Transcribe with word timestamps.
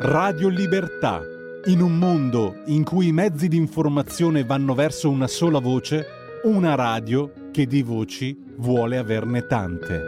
Radio 0.00 0.48
Libertà. 0.48 1.20
In 1.66 1.80
un 1.80 1.96
mondo 1.96 2.62
in 2.66 2.82
cui 2.82 3.06
i 3.06 3.12
mezzi 3.12 3.46
di 3.46 3.56
informazione 3.56 4.44
vanno 4.44 4.74
verso 4.74 5.08
una 5.08 5.28
sola 5.28 5.60
voce, 5.60 6.04
una 6.42 6.74
radio 6.74 7.30
che 7.52 7.66
di 7.66 7.82
voci 7.82 8.36
vuole 8.56 8.98
averne 8.98 9.46
tante. 9.46 10.02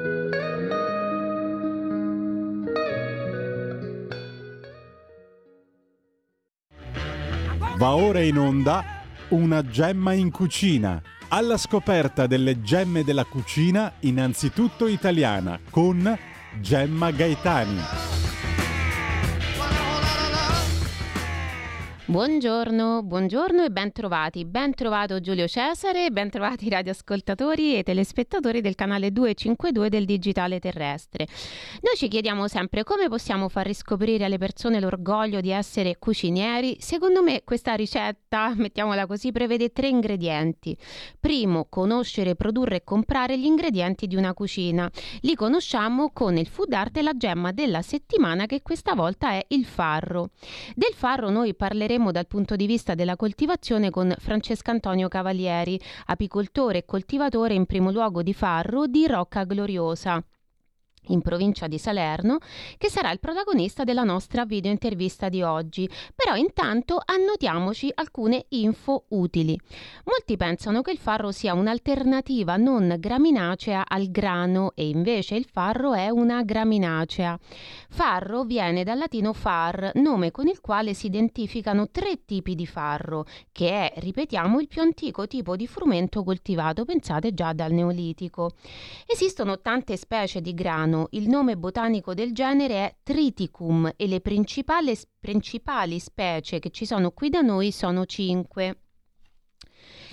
Va 7.78 7.94
ora 7.94 8.20
in 8.20 8.38
onda 8.38 8.84
una 9.28 9.62
gemma 9.62 10.12
in 10.12 10.30
cucina. 10.30 11.00
Alla 11.28 11.56
scoperta 11.56 12.26
delle 12.26 12.60
gemme 12.60 13.04
della 13.04 13.24
cucina, 13.24 13.92
innanzitutto 14.00 14.88
italiana, 14.88 15.60
con 15.70 16.18
Gemma 16.60 17.10
Gaetani. 17.12 18.05
Buongiorno, 22.08 23.02
buongiorno 23.02 23.64
e 23.64 23.70
ben 23.70 23.90
trovati. 23.90 24.44
Ben 24.44 24.72
trovato 24.74 25.18
Giulio 25.18 25.48
Cesare, 25.48 26.10
ben 26.12 26.30
trovati 26.30 26.68
radioascoltatori 26.68 27.76
e 27.76 27.82
telespettatori 27.82 28.60
del 28.60 28.76
canale 28.76 29.10
252 29.10 29.88
del 29.88 30.04
Digitale 30.04 30.60
Terrestre. 30.60 31.26
Noi 31.80 31.96
ci 31.96 32.06
chiediamo 32.06 32.46
sempre 32.46 32.84
come 32.84 33.08
possiamo 33.08 33.48
far 33.48 33.66
riscoprire 33.66 34.24
alle 34.24 34.38
persone 34.38 34.78
l'orgoglio 34.78 35.40
di 35.40 35.50
essere 35.50 35.98
cucinieri. 35.98 36.76
Secondo 36.78 37.24
me 37.24 37.42
questa 37.42 37.74
ricetta, 37.74 38.52
mettiamola 38.54 39.08
così, 39.08 39.32
prevede 39.32 39.72
tre 39.72 39.88
ingredienti. 39.88 40.78
Primo, 41.18 41.66
conoscere, 41.68 42.36
produrre 42.36 42.76
e 42.76 42.84
comprare 42.84 43.36
gli 43.36 43.46
ingredienti 43.46 44.06
di 44.06 44.14
una 44.14 44.32
cucina. 44.32 44.88
Li 45.22 45.34
conosciamo 45.34 46.12
con 46.12 46.36
il 46.36 46.46
food 46.46 46.72
art 46.72 46.98
e 46.98 47.02
la 47.02 47.16
gemma 47.16 47.50
della 47.50 47.82
settimana 47.82 48.46
che 48.46 48.62
questa 48.62 48.94
volta 48.94 49.30
è 49.30 49.44
il 49.48 49.64
farro. 49.64 50.30
Del 50.76 50.94
farro 50.94 51.30
noi 51.30 51.52
parleremo 51.56 51.94
parleremo 51.96 52.12
dal 52.12 52.26
punto 52.26 52.56
di 52.56 52.66
vista 52.66 52.94
della 52.94 53.16
coltivazione 53.16 53.90
con 53.90 54.14
Francesco 54.18 54.70
Antonio 54.70 55.08
Cavalieri, 55.08 55.80
apicoltore 56.06 56.78
e 56.78 56.84
coltivatore 56.84 57.54
in 57.54 57.66
primo 57.66 57.90
luogo 57.90 58.22
di 58.22 58.34
farro 58.34 58.86
di 58.86 59.06
Rocca 59.06 59.44
Gloriosa 59.44 60.22
in 61.08 61.22
provincia 61.22 61.66
di 61.66 61.78
Salerno, 61.78 62.38
che 62.78 62.88
sarà 62.88 63.10
il 63.10 63.20
protagonista 63.20 63.84
della 63.84 64.02
nostra 64.02 64.44
video 64.44 64.70
intervista 64.70 65.28
di 65.28 65.42
oggi. 65.42 65.88
Però 66.14 66.34
intanto 66.36 67.00
annotiamoci 67.04 67.90
alcune 67.94 68.46
info 68.50 69.04
utili. 69.08 69.58
Molti 70.04 70.36
pensano 70.36 70.82
che 70.82 70.92
il 70.92 70.98
farro 70.98 71.32
sia 71.32 71.54
un'alternativa 71.54 72.56
non 72.56 72.96
graminacea 72.98 73.84
al 73.86 74.10
grano 74.10 74.72
e 74.74 74.88
invece 74.88 75.34
il 75.36 75.46
farro 75.50 75.94
è 75.94 76.08
una 76.08 76.42
graminacea. 76.42 77.38
Farro 77.88 78.44
viene 78.44 78.84
dal 78.84 78.98
latino 78.98 79.32
far, 79.32 79.92
nome 79.94 80.30
con 80.30 80.48
il 80.48 80.60
quale 80.60 80.94
si 80.94 81.06
identificano 81.06 81.88
tre 81.90 82.24
tipi 82.24 82.54
di 82.54 82.66
farro, 82.66 83.24
che 83.52 83.90
è, 83.90 84.00
ripetiamo, 84.00 84.60
il 84.60 84.68
più 84.68 84.82
antico 84.82 85.26
tipo 85.26 85.56
di 85.56 85.66
frumento 85.66 86.24
coltivato, 86.24 86.84
pensate 86.84 87.34
già 87.34 87.52
dal 87.52 87.72
Neolitico. 87.72 88.52
Esistono 89.06 89.60
tante 89.60 89.96
specie 89.96 90.40
di 90.40 90.54
grano 90.54 90.95
italiano 90.96 91.08
il 91.10 91.28
nome 91.28 91.56
botanico 91.56 92.14
del 92.14 92.32
genere 92.32 92.74
è 92.74 92.96
Triticum 93.02 93.92
e 93.96 94.06
le 94.06 94.20
principali, 94.20 94.96
principali 95.20 95.98
specie 95.98 96.58
che 96.58 96.70
ci 96.70 96.86
sono 96.86 97.10
qui 97.10 97.28
da 97.28 97.42
noi 97.42 97.70
sono 97.70 98.06
cinque 98.06 98.85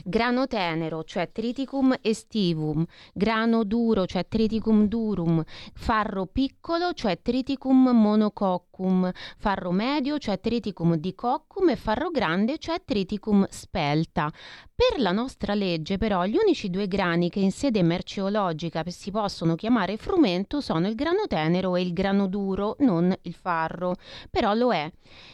grano 0.03 0.47
tenero, 0.47 1.03
cioè 1.03 1.31
Triticum 1.31 1.95
estivum, 2.01 2.85
grano 3.13 3.63
duro, 3.63 4.05
cioè 4.05 4.27
Triticum 4.27 4.87
durum, 4.87 5.43
farro 5.73 6.25
piccolo, 6.25 6.93
cioè 6.93 7.21
Triticum 7.21 7.89
monococcum, 7.89 9.11
farro 9.37 9.71
medio, 9.71 10.17
cioè 10.17 10.39
Triticum 10.39 10.95
dicoccum 10.95 11.69
e 11.69 11.75
farro 11.75 12.09
grande, 12.09 12.57
cioè 12.57 12.81
Triticum 12.83 13.45
spelta. 13.49 14.31
Per 14.75 14.99
la 14.99 15.11
nostra 15.11 15.53
legge, 15.53 15.97
però, 15.97 16.25
gli 16.25 16.35
unici 16.35 16.69
due 16.69 16.87
grani 16.87 17.29
che 17.29 17.39
in 17.39 17.51
sede 17.51 17.83
merceologica 17.83 18.83
si 18.87 19.11
possono 19.11 19.53
chiamare 19.55 19.97
frumento 19.97 20.61
sono 20.61 20.87
il 20.87 20.95
grano 20.95 21.27
tenero 21.27 21.75
e 21.75 21.81
il 21.81 21.93
grano 21.93 22.27
duro, 22.27 22.75
non 22.79 23.15
il 23.21 23.33
farro. 23.33 23.95
Però 24.31 24.53
lo 24.53 24.73
è. 24.73 24.91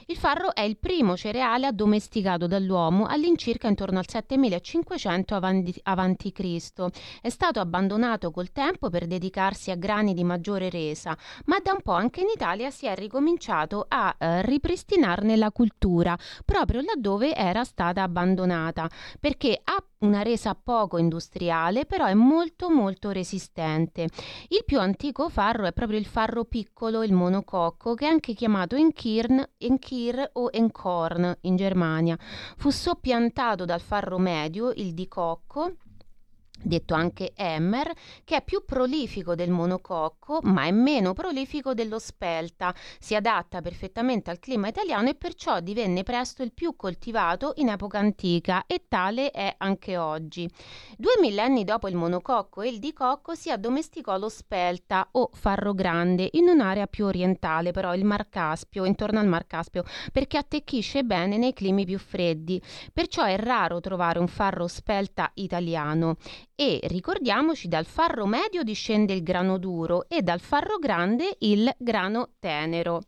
Il 0.07 0.17
farro 0.17 0.53
è 0.53 0.61
il 0.61 0.77
primo 0.77 1.15
cereale 1.15 1.67
addomesticato 1.67 2.47
dall'uomo 2.47 3.05
all'incirca 3.05 3.67
intorno 3.67 3.99
al 3.99 4.07
7500 4.29 5.35
avanti, 5.83 6.31
Cristo. 6.31 6.91
È 7.21 7.29
stato 7.29 7.59
abbandonato 7.59 8.29
col 8.31 8.51
tempo 8.51 8.89
per 8.89 9.07
dedicarsi 9.07 9.71
a 9.71 9.75
grani 9.75 10.13
di 10.13 10.23
maggiore 10.23 10.69
resa, 10.69 11.17
ma 11.45 11.57
da 11.59 11.71
un 11.71 11.81
po' 11.81 11.93
anche 11.93 12.21
in 12.21 12.27
Italia 12.33 12.69
si 12.69 12.85
è 12.85 12.93
ricominciato 12.95 13.85
a 13.87 14.13
eh, 14.17 14.41
ripristinarne 14.41 15.35
la 15.37 15.51
cultura, 15.51 16.17
proprio 16.43 16.81
laddove 16.81 17.33
era 17.33 17.63
stata 17.63 18.03
abbandonata. 18.03 18.89
Per 19.19 19.29
perché 19.29 19.61
ha 19.63 19.83
una 19.99 20.21
resa 20.21 20.55
poco 20.55 20.97
industriale, 20.97 21.85
però 21.85 22.05
è 22.05 22.13
molto 22.13 22.69
molto 22.69 23.11
resistente. 23.11 24.07
Il 24.47 24.63
più 24.65 24.79
antico 24.79 25.29
farro 25.29 25.65
è 25.65 25.73
proprio 25.73 25.99
il 25.99 26.05
farro 26.05 26.45
piccolo, 26.45 27.03
il 27.03 27.13
monococco, 27.13 27.95
che 27.95 28.05
è 28.05 28.09
anche 28.09 28.33
chiamato 28.33 28.75
Enkirn, 28.75 29.43
Enkir 29.57 30.29
o 30.33 30.49
Enkorn 30.51 31.37
in 31.41 31.55
Germania. 31.55 32.17
Fu 32.57 32.69
soppiantato 32.69 33.65
dal 33.65 33.81
farro 33.81 34.17
medio, 34.17 34.71
il 34.75 34.93
dicocco, 34.93 35.73
detto 36.61 36.93
anche 36.93 37.33
Emmer, 37.35 37.91
che 38.23 38.37
è 38.37 38.43
più 38.43 38.63
prolifico 38.65 39.35
del 39.35 39.49
monococco, 39.49 40.39
ma 40.43 40.65
è 40.65 40.71
meno 40.71 41.13
prolifico 41.13 41.73
dello 41.73 41.99
spelta. 41.99 42.73
Si 42.99 43.15
adatta 43.15 43.61
perfettamente 43.61 44.29
al 44.29 44.39
clima 44.39 44.67
italiano 44.67 45.09
e 45.09 45.15
perciò 45.15 45.59
divenne 45.59 46.03
presto 46.03 46.43
il 46.43 46.53
più 46.53 46.75
coltivato 46.75 47.53
in 47.57 47.69
epoca 47.69 47.99
antica 47.99 48.65
e 48.67 48.85
tale 48.87 49.31
è 49.31 49.55
anche 49.57 49.97
oggi. 49.97 50.49
Due 50.97 51.17
millenni 51.21 51.63
dopo 51.63 51.87
il 51.87 51.95
monococco 51.95 52.61
e 52.61 52.69
il 52.69 52.79
dicocco 52.79 53.35
si 53.35 53.51
addomesticò 53.51 54.17
lo 54.17 54.29
spelta 54.29 55.07
o 55.11 55.29
farro 55.33 55.73
grande 55.73 56.29
in 56.33 56.47
un'area 56.47 56.87
più 56.87 57.05
orientale, 57.05 57.71
però 57.71 57.95
il 57.95 58.05
Mar 58.05 58.29
Caspio, 58.29 58.85
intorno 58.85 59.19
al 59.19 59.27
Mar 59.27 59.47
Caspio, 59.47 59.83
perché 60.11 60.37
attecchisce 60.37 61.03
bene 61.03 61.37
nei 61.37 61.53
climi 61.53 61.85
più 61.85 61.99
freddi. 61.99 62.61
Perciò 62.93 63.23
è 63.23 63.37
raro 63.37 63.79
trovare 63.79 64.19
un 64.19 64.27
farro 64.27 64.67
spelta 64.67 65.31
italiano 65.35 66.17
e 66.59 66.81
ricordiamoci 66.87 67.69
dal 67.69 67.85
farro 67.85 68.25
medio 68.25 68.63
discende 68.63 69.13
il 69.13 69.23
grano 69.23 69.57
duro 69.57 70.09
e 70.09 70.21
dal 70.21 70.41
farro 70.41 70.77
grande 70.77 71.37
il 71.39 71.73
grano 71.77 72.31
tenero. 72.37 72.99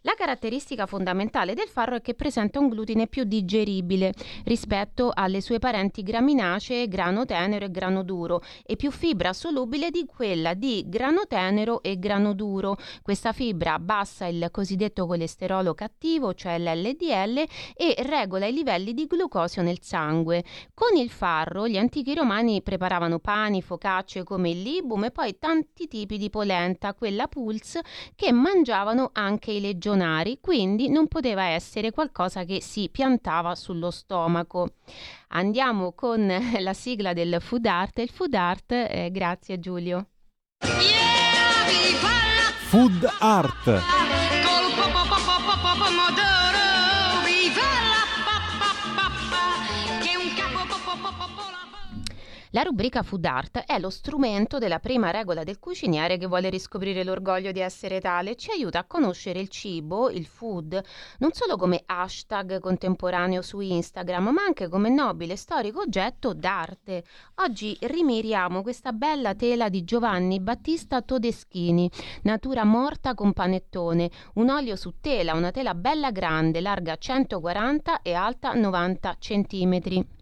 La 0.00 0.14
caratteristica 0.16 0.86
fondamentale 0.86 1.54
del 1.54 1.68
farro 1.68 1.94
è 1.94 2.00
che 2.00 2.14
presenta 2.14 2.58
un 2.58 2.68
glutine 2.68 3.06
più 3.06 3.22
digeribile 3.22 4.12
rispetto 4.44 5.12
alle 5.14 5.40
sue 5.40 5.60
parenti 5.60 6.02
graminacee 6.02 6.88
grano 6.88 7.24
tenero 7.24 7.66
e 7.66 7.70
grano 7.70 8.02
duro 8.02 8.42
e 8.64 8.74
più 8.74 8.90
fibra 8.90 9.32
solubile 9.32 9.90
di 9.90 10.04
quella 10.04 10.54
di 10.54 10.82
grano 10.88 11.28
tenero 11.28 11.84
e 11.84 12.00
grano 12.00 12.34
duro. 12.34 12.76
Questa 13.02 13.32
fibra 13.32 13.74
abbassa 13.74 14.26
il 14.26 14.48
cosiddetto 14.50 15.06
colesterolo 15.06 15.74
cattivo, 15.74 16.34
cioè 16.34 16.58
l'LDL, 16.58 17.44
e 17.76 17.94
regola 17.98 18.46
i 18.46 18.52
livelli 18.52 18.94
di 18.94 19.06
glucosio 19.06 19.62
nel 19.62 19.80
sangue. 19.80 20.42
Con 20.74 20.96
il 20.96 21.10
farro 21.10 21.68
gli 21.68 21.78
antichi 21.78 22.12
romani 22.12 22.62
preparavano 22.62 22.95
preparavano 22.96 23.18
pani, 23.18 23.62
focacce 23.62 24.24
come 24.24 24.50
il 24.50 24.62
libum 24.62 25.04
e 25.04 25.10
poi 25.10 25.38
tanti 25.38 25.86
tipi 25.86 26.16
di 26.16 26.30
polenta, 26.30 26.94
quella 26.94 27.26
pulse, 27.28 27.82
che 28.14 28.32
mangiavano 28.32 29.10
anche 29.12 29.52
i 29.52 29.60
legionari, 29.60 30.38
quindi 30.40 30.88
non 30.88 31.06
poteva 31.06 31.44
essere 31.44 31.90
qualcosa 31.92 32.44
che 32.44 32.62
si 32.62 32.88
piantava 32.90 33.54
sullo 33.54 33.90
stomaco. 33.90 34.70
Andiamo 35.28 35.92
con 35.92 36.26
la 36.58 36.72
sigla 36.72 37.12
del 37.12 37.36
food 37.40 37.66
art. 37.66 37.98
Il 37.98 38.10
food 38.10 38.34
art, 38.34 38.72
eh, 38.72 39.10
grazie 39.12 39.58
Giulio. 39.58 40.06
Food 42.68 43.08
art. 43.20 44.04
La 52.56 52.62
rubrica 52.62 53.02
Food 53.02 53.26
Art 53.26 53.64
è 53.66 53.78
lo 53.78 53.90
strumento 53.90 54.56
della 54.56 54.78
prima 54.78 55.10
regola 55.10 55.44
del 55.44 55.58
cuciniere 55.58 56.16
che 56.16 56.26
vuole 56.26 56.48
riscoprire 56.48 57.04
l'orgoglio 57.04 57.52
di 57.52 57.60
essere 57.60 58.00
tale 58.00 58.30
e 58.30 58.36
ci 58.36 58.50
aiuta 58.50 58.78
a 58.78 58.84
conoscere 58.84 59.40
il 59.40 59.50
cibo, 59.50 60.08
il 60.08 60.24
food, 60.24 60.82
non 61.18 61.32
solo 61.32 61.58
come 61.58 61.82
hashtag 61.84 62.58
contemporaneo 62.58 63.42
su 63.42 63.60
Instagram, 63.60 64.30
ma 64.30 64.42
anche 64.42 64.70
come 64.70 64.88
nobile 64.88 65.36
storico 65.36 65.80
oggetto 65.80 66.32
d'arte. 66.32 67.04
Oggi 67.42 67.76
rimiriamo 67.78 68.62
questa 68.62 68.92
bella 68.92 69.34
tela 69.34 69.68
di 69.68 69.84
Giovanni 69.84 70.40
Battista 70.40 71.02
Todeschini, 71.02 71.90
natura 72.22 72.64
morta 72.64 73.12
con 73.12 73.34
panettone, 73.34 74.10
un 74.36 74.48
olio 74.48 74.76
su 74.76 74.94
tela, 75.02 75.34
una 75.34 75.50
tela 75.50 75.74
bella 75.74 76.10
grande, 76.10 76.62
larga 76.62 76.96
140 76.96 78.00
e 78.00 78.14
alta 78.14 78.54
90 78.54 79.16
centimetri. 79.18 80.15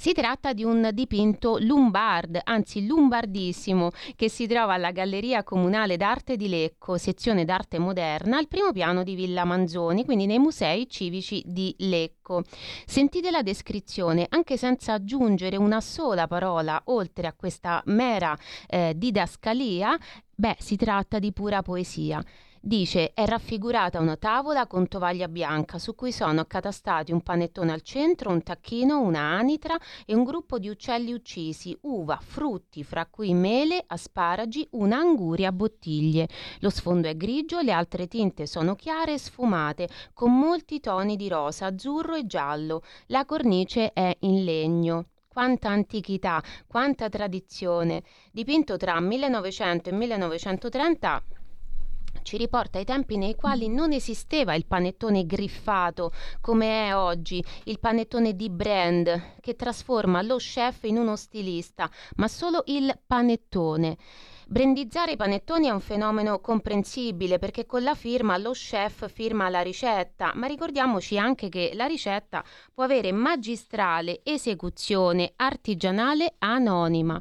Si 0.00 0.12
tratta 0.12 0.52
di 0.52 0.62
un 0.62 0.90
dipinto 0.92 1.58
lombard, 1.58 2.38
anzi 2.44 2.86
lombardissimo, 2.86 3.90
che 4.14 4.28
si 4.28 4.46
trova 4.46 4.74
alla 4.74 4.92
Galleria 4.92 5.42
Comunale 5.42 5.96
d'Arte 5.96 6.36
di 6.36 6.48
Lecco, 6.48 6.96
sezione 6.98 7.44
d'arte 7.44 7.80
moderna, 7.80 8.38
al 8.38 8.46
primo 8.46 8.70
piano 8.70 9.02
di 9.02 9.16
Villa 9.16 9.42
Manzoni, 9.42 10.04
quindi 10.04 10.26
nei 10.26 10.38
musei 10.38 10.88
civici 10.88 11.42
di 11.44 11.74
Lecco. 11.78 12.44
Sentite 12.86 13.32
la 13.32 13.42
descrizione, 13.42 14.26
anche 14.28 14.56
senza 14.56 14.92
aggiungere 14.92 15.56
una 15.56 15.80
sola 15.80 16.28
parola 16.28 16.80
oltre 16.84 17.26
a 17.26 17.32
questa 17.32 17.82
mera 17.86 18.38
eh, 18.68 18.92
didascalia, 18.94 19.98
beh, 20.32 20.58
si 20.60 20.76
tratta 20.76 21.18
di 21.18 21.32
pura 21.32 21.62
poesia. 21.62 22.22
Dice 22.60 23.12
è 23.14 23.24
raffigurata 23.24 24.00
una 24.00 24.16
tavola 24.16 24.66
con 24.66 24.88
tovaglia 24.88 25.28
bianca 25.28 25.78
su 25.78 25.94
cui 25.94 26.10
sono 26.10 26.40
accatastati 26.40 27.12
un 27.12 27.20
panettone 27.20 27.70
al 27.70 27.82
centro, 27.82 28.30
un 28.30 28.42
tacchino, 28.42 29.00
una 29.00 29.20
anitra 29.20 29.78
e 30.04 30.12
un 30.12 30.24
gruppo 30.24 30.58
di 30.58 30.68
uccelli 30.68 31.12
uccisi, 31.12 31.76
uva, 31.82 32.18
frutti, 32.20 32.82
fra 32.82 33.06
cui 33.06 33.32
mele, 33.32 33.84
asparagi, 33.86 34.66
una 34.72 34.96
anguria 34.96 35.50
a 35.50 35.52
bottiglie. 35.52 36.28
Lo 36.58 36.70
sfondo 36.70 37.06
è 37.06 37.16
grigio, 37.16 37.60
le 37.60 37.70
altre 37.70 38.08
tinte 38.08 38.46
sono 38.46 38.74
chiare 38.74 39.12
e 39.12 39.18
sfumate, 39.18 39.88
con 40.12 40.36
molti 40.36 40.80
toni 40.80 41.14
di 41.14 41.28
rosa, 41.28 41.66
azzurro 41.66 42.16
e 42.16 42.26
giallo. 42.26 42.82
La 43.06 43.24
cornice 43.24 43.92
è 43.92 44.16
in 44.20 44.42
legno 44.42 45.06
quanta 45.28 45.68
antichità, 45.68 46.42
quanta 46.66 47.08
tradizione. 47.08 48.02
Dipinto 48.32 48.76
tra 48.76 48.98
1900 48.98 49.90
e 49.90 49.92
1930 49.92 51.22
ci 52.22 52.36
riporta 52.36 52.78
ai 52.78 52.84
tempi 52.84 53.16
nei 53.16 53.34
quali 53.34 53.68
non 53.68 53.92
esisteva 53.92 54.54
il 54.54 54.66
panettone 54.66 55.26
griffato 55.26 56.12
come 56.40 56.88
è 56.88 56.96
oggi, 56.96 57.44
il 57.64 57.78
panettone 57.78 58.34
di 58.34 58.50
brand 58.50 59.36
che 59.40 59.56
trasforma 59.56 60.22
lo 60.22 60.36
chef 60.36 60.84
in 60.84 60.98
uno 60.98 61.16
stilista, 61.16 61.90
ma 62.16 62.28
solo 62.28 62.62
il 62.66 62.98
panettone. 63.06 63.96
Brandizzare 64.50 65.12
i 65.12 65.16
panettoni 65.16 65.66
è 65.66 65.70
un 65.70 65.80
fenomeno 65.80 66.40
comprensibile 66.40 67.38
perché 67.38 67.66
con 67.66 67.82
la 67.82 67.94
firma 67.94 68.38
lo 68.38 68.52
chef 68.52 69.12
firma 69.12 69.50
la 69.50 69.60
ricetta, 69.60 70.32
ma 70.34 70.46
ricordiamoci 70.46 71.18
anche 71.18 71.50
che 71.50 71.72
la 71.74 71.84
ricetta 71.84 72.42
può 72.72 72.84
avere 72.84 73.12
magistrale 73.12 74.20
esecuzione 74.22 75.34
artigianale 75.36 76.36
anonima. 76.38 77.20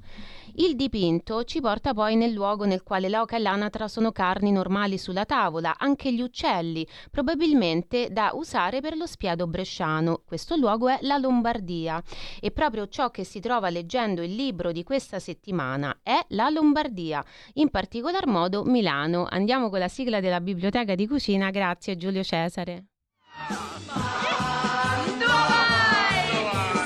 Il 0.60 0.76
dipinto 0.76 1.44
ci 1.44 1.62
porta 1.62 1.94
poi 1.94 2.16
nel 2.16 2.32
luogo 2.34 2.66
nel 2.66 2.82
quale 2.82 3.10
l'oca 3.10 3.36
e 3.36 3.40
l'anatra 3.40 3.88
sono 3.88 4.12
carni 4.12 4.52
normali 4.52 4.98
sulla 4.98 5.24
tavola, 5.24 5.78
anche 5.78 6.12
gli 6.12 6.22
uccelli, 6.22 6.88
probabilmente 7.12 8.10
da 8.10 8.32
usare 8.34 8.82
per 8.82 8.98
lo 8.98 9.06
spiado 9.06 9.46
bresciano. 9.46 10.24
Questo 10.26 10.56
luogo 10.56 10.88
è 10.90 10.98
la 11.02 11.18
Lombardia 11.18 12.02
e 12.40 12.50
proprio 12.50 12.88
ciò 12.88 13.12
che 13.12 13.24
si 13.24 13.40
trova 13.40 13.70
leggendo 13.70 14.24
il 14.24 14.34
libro 14.34 14.72
di 14.72 14.82
questa 14.82 15.20
settimana 15.20 16.00
è 16.02 16.26
la 16.30 16.50
Lombardia, 16.50 17.24
in 17.54 17.70
particolar 17.70 18.26
modo 18.26 18.64
Milano. 18.64 19.28
Andiamo 19.30 19.70
con 19.70 19.78
la 19.78 19.88
sigla 19.88 20.20
della 20.20 20.42
biblioteca 20.42 20.96
di 20.96 21.06
cucina, 21.06 21.52
grazie 21.52 21.98
Giulio 21.98 22.24
Cesare. 22.24 22.86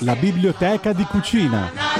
La 0.02 0.16
biblioteca 0.16 0.92
di 0.92 1.06
cucina. 1.06 1.91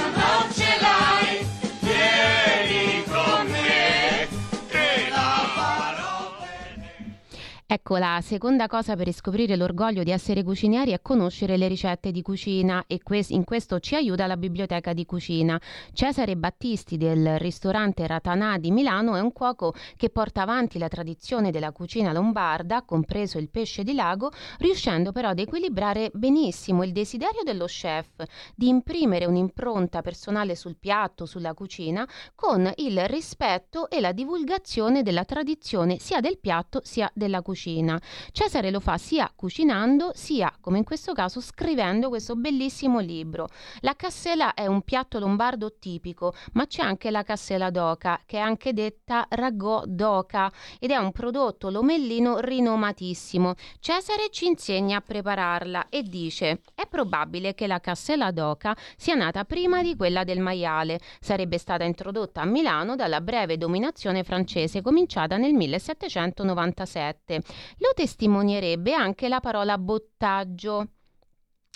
Ecco, 7.84 7.96
la 7.96 8.20
seconda 8.22 8.68
cosa 8.68 8.94
per 8.94 9.06
riscoprire 9.06 9.56
l'orgoglio 9.56 10.04
di 10.04 10.12
essere 10.12 10.44
cucinieri 10.44 10.92
è 10.92 11.02
conoscere 11.02 11.56
le 11.56 11.66
ricette 11.66 12.12
di 12.12 12.22
cucina 12.22 12.84
e 12.86 13.00
in 13.30 13.42
questo 13.42 13.80
ci 13.80 13.96
aiuta 13.96 14.28
la 14.28 14.36
biblioteca 14.36 14.92
di 14.92 15.04
cucina. 15.04 15.60
Cesare 15.92 16.36
Battisti 16.36 16.96
del 16.96 17.40
ristorante 17.40 18.06
Ratanà 18.06 18.58
di 18.58 18.70
Milano 18.70 19.16
è 19.16 19.20
un 19.20 19.32
cuoco 19.32 19.74
che 19.96 20.10
porta 20.10 20.42
avanti 20.42 20.78
la 20.78 20.86
tradizione 20.86 21.50
della 21.50 21.72
cucina 21.72 22.12
lombarda, 22.12 22.82
compreso 22.82 23.38
il 23.38 23.50
pesce 23.50 23.82
di 23.82 23.94
lago, 23.94 24.30
riuscendo 24.58 25.10
però 25.10 25.30
ad 25.30 25.40
equilibrare 25.40 26.12
benissimo 26.14 26.84
il 26.84 26.92
desiderio 26.92 27.42
dello 27.42 27.64
chef 27.64 28.22
di 28.54 28.68
imprimere 28.68 29.24
un'impronta 29.24 30.02
personale 30.02 30.54
sul 30.54 30.76
piatto, 30.78 31.26
sulla 31.26 31.52
cucina, 31.52 32.08
con 32.36 32.72
il 32.76 33.08
rispetto 33.08 33.90
e 33.90 33.98
la 33.98 34.12
divulgazione 34.12 35.02
della 35.02 35.24
tradizione 35.24 35.98
sia 35.98 36.20
del 36.20 36.38
piatto 36.38 36.80
sia 36.84 37.10
della 37.12 37.42
cucina 37.42 37.70
cucina. 37.72 38.00
Cesare 38.32 38.70
lo 38.70 38.80
fa 38.80 38.98
sia 38.98 39.30
cucinando 39.34 40.12
sia, 40.14 40.52
come 40.60 40.78
in 40.78 40.84
questo 40.84 41.12
caso, 41.12 41.40
scrivendo 41.40 42.08
questo 42.08 42.34
bellissimo 42.36 42.98
libro. 43.00 43.48
La 43.80 43.94
cassela 43.94 44.54
è 44.54 44.66
un 44.66 44.82
piatto 44.82 45.18
lombardo 45.18 45.78
tipico, 45.78 46.34
ma 46.52 46.66
c'è 46.66 46.82
anche 46.82 47.10
la 47.10 47.22
cassela 47.22 47.70
d'oca, 47.70 48.20
che 48.26 48.36
è 48.36 48.40
anche 48.40 48.72
detta 48.72 49.26
ragò 49.30 49.82
d'oca 49.86 50.52
ed 50.78 50.90
è 50.90 50.96
un 50.96 51.12
prodotto 51.12 51.70
lomellino 51.70 52.38
rinomatissimo. 52.40 53.54
Cesare 53.80 54.28
ci 54.30 54.46
insegna 54.46 54.98
a 54.98 55.00
prepararla 55.00 55.88
e 55.88 56.02
dice: 56.02 56.60
"È 56.74 56.86
probabile 56.86 57.54
che 57.54 57.66
la 57.66 57.80
cassela 57.80 58.30
d'oca 58.30 58.76
sia 58.96 59.14
nata 59.14 59.44
prima 59.44 59.82
di 59.82 59.96
quella 59.96 60.24
del 60.24 60.40
maiale. 60.40 61.00
Sarebbe 61.20 61.58
stata 61.58 61.84
introdotta 61.84 62.42
a 62.42 62.44
Milano 62.44 62.96
dalla 62.96 63.20
breve 63.20 63.56
dominazione 63.56 64.24
francese 64.24 64.82
cominciata 64.82 65.36
nel 65.36 65.52
1797. 65.54 67.42
Lo 67.78 67.92
testimonierebbe 67.94 68.94
anche 68.94 69.28
la 69.28 69.40
parola 69.40 69.78
bottaggio 69.78 70.88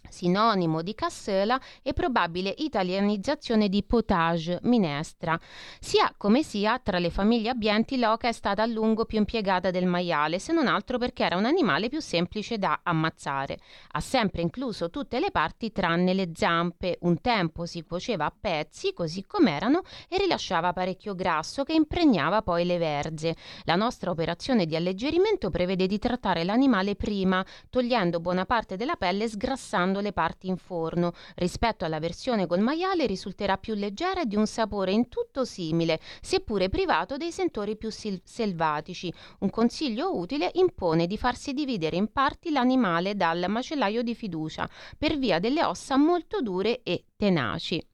sinonimo 0.08 0.82
di 0.82 0.94
cassela 0.94 1.60
e 1.82 1.92
probabile 1.92 2.54
italianizzazione 2.58 3.68
di 3.68 3.82
potage, 3.82 4.58
minestra. 4.62 5.38
Sia 5.80 6.12
come 6.16 6.42
sia, 6.42 6.78
tra 6.78 6.98
le 6.98 7.10
famiglie 7.10 7.50
abbienti 7.50 7.98
l'oca 7.98 8.28
è 8.28 8.32
stata 8.32 8.62
a 8.62 8.66
lungo 8.66 9.04
più 9.04 9.18
impiegata 9.18 9.70
del 9.70 9.86
maiale, 9.86 10.38
se 10.38 10.52
non 10.52 10.66
altro 10.66 10.98
perché 10.98 11.24
era 11.24 11.36
un 11.36 11.44
animale 11.44 11.88
più 11.88 12.00
semplice 12.00 12.58
da 12.58 12.80
ammazzare. 12.82 13.58
Ha 13.92 14.00
sempre 14.00 14.42
incluso 14.42 14.90
tutte 14.90 15.20
le 15.20 15.30
parti 15.30 15.72
tranne 15.72 16.14
le 16.14 16.30
zampe. 16.34 16.98
Un 17.00 17.20
tempo 17.20 17.66
si 17.66 17.82
cuoceva 17.82 18.24
a 18.26 18.34
pezzi, 18.38 18.92
così 18.92 19.24
com'erano, 19.26 19.82
e 20.08 20.18
rilasciava 20.18 20.72
parecchio 20.72 21.14
grasso 21.14 21.64
che 21.64 21.72
impregnava 21.72 22.42
poi 22.42 22.64
le 22.64 22.78
verze. 22.78 23.36
La 23.64 23.76
nostra 23.76 24.10
operazione 24.10 24.66
di 24.66 24.76
alleggerimento 24.76 25.50
prevede 25.50 25.86
di 25.86 25.98
trattare 25.98 26.44
l'animale 26.44 26.96
prima, 26.96 27.44
togliendo 27.70 28.20
buona 28.20 28.44
parte 28.46 28.76
della 28.76 28.96
pelle 28.96 29.24
e 29.24 29.28
sgrassando 29.28 29.95
cuocendo 29.96 30.00
le 30.00 30.12
parti 30.12 30.48
in 30.48 30.56
forno. 30.56 31.12
Rispetto 31.36 31.84
alla 31.84 31.98
versione 31.98 32.46
col 32.46 32.60
maiale 32.60 33.06
risulterà 33.06 33.56
più 33.56 33.74
leggera 33.74 34.22
e 34.22 34.26
di 34.26 34.36
un 34.36 34.46
sapore 34.46 34.92
in 34.92 35.08
tutto 35.08 35.44
simile, 35.44 36.00
seppure 36.20 36.68
privato 36.68 37.16
dei 37.16 37.32
sentori 37.32 37.76
più 37.76 37.90
sil- 37.90 38.20
selvatici. 38.24 39.12
Un 39.40 39.50
consiglio 39.50 40.16
utile 40.16 40.50
impone 40.54 41.06
di 41.06 41.16
farsi 41.16 41.52
dividere 41.52 41.96
in 41.96 42.12
parti 42.12 42.50
l'animale 42.50 43.14
dal 43.14 43.46
macellaio 43.48 44.02
di 44.02 44.14
fiducia, 44.14 44.68
per 44.98 45.18
via 45.18 45.38
delle 45.38 45.64
ossa 45.64 45.96
molto 45.96 46.40
dure 46.40 46.82
e 46.82 47.04
tenaci. 47.16 47.84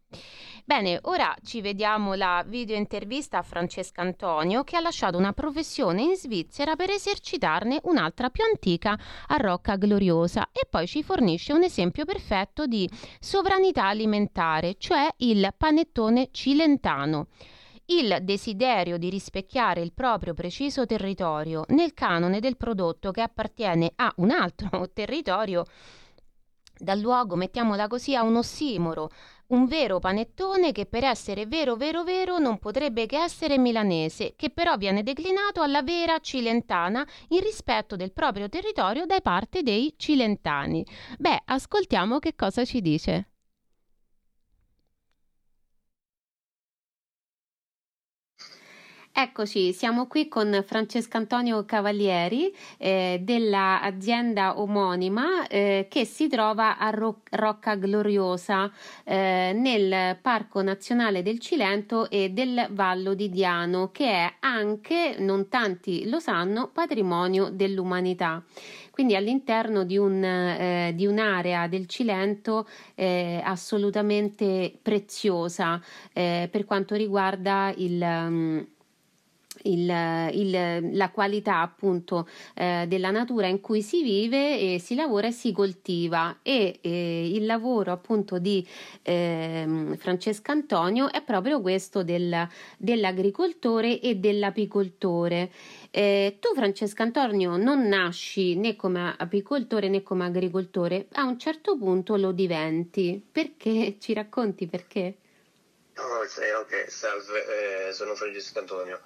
Bene, 0.72 1.00
ora 1.02 1.36
ci 1.44 1.60
vediamo 1.60 2.14
la 2.14 2.42
video 2.46 2.78
intervista 2.78 3.36
a 3.36 3.42
Francesca 3.42 4.00
Antonio 4.00 4.64
che 4.64 4.76
ha 4.76 4.80
lasciato 4.80 5.18
una 5.18 5.34
professione 5.34 6.00
in 6.00 6.16
Svizzera 6.16 6.76
per 6.76 6.88
esercitarne 6.88 7.80
un'altra 7.82 8.30
più 8.30 8.42
antica 8.42 8.98
a 9.26 9.36
Rocca 9.36 9.76
Gloriosa 9.76 10.48
e 10.50 10.66
poi 10.66 10.86
ci 10.86 11.02
fornisce 11.02 11.52
un 11.52 11.62
esempio 11.62 12.06
perfetto 12.06 12.64
di 12.64 12.88
sovranità 13.20 13.88
alimentare, 13.88 14.76
cioè 14.78 15.06
il 15.18 15.52
panettone 15.58 16.30
cilentano. 16.30 17.26
Il 17.84 18.20
desiderio 18.22 18.96
di 18.96 19.10
rispecchiare 19.10 19.82
il 19.82 19.92
proprio 19.92 20.32
preciso 20.32 20.86
territorio 20.86 21.64
nel 21.68 21.92
canone 21.92 22.40
del 22.40 22.56
prodotto 22.56 23.10
che 23.10 23.20
appartiene 23.20 23.92
a 23.96 24.10
un 24.16 24.30
altro 24.30 24.88
territorio 24.94 25.66
dal 26.82 26.98
luogo, 26.98 27.36
mettiamola 27.36 27.86
così, 27.86 28.16
a 28.16 28.22
un 28.22 28.36
ossimoro, 28.36 29.10
un 29.52 29.66
vero 29.66 29.98
panettone 29.98 30.72
che 30.72 30.86
per 30.86 31.04
essere 31.04 31.46
vero 31.46 31.76
vero 31.76 32.04
vero 32.04 32.38
non 32.38 32.58
potrebbe 32.58 33.06
che 33.06 33.18
essere 33.18 33.58
milanese, 33.58 34.34
che 34.36 34.50
però 34.50 34.76
viene 34.76 35.02
declinato 35.02 35.60
alla 35.62 35.82
vera 35.82 36.18
cilentana 36.18 37.06
in 37.28 37.40
rispetto 37.40 37.96
del 37.96 38.12
proprio 38.12 38.48
territorio 38.48 39.06
da 39.06 39.20
parte 39.20 39.62
dei 39.62 39.94
cilentani. 39.96 40.84
Beh, 41.18 41.42
ascoltiamo 41.44 42.18
che 42.18 42.34
cosa 42.34 42.64
ci 42.64 42.80
dice. 42.80 43.31
Eccoci, 49.14 49.74
siamo 49.74 50.06
qui 50.06 50.26
con 50.26 50.64
Francesco 50.66 51.18
Antonio 51.18 51.66
Cavalieri 51.66 52.50
eh, 52.78 53.20
dell'azienda 53.22 54.58
omonima 54.58 55.46
eh, 55.48 55.86
che 55.90 56.06
si 56.06 56.28
trova 56.28 56.78
a 56.78 56.88
Ro- 56.88 57.20
Rocca 57.30 57.74
Gloriosa 57.74 58.72
eh, 59.04 59.52
nel 59.54 60.16
Parco 60.16 60.62
Nazionale 60.62 61.22
del 61.22 61.40
Cilento 61.40 62.08
e 62.08 62.30
del 62.30 62.68
Vallo 62.70 63.12
di 63.12 63.28
Diano, 63.28 63.90
che 63.92 64.06
è 64.06 64.32
anche, 64.40 65.16
non 65.18 65.46
tanti 65.48 66.08
lo 66.08 66.18
sanno, 66.18 66.70
patrimonio 66.72 67.50
dell'umanità. 67.50 68.42
Quindi 68.90 69.14
all'interno 69.14 69.84
di, 69.84 69.98
un, 69.98 70.24
eh, 70.24 70.92
di 70.94 71.04
un'area 71.04 71.66
del 71.66 71.86
Cilento 71.86 72.66
eh, 72.94 73.42
assolutamente 73.44 74.72
preziosa 74.80 75.78
eh, 76.14 76.48
per 76.50 76.64
quanto 76.64 76.94
riguarda 76.94 77.72
il, 77.76 78.00
um, 78.00 78.66
il, 79.64 80.30
il, 80.32 80.96
la 80.96 81.10
qualità 81.10 81.60
appunto 81.60 82.28
eh, 82.54 82.84
della 82.88 83.10
natura 83.10 83.46
in 83.46 83.60
cui 83.60 83.82
si 83.82 84.02
vive 84.02 84.58
e 84.58 84.78
si 84.78 84.94
lavora 84.94 85.28
e 85.28 85.32
si 85.32 85.52
coltiva 85.52 86.38
e 86.42 86.78
eh, 86.80 87.30
il 87.32 87.46
lavoro 87.46 87.92
appunto 87.92 88.38
di 88.38 88.66
eh, 89.02 89.96
Francesco 89.98 90.50
Antonio 90.50 91.10
è 91.10 91.22
proprio 91.22 91.60
questo 91.60 92.02
del, 92.02 92.48
dell'agricoltore 92.76 94.00
e 94.00 94.16
dell'apicoltore. 94.16 95.50
Eh, 95.90 96.38
tu 96.40 96.54
Francesco 96.54 97.02
Antonio 97.02 97.56
non 97.56 97.86
nasci 97.86 98.56
né 98.56 98.76
come 98.76 99.14
apicoltore 99.16 99.88
né 99.88 100.02
come 100.02 100.24
agricoltore, 100.24 101.06
a 101.12 101.24
un 101.24 101.38
certo 101.38 101.76
punto 101.76 102.16
lo 102.16 102.32
diventi. 102.32 103.22
Perché? 103.30 103.96
Ci 103.98 104.12
racconti 104.14 104.66
perché? 104.66 105.16
Oh, 105.96 106.60
ok, 106.60 106.90
salve, 106.90 107.88
eh, 107.88 107.92
sono 107.92 108.14
Francesco 108.14 108.58
Antonio. 108.58 109.00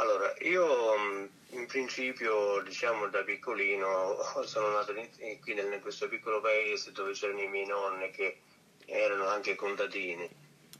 Allora, 0.00 0.34
io 0.40 1.28
in 1.50 1.66
principio, 1.66 2.62
diciamo 2.62 3.08
da 3.08 3.22
piccolino, 3.22 4.16
sono 4.46 4.70
nato 4.70 4.94
qui 4.94 5.52
in 5.52 5.78
questo 5.82 6.08
piccolo 6.08 6.40
paese 6.40 6.90
dove 6.92 7.12
c'erano 7.12 7.42
i 7.42 7.48
miei 7.48 7.66
nonni 7.66 8.10
che 8.10 8.38
erano 8.86 9.26
anche 9.26 9.54
contadini. 9.56 10.26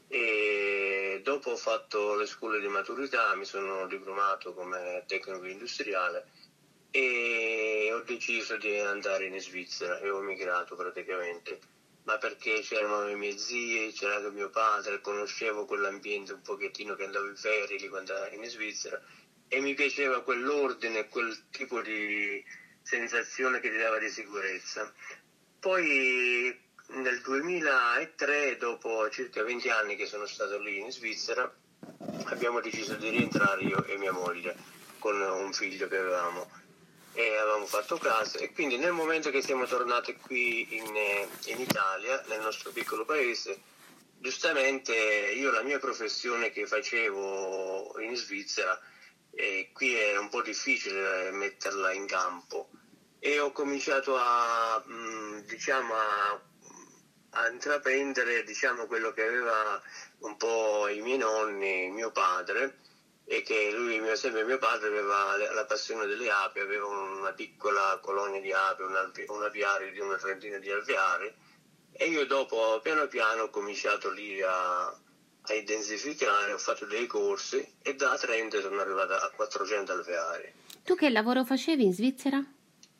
E 0.07 1.21
dopo 1.23 1.51
ho 1.51 1.55
fatto 1.55 2.15
le 2.15 2.25
scuole 2.25 2.59
di 2.59 2.67
maturità, 2.67 3.35
mi 3.35 3.45
sono 3.45 3.85
diplomato 3.85 4.55
come 4.55 5.03
tecnico 5.05 5.45
industriale 5.45 6.25
e 6.89 7.91
ho 7.93 8.01
deciso 8.01 8.57
di 8.57 8.75
andare 8.79 9.25
in 9.27 9.39
Svizzera. 9.39 9.99
E 9.99 10.09
ho 10.09 10.19
migrato 10.21 10.75
praticamente 10.75 11.59
ma 12.03 12.17
perché 12.17 12.61
c'erano 12.61 13.09
i 13.09 13.15
miei 13.15 13.37
zii, 13.37 13.93
c'era 13.93 14.15
anche 14.15 14.31
mio 14.31 14.49
padre, 14.49 15.01
conoscevo 15.01 15.65
quell'ambiente 15.65 16.33
un 16.33 16.41
pochettino 16.41 16.95
che 16.95 17.03
andavo 17.03 17.27
in 17.27 17.35
ferie 17.35 17.89
quando 17.89 18.13
ero 18.15 18.35
in 18.35 18.45
Svizzera 18.45 18.99
e 19.47 19.59
mi 19.59 19.73
piaceva 19.73 20.23
quell'ordine, 20.23 21.09
quel 21.09 21.49
tipo 21.51 21.81
di 21.81 22.43
sensazione 22.81 23.59
che 23.59 23.69
ti 23.69 23.77
dava 23.77 23.99
di 23.99 24.09
sicurezza. 24.09 24.91
Poi 25.59 26.57
nel 26.87 27.21
2003, 27.21 28.57
dopo 28.57 29.09
circa 29.09 29.43
20 29.43 29.69
anni 29.69 29.95
che 29.95 30.05
sono 30.05 30.25
stato 30.25 30.57
lì 30.57 30.79
in 30.79 30.91
Svizzera, 30.91 31.53
abbiamo 32.25 32.61
deciso 32.61 32.95
di 32.95 33.09
rientrare 33.09 33.61
io 33.63 33.83
e 33.83 33.97
mia 33.97 34.11
moglie 34.11 34.55
con 34.99 35.19
un 35.19 35.51
figlio 35.53 35.87
che 35.87 35.97
avevamo 35.97 36.49
e 37.13 37.35
avevamo 37.37 37.65
fatto 37.65 37.97
casa 37.97 38.39
e 38.39 38.53
quindi 38.53 38.77
nel 38.77 38.93
momento 38.93 39.29
che 39.31 39.41
siamo 39.41 39.65
tornati 39.65 40.15
qui 40.15 40.75
in, 40.75 40.95
in 41.45 41.59
Italia, 41.59 42.23
nel 42.27 42.41
nostro 42.41 42.71
piccolo 42.71 43.05
paese, 43.05 43.61
giustamente 44.17 44.93
io 44.93 45.51
la 45.51 45.63
mia 45.63 45.79
professione 45.79 46.51
che 46.51 46.65
facevo 46.67 47.99
in 47.99 48.15
Svizzera, 48.15 48.79
eh, 49.31 49.71
qui 49.73 49.95
è 49.95 50.17
un 50.17 50.29
po' 50.29 50.41
difficile 50.41 51.31
metterla 51.31 51.91
in 51.91 52.05
campo. 52.05 52.69
E 53.19 53.39
ho 53.39 53.51
cominciato 53.51 54.15
a, 54.17 54.83
mm, 54.87 55.39
diciamo, 55.39 55.93
a, 55.93 56.41
a 57.31 57.49
intraprendere 57.49 58.43
diciamo, 58.43 58.87
quello 58.87 59.11
che 59.13 59.23
aveva 59.23 59.81
un 60.19 60.37
po' 60.37 60.87
i 60.87 61.01
miei 61.01 61.17
nonni, 61.17 61.89
mio 61.91 62.11
padre, 62.11 62.79
e 63.31 63.43
che 63.43 63.71
lui, 63.71 63.97
mio, 64.01 64.13
sempre 64.17 64.43
mio 64.43 64.57
padre, 64.57 64.89
aveva 64.89 65.37
la 65.53 65.63
passione 65.63 66.05
delle 66.05 66.29
api, 66.29 66.59
aveva 66.59 66.85
una 66.85 67.31
piccola 67.31 67.97
colonia 68.01 68.41
di 68.41 68.51
api, 68.51 68.81
un, 68.81 68.93
alvi, 68.93 69.23
un 69.29 69.41
apiario 69.41 69.89
di 69.89 69.99
una 69.99 70.17
trentina 70.17 70.57
di 70.57 70.69
alveari 70.69 71.33
e 71.93 72.09
io 72.09 72.25
dopo 72.25 72.81
piano 72.83 73.07
piano 73.07 73.43
ho 73.43 73.49
cominciato 73.49 74.11
lì 74.11 74.41
a, 74.41 74.85
a 74.87 75.53
intensificare, 75.53 76.51
ho 76.51 76.57
fatto 76.57 76.85
dei 76.85 77.07
corsi 77.07 77.65
e 77.81 77.95
da 77.95 78.17
30 78.17 78.59
sono 78.59 78.81
arrivato 78.81 79.13
a 79.13 79.31
400 79.33 79.93
alveari. 79.93 80.53
Tu 80.83 80.95
che 80.95 81.09
lavoro 81.09 81.45
facevi 81.45 81.85
in 81.85 81.93
Svizzera? 81.93 82.43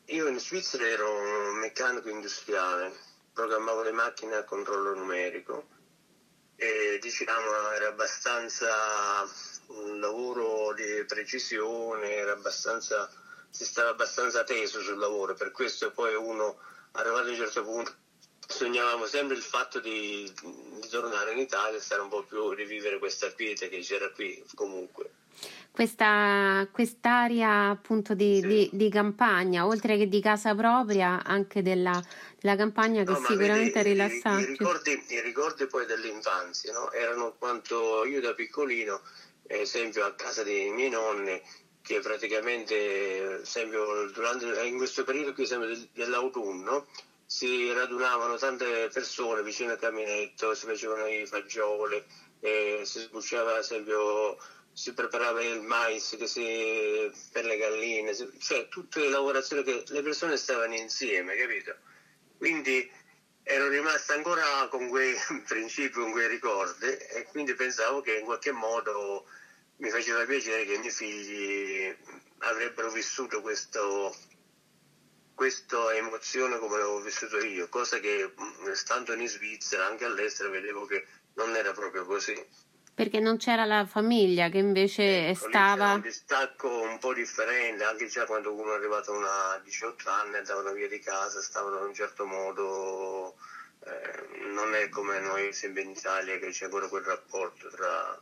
Io 0.05 0.27
in 0.29 0.39
Svizzera 0.39 0.87
ero 0.87 1.11
un 1.11 1.57
meccanico 1.59 2.07
industriale, 2.07 2.93
programmavo 3.33 3.81
le 3.81 3.91
macchine 3.91 4.35
a 4.35 4.45
controllo 4.45 4.95
numerico 4.95 5.67
e 6.55 6.99
diciamo 7.01 7.71
era 7.71 7.87
abbastanza 7.87 8.69
un 9.75 9.99
lavoro 9.99 10.73
di 10.73 11.03
precisione, 11.05 12.15
era 12.15 12.33
abbastanza, 12.33 13.09
si 13.49 13.65
stava 13.65 13.89
abbastanza 13.89 14.43
teso 14.43 14.81
sul 14.81 14.97
lavoro, 14.97 15.33
per 15.33 15.51
questo 15.51 15.91
poi 15.91 16.15
uno, 16.15 16.57
arrivato 16.93 17.27
a 17.27 17.29
un 17.29 17.35
certo 17.35 17.63
punto, 17.63 17.93
sognavamo 18.47 19.05
sempre 19.05 19.35
il 19.35 19.41
fatto 19.41 19.79
di, 19.79 20.31
di 20.41 20.87
tornare 20.89 21.31
in 21.31 21.39
Italia 21.39 21.77
e 21.77 21.81
stare 21.81 22.01
un 22.01 22.09
po' 22.09 22.23
più, 22.23 22.51
rivivere 22.51 22.99
questa 22.99 23.31
quiete 23.33 23.69
che 23.69 23.79
c'era 23.79 24.09
qui 24.11 24.43
comunque. 24.55 25.11
Questa, 25.71 26.67
quest'area 26.69 27.69
appunto 27.69 28.13
di, 28.13 28.39
sì. 28.41 28.47
di, 28.47 28.69
di, 28.73 28.89
campagna, 28.89 29.65
oltre 29.65 29.97
che 29.97 30.09
di 30.09 30.19
casa 30.19 30.53
propria, 30.53 31.23
anche 31.23 31.61
della, 31.61 31.99
della 32.39 32.57
campagna 32.57 33.03
che 33.03 33.11
no, 33.11 33.23
sicuramente 33.25 33.79
è 33.79 33.83
rilassante. 33.83 34.41
I, 34.41 34.43
i, 34.43 34.57
ricordi, 34.57 35.05
I 35.07 35.21
ricordi 35.21 35.65
poi 35.67 35.85
dell'infanzia 35.85 36.73
no? 36.73 36.91
erano 36.91 37.35
quanto 37.39 38.03
io 38.03 38.19
da 38.19 38.33
piccolino 38.33 39.01
esempio 39.59 40.05
a 40.05 40.13
casa 40.13 40.43
dei 40.43 40.69
miei 40.69 40.89
nonni 40.89 41.41
che 41.81 41.99
praticamente 41.99 43.41
esempio, 43.41 44.09
durante, 44.11 44.45
in 44.65 44.77
questo 44.77 45.03
periodo 45.03 45.33
qui 45.33 45.47
dell'autunno 45.93 46.87
si 47.25 47.71
radunavano 47.71 48.37
tante 48.37 48.89
persone 48.91 49.41
vicino 49.41 49.71
al 49.71 49.79
caminetto, 49.79 50.53
si 50.53 50.65
facevano 50.65 51.07
i 51.07 51.25
fagioli, 51.25 52.03
eh, 52.41 52.81
si 52.83 52.99
sbucciava 52.99 53.59
esempio 53.59 54.37
si 54.73 54.93
preparava 54.93 55.43
il 55.43 55.61
mais 55.61 56.15
si, 56.23 57.11
per 57.31 57.45
le 57.45 57.57
galline, 57.57 58.15
cioè 58.39 58.67
tutte 58.69 59.01
le 59.01 59.09
lavorazioni 59.09 59.63
che 59.63 59.83
le 59.87 60.01
persone 60.01 60.37
stavano 60.37 60.75
insieme, 60.75 61.35
capito? 61.35 61.75
Quindi 62.37 62.89
ero 63.43 63.67
rimasta 63.67 64.13
ancora 64.13 64.67
con 64.69 64.87
quei 64.87 65.15
principi, 65.47 65.91
con 65.91 66.11
quei 66.11 66.27
ricordi 66.27 66.85
e 66.85 67.25
quindi 67.29 67.53
pensavo 67.53 68.01
che 68.01 68.17
in 68.17 68.25
qualche 68.25 68.51
modo 68.51 69.25
mi 69.81 69.89
faceva 69.89 70.23
piacere 70.25 70.63
che 70.65 70.73
i 70.73 70.77
miei 70.77 70.91
figli 70.91 71.97
avrebbero 72.39 72.91
vissuto 72.91 73.41
questo, 73.41 74.15
questa 75.33 75.95
emozione 75.95 76.59
come 76.59 76.77
l'avevo 76.77 77.01
vissuto 77.01 77.37
io, 77.39 77.67
cosa 77.67 77.99
che 77.99 78.31
stando 78.73 79.13
in 79.13 79.27
Svizzera, 79.27 79.87
anche 79.87 80.05
all'estero, 80.05 80.51
vedevo 80.51 80.85
che 80.85 81.05
non 81.33 81.55
era 81.55 81.71
proprio 81.73 82.05
così. 82.05 82.69
Perché 82.93 83.19
non 83.19 83.37
c'era 83.37 83.65
la 83.65 83.87
famiglia 83.87 84.49
che 84.49 84.59
invece 84.59 85.29
ecco, 85.29 85.47
stava... 85.49 85.75
C'era 85.75 85.93
un 85.93 86.01
distacco 86.01 86.81
un 86.81 86.99
po' 86.99 87.13
differente, 87.13 87.83
anche 87.83 88.05
già 88.05 88.25
quando 88.25 88.53
uno 88.53 88.73
è 88.73 88.75
arrivato 88.75 89.13
a 89.13 89.59
18 89.63 90.09
anni, 90.09 90.35
andavano 90.35 90.73
via 90.73 90.87
di 90.87 90.99
casa, 90.99 91.41
stavano 91.41 91.79
in 91.79 91.85
un 91.85 91.93
certo 91.93 92.25
modo... 92.25 93.35
Eh, 93.83 94.45
non 94.53 94.75
è 94.75 94.89
come 94.89 95.19
noi 95.21 95.51
sempre 95.53 95.81
in 95.81 95.89
Italia 95.89 96.37
che 96.37 96.49
c'è 96.49 96.65
ancora 96.65 96.87
quel 96.87 97.01
rapporto 97.01 97.67
tra 97.69 98.21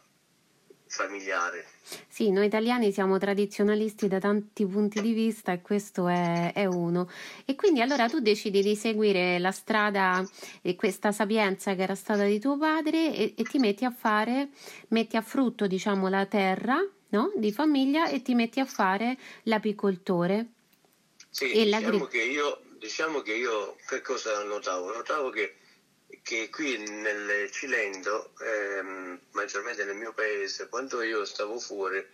familiare. 0.90 1.66
Sì, 2.08 2.32
noi 2.32 2.48
italiani 2.48 2.92
siamo 2.92 3.18
tradizionalisti 3.18 4.08
da 4.08 4.20
tanti 4.20 4.66
punti 4.66 5.02
di 5.02 5.14
vista 5.14 5.52
e 5.52 5.62
questo 5.62 6.08
è, 6.08 6.52
è 6.54 6.66
uno. 6.66 7.10
E 7.46 7.56
quindi 7.56 7.82
allora 7.82 8.08
tu 8.08 8.20
decidi 8.20 8.62
di 8.62 8.76
seguire 8.76 9.40
la 9.40 9.52
strada 9.52 10.28
e 10.62 10.76
questa 10.76 11.12
sapienza 11.12 11.76
che 11.76 11.84
era 11.84 11.96
stata 11.96 12.24
di 12.26 12.40
tuo 12.40 12.58
padre 12.58 13.16
e, 13.16 13.34
e 13.38 13.44
ti 13.44 13.60
metti 13.60 13.86
a 13.86 13.92
fare, 13.92 14.50
metti 14.90 15.16
a 15.16 15.22
frutto 15.22 15.68
diciamo 15.68 16.10
la 16.10 16.26
terra 16.26 16.84
no? 17.10 17.32
di 17.36 17.52
famiglia 17.52 18.10
e 18.10 18.22
ti 18.22 18.34
metti 18.34 18.60
a 18.60 18.66
fare 18.66 19.18
l'apicoltore. 19.44 20.48
Sì, 21.30 21.52
diciamo 21.52 22.06
che, 22.06 22.24
io, 22.24 22.62
diciamo 22.80 23.22
che 23.22 23.36
io 23.36 23.76
che 23.88 24.02
cosa 24.02 24.44
notavo? 24.44 24.92
Notavo 24.92 25.30
che 25.30 25.59
che 26.30 26.52
qui 26.52 26.78
nel 26.78 27.50
Cilento, 27.50 28.34
ehm, 28.40 29.20
maggiormente 29.32 29.84
nel 29.84 29.96
mio 29.96 30.14
paese, 30.14 30.70
quando 30.70 31.02
io 31.02 31.26
stavo 31.26 31.58
fuori 31.58 32.06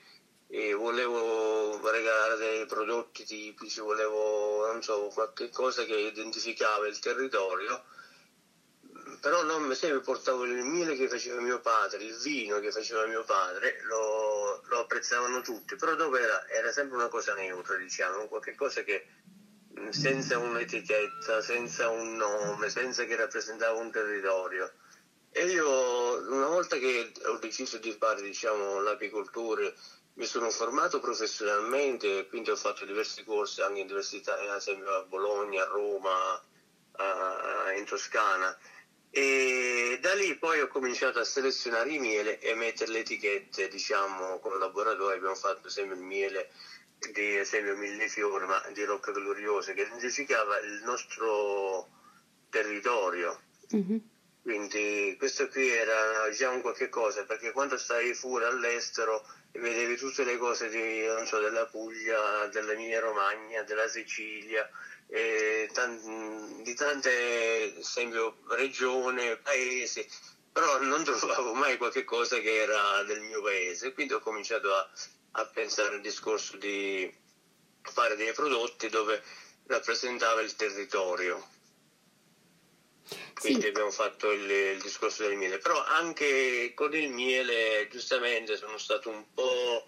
e 0.47 0.71
volevo 0.71 1.85
regalare 1.91 2.37
dei 2.37 2.65
prodotti 2.65 3.25
tipici, 3.25 3.81
volevo, 3.81 4.67
non 4.71 4.81
so, 4.81 5.11
qualche 5.13 5.49
cosa 5.49 5.83
che 5.83 5.95
identificava 5.95 6.87
il 6.87 6.97
territorio, 6.99 7.83
però 9.19 9.43
non 9.43 9.75
sempre 9.75 9.99
portavo 9.99 10.45
il 10.45 10.63
miele 10.63 10.95
che 10.95 11.09
faceva 11.09 11.41
mio 11.41 11.59
padre, 11.59 12.01
il 12.01 12.15
vino 12.15 12.59
che 12.59 12.71
faceva 12.71 13.05
mio 13.05 13.25
padre, 13.25 13.81
lo, 13.81 14.61
lo 14.63 14.79
apprezzavano 14.79 15.41
tutti, 15.41 15.75
però 15.75 15.93
dopo 15.95 16.15
era, 16.15 16.47
era, 16.47 16.71
sempre 16.71 16.95
una 16.95 17.09
cosa 17.09 17.33
neutra, 17.33 17.75
diciamo, 17.75 18.29
qualche 18.29 18.55
cosa 18.55 18.81
che 18.81 19.07
senza 19.89 20.37
un'etichetta, 20.37 21.41
senza 21.41 21.89
un 21.89 22.15
nome, 22.15 22.69
senza 22.69 23.03
che 23.05 23.15
rappresentava 23.15 23.77
un 23.79 23.91
territorio. 23.91 24.71
E 25.31 25.45
io 25.45 26.31
una 26.31 26.47
volta 26.47 26.77
che 26.77 27.11
ho 27.25 27.37
deciso 27.37 27.77
di 27.77 27.91
fare 27.91 28.21
diciamo, 28.21 28.79
l'apicoltura 28.79 29.69
mi 30.13 30.25
sono 30.25 30.49
formato 30.49 30.99
professionalmente, 30.99 32.25
quindi 32.27 32.49
ho 32.49 32.55
fatto 32.55 32.85
diversi 32.85 33.23
corsi 33.23 33.61
anche 33.61 33.79
in 33.79 33.85
università, 33.85 34.39
ad 34.39 34.55
esempio 34.55 34.93
a 34.93 35.03
Bologna, 35.03 35.63
a 35.63 35.65
Roma, 35.65 36.41
a, 36.93 37.73
in 37.75 37.83
Toscana. 37.83 38.55
E 39.09 39.97
da 40.01 40.13
lì 40.13 40.37
poi 40.37 40.61
ho 40.61 40.67
cominciato 40.67 41.19
a 41.19 41.25
selezionare 41.25 41.91
i 41.91 41.99
miele 41.99 42.39
e 42.39 42.53
mettere 42.53 42.91
le 42.91 42.99
etichette, 42.99 43.67
diciamo, 43.67 44.39
con 44.39 44.57
laboratorio 44.57 45.15
abbiamo 45.15 45.35
fatto 45.35 45.67
esempio 45.67 45.95
il 45.95 46.01
miele 46.01 46.49
di 47.11 47.37
esempio 47.37 47.75
millefiore, 47.75 48.45
ma 48.45 48.61
di 48.73 48.83
rocca 48.83 49.11
gloriosa, 49.11 49.73
che 49.73 49.81
identificava 49.81 50.57
il 50.59 50.81
nostro 50.83 51.87
territorio. 52.49 53.41
Mm-hmm. 53.75 53.97
Quindi 54.41 55.15
questo 55.17 55.47
qui 55.47 55.67
era 55.67 56.29
già 56.29 56.49
un 56.49 56.61
qualche 56.61 56.87
cosa, 56.89 57.23
perché 57.25 57.51
quando 57.51 57.77
stai 57.77 58.13
fuori 58.13 58.45
all'estero 58.45 59.25
vedevi 59.53 59.95
tutte 59.95 60.23
le 60.23 60.37
cose 60.37 60.69
di, 60.69 61.03
so, 61.25 61.39
della 61.39 61.65
Puglia, 61.65 62.45
dell'Emilia 62.47 62.99
Romagna, 62.99 63.63
della 63.63 63.87
Sicilia, 63.87 64.69
tan- 65.73 66.61
di 66.61 66.73
tante 66.75 67.75
esempio, 67.77 68.37
regioni, 68.49 69.35
paesi, 69.41 70.07
però 70.51 70.79
non 70.79 71.03
trovavo 71.03 71.53
mai 71.53 71.77
qualche 71.77 72.03
cosa 72.03 72.37
che 72.37 72.61
era 72.61 73.03
del 73.03 73.21
mio 73.21 73.41
paese, 73.41 73.93
quindi 73.93 74.13
ho 74.13 74.19
cominciato 74.19 74.73
a, 74.73 74.87
a 75.37 75.45
pensare 75.45 75.95
al 75.95 76.01
discorso 76.01 76.57
di 76.57 77.11
fare 77.81 78.15
dei 78.15 78.33
prodotti 78.33 78.89
dove 78.89 79.21
rappresentava 79.67 80.41
il 80.41 80.55
territorio. 80.55 81.53
Quindi 83.39 83.61
sì. 83.61 83.67
abbiamo 83.67 83.91
fatto 83.91 84.31
il, 84.31 84.49
il, 84.49 84.81
discorso 84.81 85.23
del 85.23 85.35
miele, 85.35 85.59
però 85.59 85.83
anche 85.83 86.73
con 86.73 86.95
il 86.95 87.09
miele 87.09 87.87
giustamente 87.91 88.57
sono 88.57 88.77
stato 88.77 89.09
un 89.09 89.25
po' 89.33 89.87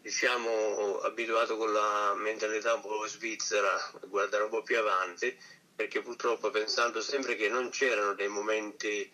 diciamo 0.00 0.98
abituato 1.00 1.56
con 1.56 1.72
la 1.72 2.14
mentalità 2.14 2.74
un 2.74 2.80
po' 2.80 3.06
svizzera 3.06 3.74
a 3.74 4.06
guardare 4.06 4.44
un 4.44 4.50
po' 4.50 4.62
più 4.62 4.78
avanti, 4.78 5.36
perché 5.74 6.00
purtroppo 6.00 6.50
pensando 6.50 7.02
sempre 7.02 7.34
che 7.34 7.48
non 7.48 7.68
c'erano 7.70 8.14
dei 8.14 8.28
momenti 8.28 9.10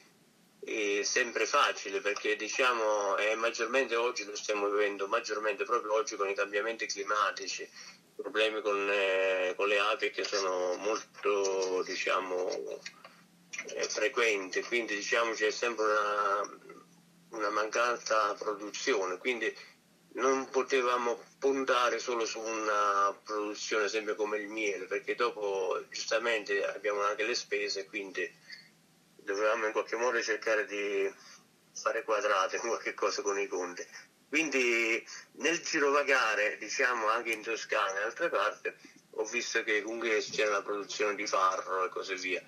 eh, 0.65 1.03
sempre 1.05 1.47
facili, 1.47 2.01
perché 2.01 2.37
diciamo 2.37 3.17
eh, 3.17 3.35
maggiormente 3.35 3.97
oggi 3.97 4.25
lo 4.25 4.37
stiamo 4.37 4.69
vivendo, 4.69 5.07
maggiormente 5.07 5.65
proprio 5.65 5.95
oggi 5.95 6.17
con 6.17 6.29
i 6.29 6.35
cambiamenti 6.35 6.87
climatici, 6.87 7.69
problemi 8.15 8.61
con, 8.61 8.89
eh, 8.91 9.55
con 9.57 9.69
le 9.69 9.79
api 9.79 10.11
che 10.11 10.25
sono 10.25 10.75
molto 10.77 11.83
diciamo 11.83 12.81
è 13.75 13.87
frequente, 13.87 14.63
quindi 14.63 14.95
diciamo 14.95 15.33
c'è 15.33 15.51
sempre 15.51 15.85
una, 15.85 16.59
una 17.31 17.51
mancata 17.51 18.35
produzione, 18.35 19.19
quindi 19.19 19.55
non 20.15 20.49
potevamo 20.51 21.23
puntare 21.39 21.99
solo 21.99 22.25
su 22.25 22.39
una 22.39 23.19
produzione 23.25 23.89
sempre 23.89 24.15
come 24.15 24.39
il 24.39 24.49
miele, 24.49 24.87
perché 24.87 25.15
dopo 25.15 25.83
giustamente 25.91 26.65
abbiamo 26.65 27.03
anche 27.03 27.25
le 27.25 27.35
spese, 27.35 27.87
quindi 27.87 28.31
dovevamo 29.25 29.67
in 29.67 29.73
qualche 29.73 29.97
modo 29.97 30.23
cercare 30.23 30.67
di 30.67 31.13
fare 31.75 32.05
quadrate 32.05 32.59
qualche 32.61 32.95
cosa 32.95 33.23
con 33.23 33.39
i 33.39 33.47
conti. 33.47 33.87
Quindi 34.29 35.05
nel 35.33 35.61
girovagare, 35.61 36.57
diciamo 36.59 37.09
anche 37.09 37.33
in 37.33 37.43
Toscana 37.43 38.01
e 38.01 38.05
altre 38.05 38.31
parti, 38.31 38.73
ho 39.11 39.25
visto 39.25 39.63
che 39.63 39.83
comunque 39.83 40.21
c'era 40.21 40.53
la 40.53 40.63
produzione 40.63 41.15
di 41.15 41.27
farro 41.27 41.85
e 41.85 41.89
così 41.91 42.15
via. 42.15 42.43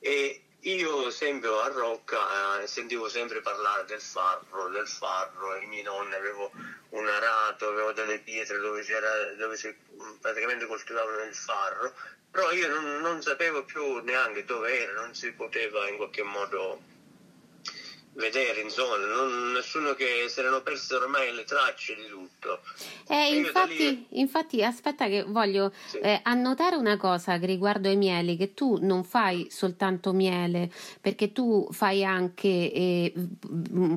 E 0.00 0.44
io 0.60 1.10
sempre 1.10 1.48
a 1.48 1.68
Rocca 1.68 2.60
eh, 2.60 2.66
sentivo 2.66 3.08
sempre 3.08 3.40
parlare 3.40 3.86
del 3.86 4.00
farro, 4.02 4.68
del 4.68 4.86
farro, 4.86 5.56
i 5.56 5.66
miei 5.66 5.82
nonni 5.82 6.14
avevo 6.14 6.52
un 6.90 7.08
arato, 7.08 7.68
avevo 7.68 7.92
delle 7.92 8.18
pietre 8.18 8.58
dove, 8.58 8.84
dove 9.38 9.56
si 9.56 9.74
praticamente 10.20 10.66
coltivavano 10.66 11.22
il 11.22 11.34
farro, 11.34 11.94
però 12.30 12.52
io 12.52 12.68
non, 12.68 13.00
non 13.00 13.22
sapevo 13.22 13.64
più 13.64 13.98
neanche 14.02 14.44
dove 14.44 14.82
era, 14.82 14.92
non 14.92 15.14
si 15.14 15.32
poteva 15.32 15.88
in 15.88 15.96
qualche 15.96 16.22
modo 16.22 16.80
vedere, 18.12 18.60
insomma, 18.60 18.96
non, 18.96 19.52
nessuno 19.52 19.94
che 19.94 20.26
se 20.28 20.40
erano 20.40 20.62
perse 20.62 20.94
ormai 20.94 21.32
le 21.32 21.44
tracce 21.44 21.94
di 21.94 22.06
tutto. 22.08 22.60
Eh, 23.08 23.36
infatti, 23.36 23.76
lì... 23.76 24.06
infatti, 24.20 24.62
aspetta 24.64 25.06
che 25.06 25.22
voglio 25.22 25.72
sì. 25.86 25.98
eh, 25.98 26.20
annotare 26.22 26.76
una 26.76 26.96
cosa 26.96 27.36
riguardo 27.36 27.88
ai 27.88 27.96
mieli, 27.96 28.36
che 28.36 28.52
tu 28.52 28.78
non 28.80 29.04
fai 29.04 29.48
soltanto 29.50 30.12
miele, 30.12 30.70
perché 31.00 31.32
tu 31.32 31.68
fai 31.70 32.04
anche, 32.04 32.48
eh, 32.48 33.12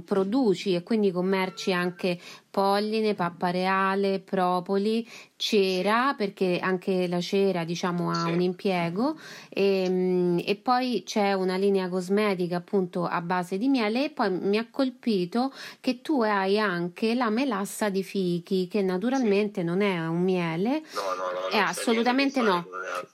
produci 0.06 0.76
e 0.76 0.84
quindi 0.84 1.12
commerci 1.12 1.74
anche 1.74 2.20
polline, 2.54 3.16
pappa 3.16 3.50
reale, 3.50 4.20
propoli, 4.20 5.10
cera, 5.36 6.14
perché 6.16 6.60
anche 6.62 7.08
la 7.08 7.20
cera 7.20 7.64
diciamo 7.64 8.12
ha 8.12 8.26
un 8.26 8.42
impiego, 8.42 9.18
e, 9.50 9.86
ehm, 9.86 10.44
e, 10.46 10.56
poi 10.58 11.02
c'è 11.04 11.34
una 11.34 11.56
linea 11.56 11.90
cosmetica 11.90 12.58
appunto 12.58 13.08
a 13.08 13.22
base 13.22 13.58
di 13.58 13.68
miele. 13.70 14.06
E 14.06 14.10
poi 14.12 14.30
mi 14.30 14.60
ha 14.60 14.68
colpito 14.70 15.52
che 15.82 16.02
tu 16.02 16.22
hai 16.22 16.60
anche 16.60 17.16
la 17.16 17.32
melassa 17.32 17.90
di 17.90 18.04
fichi, 18.04 18.68
che 18.68 18.84
naturalmente 18.84 19.64
non 19.64 19.82
è 19.82 20.06
un 20.06 20.22
miele, 20.22 20.84
no, 20.94 21.02
no, 21.16 21.58
no, 21.58 21.66
assolutamente 21.66 22.40
no, 22.40 22.68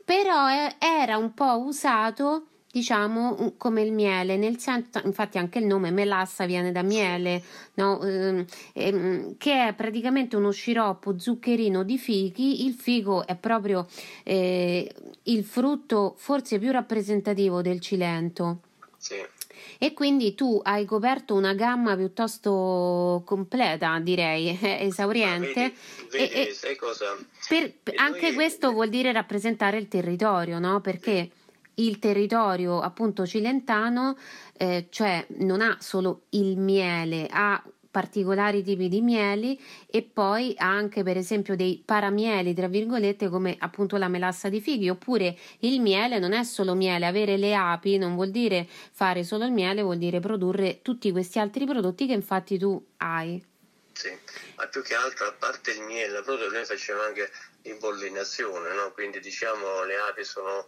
però 0.04 0.48
è, 0.48 0.76
era 0.80 1.16
un 1.16 1.34
po' 1.34 1.64
usato 1.64 2.49
diciamo 2.72 3.54
come 3.58 3.82
il 3.82 3.92
miele, 3.92 4.38
nel 4.38 4.60
senso, 4.60 5.02
infatti 5.04 5.38
anche 5.38 5.60
il 5.60 5.66
nome 5.66 5.92
melassa 5.92 6.46
viene 6.46 6.72
da 6.72 6.84
miele, 6.84 7.42
no? 7.76 8.02
ehm, 8.02 8.46
ehm, 8.74 9.38
che 9.38 9.68
è 9.68 9.74
praticamente 9.74 10.36
uno 10.36 10.52
sciroppo 10.52 11.18
zuccherino 11.18 11.84
di 11.84 11.98
fichi. 11.98 12.66
Il 12.66 12.74
fico 12.74 13.26
è 13.26 13.36
proprio 13.36 13.88
eh, 14.24 14.92
il 15.24 15.44
frutto 15.44 16.14
forse 16.18 16.60
più 16.60 16.72
rappresentativo 16.72 17.62
del 17.62 17.80
Cilento. 17.80 18.60
Sì. 18.98 19.16
E 19.78 19.94
quindi 19.94 20.36
tu 20.36 20.60
hai 20.64 20.86
coperto 20.86 21.36
una 21.36 21.54
gamma 21.54 21.96
piuttosto 21.96 23.24
completa, 23.26 23.98
direi, 24.00 24.58
esauriente. 24.62 25.74
Vedi, 26.10 26.34
vedi, 26.34 26.50
e, 26.50 26.54
sai 26.54 26.76
cosa? 26.76 27.18
Per, 27.48 27.74
anche 27.96 28.28
noi... 28.28 28.34
questo 28.34 28.72
vuol 28.72 28.90
dire 28.90 29.12
rappresentare 29.12 29.78
il 29.78 29.88
territorio, 29.88 30.60
no? 30.60 30.82
Perché 30.82 31.30
il 31.84 32.00
territorio 32.00 32.80
appunto 32.80 33.26
cilentano, 33.26 34.18
eh, 34.58 34.88
cioè 34.90 35.26
non 35.38 35.62
ha 35.62 35.78
solo 35.80 36.24
il 36.30 36.58
miele, 36.58 37.28
ha 37.30 37.62
particolari 37.92 38.62
tipi 38.64 38.88
di 38.88 39.02
mieli 39.02 39.60
e 39.90 40.04
poi 40.04 40.54
ha 40.58 40.68
anche 40.68 41.02
per 41.02 41.18
esempio 41.18 41.56
dei 41.56 41.82
paramieli 41.84 42.54
tra 42.54 42.68
virgolette 42.68 43.30
come 43.30 43.56
appunto 43.58 43.98
la 43.98 44.08
melassa 44.08 44.48
di 44.50 44.62
fighi. 44.62 44.90
Oppure 44.90 45.38
il 45.60 45.82
miele 45.82 46.20
non 46.20 46.34
è 46.34 46.44
solo 46.44 46.76
miele. 46.76 47.08
Avere 47.08 47.38
le 47.38 47.56
api 47.56 47.98
non 47.98 48.16
vuol 48.16 48.30
dire 48.30 48.68
fare 48.92 49.24
solo 49.24 49.46
il 49.46 49.52
miele 49.52 49.82
vuol 49.82 49.98
dire 49.98 50.20
produrre 50.20 50.82
tutti 50.82 51.12
questi 51.12 51.40
altri 51.40 51.66
prodotti 51.66 52.06
che 52.06 52.14
infatti 52.14 52.58
tu 52.58 52.84
hai. 52.98 53.44
Sì 53.92 54.10
ma 54.60 54.68
più 54.68 54.82
che 54.82 54.94
altro 54.94 55.26
a 55.26 55.32
parte 55.32 55.72
il 55.72 55.82
miele 55.84 56.22
proprio 56.22 56.50
noi 56.50 56.66
facciamo 56.66 57.02
anche 57.02 57.32
impollinazione 57.64 58.74
no? 58.74 58.92
quindi 58.92 59.22
diciamo 59.22 59.84
le 59.86 59.96
api 59.96 60.24
sono 60.26 60.68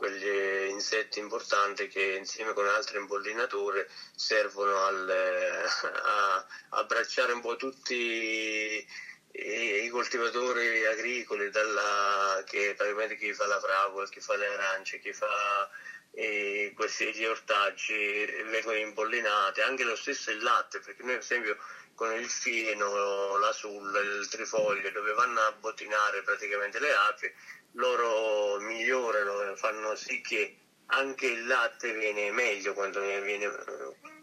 quegli 0.00 0.70
insetti 0.70 1.18
importanti 1.18 1.86
che 1.86 2.14
insieme 2.16 2.54
con 2.54 2.66
altre 2.66 2.98
impollinature 2.98 3.86
servono 4.16 4.78
al, 4.86 5.66
a 6.02 6.46
abbracciare 6.70 7.32
un 7.32 7.42
po' 7.42 7.56
tutti 7.56 7.94
i, 7.94 9.84
i 9.84 9.88
coltivatori 9.90 10.86
agricoli, 10.86 11.50
dalla, 11.50 12.42
che 12.46 12.72
praticamente 12.74 13.16
chi 13.16 13.34
fa 13.34 13.46
la 13.46 13.60
fragola, 13.60 14.08
chi 14.08 14.20
fa 14.20 14.36
le 14.36 14.46
arance, 14.46 15.00
chi 15.00 15.12
fa 15.12 15.68
eh, 16.12 16.72
questi 16.74 17.12
gli 17.12 17.26
ortaggi 17.26 18.24
vengono 18.48 18.78
impollinati, 18.78 19.60
anche 19.60 19.84
lo 19.84 19.96
stesso 19.96 20.30
il 20.30 20.42
latte, 20.42 20.80
perché 20.80 21.02
noi 21.02 21.16
ad 21.16 21.20
esempio 21.20 21.58
con 21.94 22.14
il 22.14 22.30
fieno, 22.30 23.36
la 23.36 23.52
sulla, 23.52 24.00
il 24.00 24.26
trifoglio, 24.30 24.90
dove 24.92 25.12
vanno 25.12 25.40
a 25.40 25.52
bottinare 25.52 26.22
praticamente 26.22 26.78
le 26.78 26.94
api, 26.94 27.30
loro 27.72 28.58
migliorano, 28.60 29.54
fanno 29.56 29.94
sì 29.94 30.20
che 30.20 30.56
anche 30.86 31.26
il 31.26 31.46
latte 31.46 31.92
viene 31.92 32.30
meglio 32.32 32.72
quando, 32.74 33.00
viene, 33.00 33.48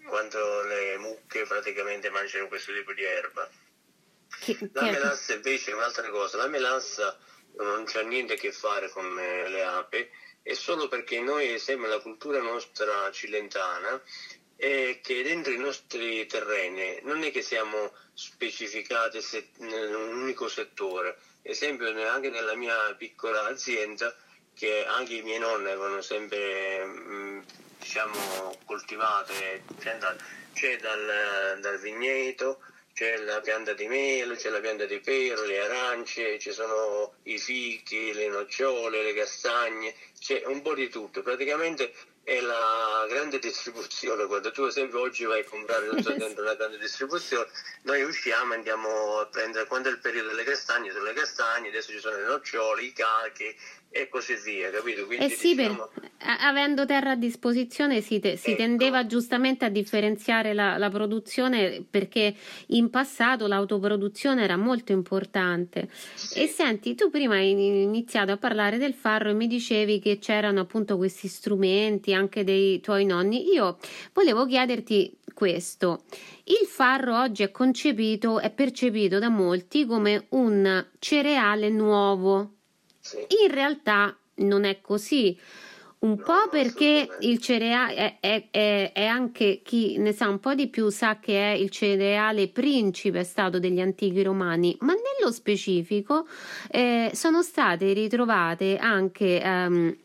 quando 0.07 0.63
le 0.63 0.97
mucche 0.97 1.45
praticamente 1.45 2.09
mangiano 2.09 2.47
questo 2.47 2.73
tipo 2.73 2.93
di 2.93 3.03
erba. 3.03 3.49
la 4.73 4.81
melassa 4.83 5.33
invece 5.33 5.71
è 5.71 5.73
un'altra 5.73 6.09
cosa, 6.09 6.37
la 6.37 6.47
melassa 6.47 7.17
non 7.57 7.85
c'ha 7.85 8.01
niente 8.01 8.33
a 8.33 8.37
che 8.37 8.51
fare 8.51 8.89
con 8.89 9.17
eh, 9.17 9.49
le 9.49 9.63
api, 9.63 10.09
è 10.43 10.53
solo 10.53 10.87
perché 10.87 11.19
noi, 11.19 11.57
sempre 11.59 11.89
la 11.89 11.99
cultura 11.99 12.39
nostra 12.39 13.11
cilentana, 13.11 14.01
è 14.57 14.99
che 15.01 15.21
dentro 15.21 15.53
i 15.53 15.57
nostri 15.57 16.25
terreni 16.25 16.99
non 17.03 17.23
è 17.23 17.31
che 17.31 17.41
siamo 17.41 17.93
specificati 18.13 19.19
in 19.59 19.71
un 19.71 20.17
unico 20.21 20.49
settore. 20.49 21.17
Esempio, 21.43 21.87
anche 22.09 22.29
nella 22.29 22.55
mia 22.55 22.93
piccola 22.97 23.45
azienda, 23.45 24.13
che 24.55 24.83
anche 24.85 25.13
i 25.13 25.21
miei 25.21 25.37
nonni 25.37 25.67
avevano 25.67 26.01
sempre 26.01 26.83
mm, 26.83 27.39
diciamo, 27.77 28.57
coltivate, 28.65 29.63
c'è 29.77 30.77
dal, 30.77 31.59
dal 31.61 31.79
vigneto, 31.79 32.59
c'è 32.93 33.17
la 33.17 33.39
pianta 33.41 33.73
di 33.73 33.87
mele, 33.87 34.35
c'è 34.35 34.49
la 34.49 34.59
pianta 34.59 34.85
di 34.85 34.99
pero, 34.99 35.45
le 35.45 35.59
arance, 35.59 36.39
ci 36.39 36.51
sono 36.51 37.13
i 37.23 37.37
fichi, 37.37 38.11
le 38.11 38.27
nocciole, 38.27 39.03
le 39.03 39.13
castagne, 39.13 39.93
c'è 40.19 40.41
un 40.45 40.63
po' 40.63 40.73
di 40.73 40.89
tutto. 40.89 41.21
Praticamente 41.21 41.93
è 42.27 42.41
la 42.41 43.05
grande 43.07 43.39
distribuzione. 43.39 44.25
Quando 44.25 44.51
tu, 44.51 44.63
ad 44.63 44.67
esempio, 44.67 44.99
oggi 44.99 45.23
vai 45.23 45.39
a 45.39 45.45
comprare 45.45 45.85
non 45.85 46.03
so, 46.03 46.11
dentro 46.11 46.43
una 46.43 46.55
grande 46.55 46.77
distribuzione, 46.77 47.47
noi 47.83 48.01
usciamo 48.01 48.51
e 48.51 48.57
andiamo 48.57 49.19
a 49.19 49.27
prendere 49.27 49.65
quando 49.65 49.87
è 49.87 49.93
il 49.93 49.99
periodo 49.99 50.27
delle 50.27 50.43
castagne, 50.43 50.91
sono 50.91 51.05
le 51.05 51.13
castagne, 51.13 51.69
adesso 51.69 51.91
ci 51.91 51.99
sono 51.99 52.17
le 52.17 52.25
nocciole, 52.25 52.83
i 52.83 52.91
cachi, 52.91 53.57
e 53.89 54.09
così 54.09 54.35
via, 54.43 54.69
capito? 54.69 55.05
Quindi, 55.05 55.25
eh 55.25 55.29
sì, 55.29 55.55
diciamo... 55.55 55.89
per, 55.93 56.11
avendo 56.39 56.85
terra 56.85 57.11
a 57.11 57.15
disposizione 57.15 58.01
si, 58.01 58.19
te, 58.19 58.35
si 58.37 58.51
ecco. 58.51 58.57
tendeva 58.57 59.05
giustamente 59.05 59.65
a 59.65 59.69
differenziare 59.69 60.53
la, 60.53 60.77
la, 60.77 60.89
produzione 60.89 61.83
perché 61.89 62.35
in 62.67 62.89
passato 62.89 63.47
l'autoproduzione 63.47 64.43
era 64.43 64.57
molto 64.57 64.91
importante. 64.91 65.89
Sì. 66.13 66.43
E 66.43 66.47
senti, 66.47 66.95
tu 66.95 67.09
prima 67.09 67.35
hai 67.35 67.51
iniziato 67.51 68.31
a 68.31 68.37
parlare 68.37 68.77
del 68.77 68.93
farro 68.93 69.29
e 69.29 69.33
mi 69.33 69.47
dicevi 69.47 69.99
che 69.99 70.19
c'erano 70.19 70.59
appunto 70.59 70.97
questi 70.97 71.27
strumenti 71.27 72.13
anche 72.13 72.43
dei 72.43 72.79
tuoi 72.81 73.05
nonni. 73.05 73.51
Io 73.51 73.77
volevo 74.13 74.45
chiederti 74.45 75.17
questo. 75.33 76.03
Il 76.43 76.67
farro 76.67 77.19
oggi 77.19 77.43
è 77.43 77.51
concepito, 77.51 78.39
è 78.39 78.51
percepito 78.51 79.17
da 79.17 79.29
molti 79.29 79.85
come 79.85 80.25
un 80.29 80.85
cereale 80.99 81.69
nuovo 81.69 82.56
sì. 83.07 83.25
In 83.43 83.51
realtà 83.51 84.15
non 84.35 84.65
è 84.65 84.81
così. 84.81 85.37
Un 85.99 86.15
no, 86.15 86.23
po' 86.23 86.49
perché 86.51 87.07
il 87.21 87.39
cereale 87.39 87.95
è, 87.95 88.17
è, 88.19 88.47
è, 88.51 88.91
è, 88.93 89.05
anche 89.05 89.61
chi 89.63 89.97
ne 89.97 90.11
sa 90.11 90.27
un 90.27 90.39
po' 90.39 90.53
di 90.53 90.67
più 90.67 90.89
sa 90.89 91.17
che 91.19 91.53
è 91.53 91.55
il 91.55 91.71
cereale 91.71 92.49
principe 92.49 93.23
stato 93.23 93.57
degli 93.57 93.79
antichi 93.79 94.21
romani, 94.21 94.77
ma 94.81 94.93
nello 94.93 95.31
specifico 95.31 96.27
eh, 96.69 97.09
sono 97.13 97.41
state 97.41 97.93
ritrovate 97.93 98.77
anche 98.77 99.41
um, 99.43 99.97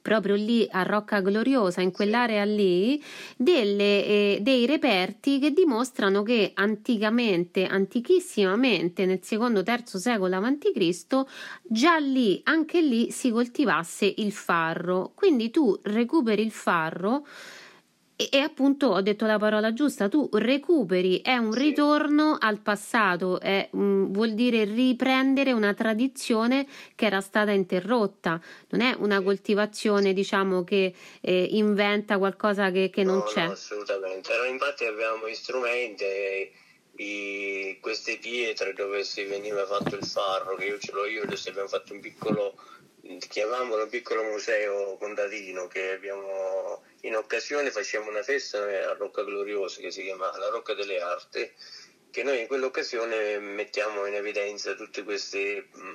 proprio 0.00 0.34
lì 0.34 0.66
a 0.70 0.82
Rocca 0.82 1.20
Gloriosa, 1.20 1.80
in 1.80 1.90
quell'area 1.90 2.44
lì, 2.44 3.02
delle, 3.36 4.04
eh, 4.04 4.38
dei 4.40 4.66
reperti 4.66 5.38
che 5.38 5.52
dimostrano 5.52 6.22
che 6.22 6.52
anticamente, 6.54 7.66
antichissimamente, 7.66 9.06
nel 9.06 9.20
secondo 9.22 9.62
terzo 9.62 9.98
secolo 9.98 10.36
a.C., 10.36 11.24
già 11.62 11.98
lì, 11.98 12.40
anche 12.44 12.80
lì, 12.80 13.10
si 13.10 13.30
coltivasse 13.30 14.12
il 14.16 14.32
farro. 14.32 15.12
Quindi 15.14 15.50
tu 15.50 15.78
recuperi 15.82 16.42
il 16.42 16.50
farro 16.50 17.26
e, 18.20 18.30
e, 18.32 18.38
appunto 18.38 18.88
ho 18.88 19.00
detto 19.00 19.26
la 19.26 19.38
parola 19.38 19.72
giusta, 19.72 20.08
tu 20.08 20.28
recuperi, 20.32 21.20
è 21.20 21.36
un 21.36 21.52
ritorno 21.52 22.36
al 22.36 22.58
passato, 22.58 23.38
è, 23.38 23.68
mh, 23.70 23.80
mm, 23.80 24.12
vuol 24.12 24.34
dire 24.34 24.64
riprendere 24.64 25.52
una 25.52 25.72
tradizione 25.72 26.66
che 26.96 27.06
era 27.06 27.20
stata 27.20 27.52
interrotta, 27.52 28.40
non 28.70 28.80
è 28.80 28.96
una 28.98 29.22
coltivazione 29.22 30.12
diciamo 30.12 30.64
che 30.64 30.92
eh, 31.20 31.48
inventa 31.52 32.18
qualcosa 32.18 32.72
che, 32.72 32.90
che 32.90 33.04
non 33.04 33.18
no, 33.18 33.22
c'è. 33.22 33.44
No, 33.44 33.52
assolutamente, 33.52 34.36
no, 34.36 34.50
infatti 34.50 34.84
abbiamo 34.84 35.28
gli 35.28 35.34
strumenti, 35.34 36.04
i, 36.96 37.78
queste 37.80 38.16
pietre 38.16 38.72
dove 38.72 39.04
si 39.04 39.22
veniva 39.22 39.64
fatto 39.64 39.94
il 39.94 40.04
farro, 40.04 40.56
che 40.56 40.64
io 40.64 40.78
ce 40.78 40.90
l'ho 40.90 41.06
io, 41.06 41.22
adesso 41.22 41.50
abbiamo 41.50 41.68
fatto 41.68 41.92
un 41.92 42.00
piccolo, 42.00 42.56
chiamiamolo 43.16 43.84
un 43.84 43.88
piccolo 43.88 44.22
museo 44.24 44.96
contadino 44.98 45.66
che 45.66 45.92
abbiamo 45.92 46.82
in 47.02 47.16
occasione 47.16 47.70
facciamo 47.70 48.10
una 48.10 48.22
festa 48.22 48.58
a 48.58 48.92
Rocca 48.94 49.22
Gloriosa 49.22 49.80
che 49.80 49.90
si 49.90 50.02
chiama 50.02 50.36
la 50.36 50.48
Rocca 50.48 50.74
delle 50.74 51.00
Arti, 51.00 51.50
che 52.10 52.22
noi 52.22 52.40
in 52.40 52.46
quell'occasione 52.46 53.38
mettiamo 53.38 54.04
in 54.06 54.14
evidenza 54.14 54.74
tutti 54.74 55.02
questi, 55.02 55.64
mm, 55.76 55.94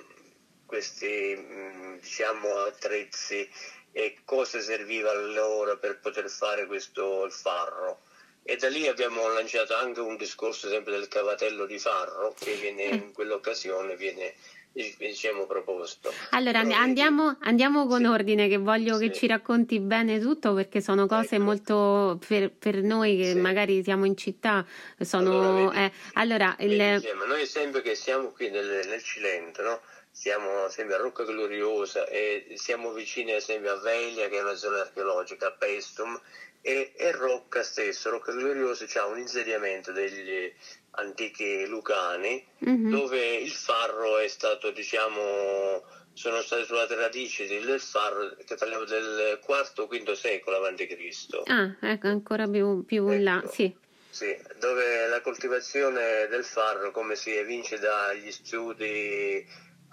questi 0.65 1.35
mm, 1.37 1.97
diciamo, 1.99 2.55
attrezzi 2.59 3.47
e 3.91 4.17
cosa 4.25 4.59
serviva 4.59 5.11
allora 5.11 5.75
per 5.77 5.99
poter 5.99 6.29
fare 6.29 6.65
questo 6.65 7.25
il 7.25 7.31
farro. 7.31 8.01
E 8.45 8.57
da 8.57 8.67
lì 8.67 8.87
abbiamo 8.87 9.27
lanciato 9.27 9.75
anche 9.75 9.99
un 9.99 10.17
discorso 10.17 10.67
sempre 10.67 10.93
del 10.93 11.07
cavatello 11.07 11.65
di 11.65 11.79
farro 11.79 12.33
che 12.37 12.55
viene, 12.55 12.83
in 12.83 13.13
quell'occasione 13.13 13.95
viene 13.95 14.33
diciamo 14.73 15.45
proposto. 15.45 16.11
Allora 16.31 16.59
andiamo, 16.59 17.37
andiamo 17.41 17.85
con 17.85 17.99
sì. 17.99 18.05
ordine 18.05 18.47
che 18.47 18.57
voglio 18.57 18.97
sì. 18.97 19.07
che 19.07 19.13
ci 19.13 19.27
racconti 19.27 19.79
bene 19.79 20.19
tutto 20.19 20.53
perché 20.53 20.81
sono 20.81 21.05
cose 21.05 21.35
ecco. 21.35 21.43
molto 21.43 22.19
per, 22.27 22.51
per, 22.51 22.81
noi 22.81 23.17
che 23.17 23.31
sì. 23.31 23.39
magari 23.39 23.83
siamo 23.83 24.05
in 24.05 24.17
città 24.17 24.65
sono 24.99 25.59
allora, 25.59 25.85
eh, 25.85 25.91
allora 26.13 26.55
il... 26.59 26.71
insieme. 26.71 27.25
noi 27.27 27.45
sempre 27.45 27.81
che 27.81 27.93
siamo 27.93 28.31
qui 28.31 28.49
nel, 28.49 28.81
nel 28.87 29.03
Cilento 29.03 29.61
no? 29.61 29.81
siamo 30.09 30.67
sempre 30.69 30.95
a 30.95 30.99
Rocca 30.99 31.23
Gloriosa 31.23 32.07
e 32.07 32.53
siamo 32.55 32.91
vicini 32.93 33.31
ad 33.31 33.37
esempio 33.37 33.73
a 33.73 33.79
Veglia 33.79 34.27
che 34.27 34.37
è 34.37 34.41
una 34.41 34.55
zona 34.55 34.81
archeologica 34.81 35.47
a 35.47 35.51
Pestum 35.51 36.19
e, 36.65 36.93
e 36.95 37.11
Rocca 37.11 37.61
stesso 37.61 38.09
Rocca 38.09 38.31
Gloriosa 38.31 38.85
c'è 38.85 39.03
un 39.03 39.19
insediamento 39.19 39.91
degli 39.91 40.49
antichi 40.91 41.65
lucani, 41.67 42.43
mm-hmm. 42.65 42.89
dove 42.89 43.35
il 43.35 43.51
farro 43.51 44.17
è 44.17 44.27
stato, 44.29 44.71
diciamo, 44.71 45.83
sono 46.13 46.41
state 46.41 46.65
trovate 46.65 46.95
radici 46.95 47.45
del 47.47 47.81
farro, 47.81 48.37
che 48.45 48.55
parliamo 48.55 48.85
del 48.85 49.39
IV-V 49.45 50.11
secolo 50.13 50.65
a.C. 50.65 51.41
Ah, 51.47 51.75
ecco, 51.81 52.07
ancora 52.07 52.47
più, 52.47 52.85
più 52.85 53.09
in 53.09 53.23
là, 53.23 53.39
ecco. 53.39 53.51
sì. 53.51 53.75
Sì, 54.09 54.37
dove 54.59 55.07
la 55.07 55.21
coltivazione 55.21 56.27
del 56.29 56.45
farro, 56.45 56.91
come 56.91 57.15
si 57.15 57.35
evince 57.35 57.79
dagli 57.79 58.31
studi 58.31 59.43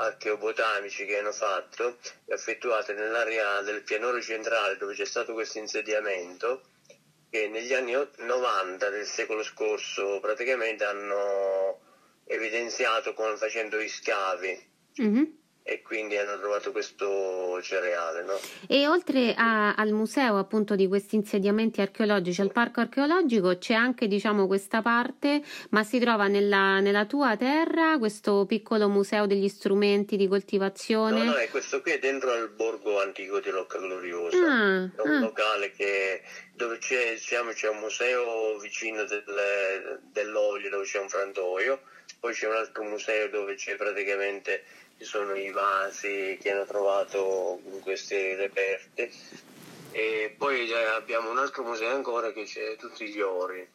archeobotanici 0.00 1.04
che 1.04 1.18
hanno 1.18 1.32
fatto, 1.32 1.98
effettuate 2.26 2.92
nell'area 2.92 3.60
del 3.60 3.82
pianoro 3.82 4.20
centrale 4.20 4.76
dove 4.76 4.94
c'è 4.94 5.04
stato 5.04 5.32
questo 5.32 5.58
insediamento, 5.58 6.62
che 7.28 7.48
negli 7.48 7.72
anni 7.74 7.94
90 8.16 8.88
del 8.88 9.06
secolo 9.06 9.42
scorso 9.42 10.18
praticamente 10.20 10.84
hanno 10.84 11.78
evidenziato 12.24 13.12
con, 13.12 13.36
facendo 13.36 13.78
gli 13.78 13.88
scavi. 13.88 14.68
Mm-hmm 15.00 15.38
e 15.62 15.82
quindi 15.82 16.16
hanno 16.16 16.38
trovato 16.38 16.72
questo 16.72 17.60
cereale. 17.62 18.24
No? 18.24 18.38
E 18.66 18.88
oltre 18.88 19.34
a, 19.36 19.74
al 19.74 19.92
museo 19.92 20.38
appunto 20.38 20.74
di 20.74 20.88
questi 20.88 21.16
insediamenti 21.16 21.80
archeologici, 21.80 22.40
al 22.40 22.50
parco 22.50 22.80
archeologico, 22.80 23.56
c'è 23.58 23.74
anche 23.74 24.08
diciamo 24.08 24.46
questa 24.46 24.82
parte, 24.82 25.42
ma 25.70 25.84
si 25.84 25.98
trova 25.98 26.26
nella, 26.26 26.80
nella 26.80 27.04
tua 27.04 27.36
terra 27.36 27.98
questo 27.98 28.46
piccolo 28.46 28.88
museo 28.88 29.26
degli 29.26 29.48
strumenti 29.48 30.16
di 30.16 30.26
coltivazione? 30.26 31.24
No, 31.24 31.32
no, 31.32 31.36
è 31.36 31.48
questo 31.50 31.80
qui 31.82 31.92
è 31.92 31.98
dentro 31.98 32.32
al 32.32 32.50
borgo 32.50 33.00
antico 33.00 33.40
di 33.40 33.50
Rocca 33.50 33.78
Gloriosa, 33.78 34.38
ah, 34.38 34.90
è 34.96 35.00
un 35.00 35.10
ah. 35.10 35.20
locale 35.20 35.70
che, 35.72 36.22
dove 36.54 36.78
c'è, 36.78 37.12
diciamo, 37.12 37.52
c'è, 37.52 37.68
un 37.68 37.78
museo 37.78 38.58
vicino 38.58 39.04
del, 39.04 40.00
dell'olio 40.10 40.70
dove 40.70 40.84
c'è 40.84 40.98
un 40.98 41.08
frantoio, 41.08 41.82
poi 42.18 42.32
c'è 42.32 42.48
un 42.48 42.56
altro 42.56 42.82
museo 42.84 43.28
dove 43.28 43.54
c'è 43.54 43.76
praticamente 43.76 44.64
ci 45.00 45.06
sono 45.06 45.34
i 45.34 45.50
vasi 45.50 46.36
che 46.38 46.50
hanno 46.50 46.66
trovato 46.66 47.58
in 47.72 47.80
questi 47.80 48.34
reperti 48.34 49.10
e 49.92 50.34
poi 50.36 50.70
abbiamo 50.94 51.30
un 51.30 51.38
altro 51.38 51.62
museo 51.62 51.94
ancora 51.94 52.32
che 52.32 52.44
c'è 52.44 52.76
tutti 52.76 53.08
gli 53.08 53.20
ori. 53.20 53.66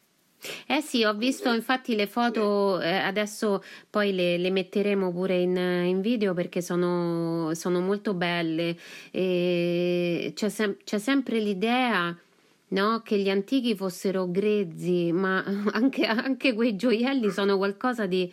Eh 0.68 0.80
sì, 0.82 1.02
ho 1.02 1.14
visto 1.14 1.52
infatti 1.52 1.96
le 1.96 2.06
foto, 2.06 2.80
eh, 2.80 2.94
adesso 2.94 3.64
poi 3.90 4.14
le, 4.14 4.38
le, 4.38 4.50
metteremo 4.50 5.10
pure 5.10 5.38
in, 5.38 5.56
in 5.56 6.00
video 6.00 6.32
perché 6.32 6.62
sono, 6.62 7.52
sono 7.54 7.80
molto 7.80 8.14
belle. 8.14 8.76
E 9.10 10.30
c'è, 10.32 10.48
sem- 10.48 10.76
c'è 10.84 10.98
sempre 10.98 11.40
l'idea 11.40 12.16
no, 12.68 13.02
che 13.02 13.18
gli 13.18 13.30
antichi 13.30 13.74
fossero 13.74 14.30
grezzi, 14.30 15.10
ma 15.10 15.42
anche, 15.72 16.06
anche 16.06 16.54
quei 16.54 16.76
gioielli 16.76 17.30
sono 17.30 17.56
qualcosa 17.56 18.06
di 18.06 18.32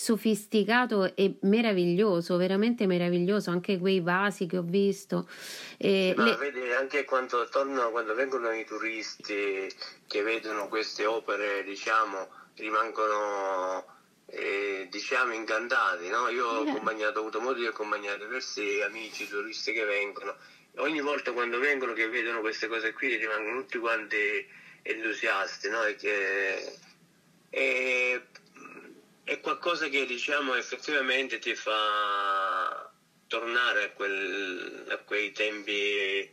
sofisticato 0.00 1.14
e 1.14 1.36
meraviglioso, 1.42 2.38
veramente 2.38 2.86
meraviglioso, 2.86 3.50
anche 3.50 3.78
quei 3.78 4.00
vasi 4.00 4.46
che 4.46 4.56
ho 4.56 4.62
visto. 4.62 5.28
E 5.76 6.14
Ma 6.16 6.24
le... 6.24 6.36
vedi 6.36 6.72
anche 6.72 7.04
quando, 7.04 7.46
tornano, 7.50 7.90
quando 7.90 8.14
vengono 8.14 8.50
i 8.50 8.64
turisti 8.64 9.70
che 10.06 10.22
vedono 10.22 10.68
queste 10.68 11.04
opere, 11.04 11.62
diciamo, 11.64 12.28
rimangono 12.56 13.84
eh, 14.28 14.88
diciamo 14.90 15.34
incantati. 15.34 16.08
No? 16.08 16.28
Io 16.28 16.46
ho, 16.46 16.62
accompagnato, 16.62 17.18
ho 17.18 17.20
avuto 17.20 17.40
modo 17.40 17.58
di 17.58 17.66
accompagnare 17.66 18.20
diversi 18.20 18.80
amici 18.80 19.28
turisti 19.28 19.72
che 19.72 19.84
vengono. 19.84 20.34
Ogni 20.76 21.02
volta 21.02 21.32
quando 21.32 21.58
vengono 21.58 21.92
che 21.92 22.08
vedono 22.08 22.40
queste 22.40 22.68
cose 22.68 22.94
qui 22.94 23.16
rimangono 23.16 23.60
tutti 23.60 23.76
quanti 23.76 24.48
entusiasti 24.80 25.68
no? 25.68 25.84
e 25.84 25.94
che, 25.96 26.72
e, 27.50 28.22
è 29.30 29.38
qualcosa 29.38 29.86
che 29.86 30.06
diciamo 30.06 30.56
effettivamente 30.56 31.38
ti 31.38 31.54
fa 31.54 32.90
tornare 33.28 33.84
a, 33.84 33.90
quel, 33.90 34.86
a 34.88 34.96
quei 35.04 35.30
tempi 35.30 36.28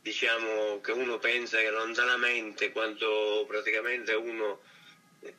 diciamo 0.00 0.80
che 0.80 0.92
uno 0.92 1.18
pensa 1.18 1.58
che 1.58 1.70
lontanamente 1.70 2.70
quando 2.70 3.44
praticamente 3.48 4.12
uno 4.12 4.60
eh, 5.22 5.34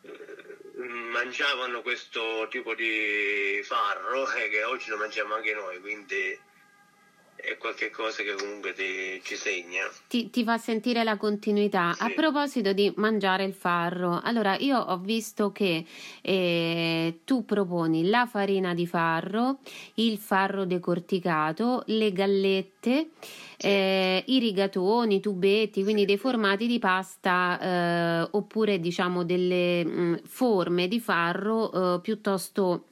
mangiavano 0.84 1.82
questo 1.82 2.48
tipo 2.50 2.76
di 2.76 3.62
farro 3.64 4.30
e 4.34 4.44
eh, 4.44 4.50
che 4.50 4.64
oggi 4.66 4.90
lo 4.90 4.98
mangiamo 4.98 5.36
anche 5.36 5.54
noi 5.54 5.80
quindi 5.80 6.38
è 7.42 7.58
qualcosa 7.58 8.24
che 8.24 8.36
comunque 8.36 8.74
ti, 8.74 9.20
ci 9.24 9.36
segna. 9.36 9.90
Ti, 10.08 10.30
ti, 10.30 10.44
fa 10.44 10.58
sentire 10.58 11.04
la 11.04 11.18
continuità. 11.18 11.94
Sì. 11.94 12.04
A 12.04 12.10
proposito 12.10 12.72
di 12.74 12.92
mangiare 12.98 13.44
il 13.44 13.54
farro, 13.54 14.22
allora 14.24 14.56
io 14.58 14.78
ho 14.78 14.98
visto 15.00 15.52
che 15.52 15.84
eh, 16.22 17.20
tu 17.26 17.44
proponi 17.44 18.08
la 18.08 18.28
farina 18.28 18.74
di 18.74 18.86
farro, 18.86 19.60
il 19.96 20.18
farro 20.18 20.66
decorticato, 20.66 21.84
le 21.88 22.12
gallette. 22.14 23.10
Eh, 23.64 24.24
i 24.26 24.40
rigatoni, 24.40 25.18
i 25.18 25.20
tubetti, 25.20 25.84
quindi 25.84 26.06
dei 26.06 26.18
formati 26.18 26.66
di 26.66 26.80
pasta 26.80 27.60
eh, 27.62 28.28
oppure 28.32 28.80
diciamo 28.80 29.24
delle 29.24 29.86
mh, 29.86 30.02
mm, 30.02 30.16
forme 30.24 30.88
di 30.88 31.00
farro 31.00 31.72
eh, 31.72 32.00
piuttosto 32.02 32.86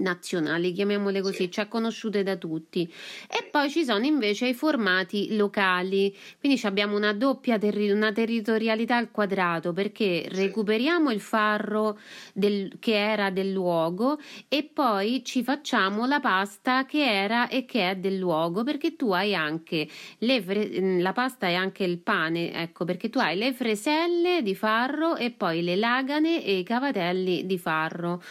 nazionali, 0.00 0.72
chiamiamole 0.72 1.20
così, 1.20 1.44
sì. 1.44 1.50
cioè 1.50 1.68
conosciute 1.68 2.22
da 2.22 2.36
tutti. 2.36 2.92
E 3.28 3.48
poi 3.50 3.70
ci 3.70 3.84
sono 3.84 4.04
invece 4.04 4.48
i 4.48 4.54
formati 4.54 5.36
locali, 5.36 6.16
quindi 6.38 6.60
abbiamo 6.64 6.96
una 6.96 7.12
doppia 7.12 7.58
terri- 7.58 7.90
una 7.90 8.12
territorialità 8.12 8.96
al 8.96 9.10
quadrato 9.10 9.72
perché 9.72 10.28
sì. 10.30 10.40
recuperiamo 10.40 11.10
il 11.10 11.20
farro 11.20 11.98
del, 12.32 12.78
che 12.78 12.96
era 12.96 13.30
del 13.30 13.52
luogo 13.52 14.18
e 14.48 14.64
poi 14.64 15.22
ci 15.24 15.42
facciamo 15.42 16.06
la 16.06 16.20
pasta 16.20 16.86
che 16.86 17.04
era 17.04 17.48
e 17.48 17.64
che 17.64 17.90
è 17.90 17.96
del 17.96 18.18
luogo 18.18 18.64
perché 18.64 18.96
tu 18.96 19.12
hai 19.12 19.34
anche 19.34 19.88
le 20.18 20.42
fre- 20.42 20.98
la 21.00 21.12
pasta 21.12 21.48
e 21.48 21.54
anche 21.54 21.84
il 21.84 21.98
pane, 21.98 22.52
ecco 22.52 22.84
perché 22.84 23.10
tu 23.10 23.18
hai 23.18 23.36
le 23.36 23.52
freselle 23.52 24.42
di 24.42 24.54
farro 24.54 25.16
e 25.16 25.30
poi 25.30 25.62
le 25.62 25.76
lagane 25.76 26.44
e 26.44 26.58
i 26.58 26.62
cavatelli 26.62 27.46
di 27.46 27.58
farro. 27.58 28.22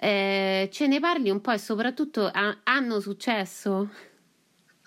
Eh, 0.00 0.68
ce 0.72 0.86
ne 0.86 1.00
parli 1.00 1.28
un 1.28 1.40
po' 1.40 1.50
e 1.50 1.58
soprattutto 1.58 2.30
a- 2.32 2.60
hanno 2.62 3.00
successo? 3.00 3.90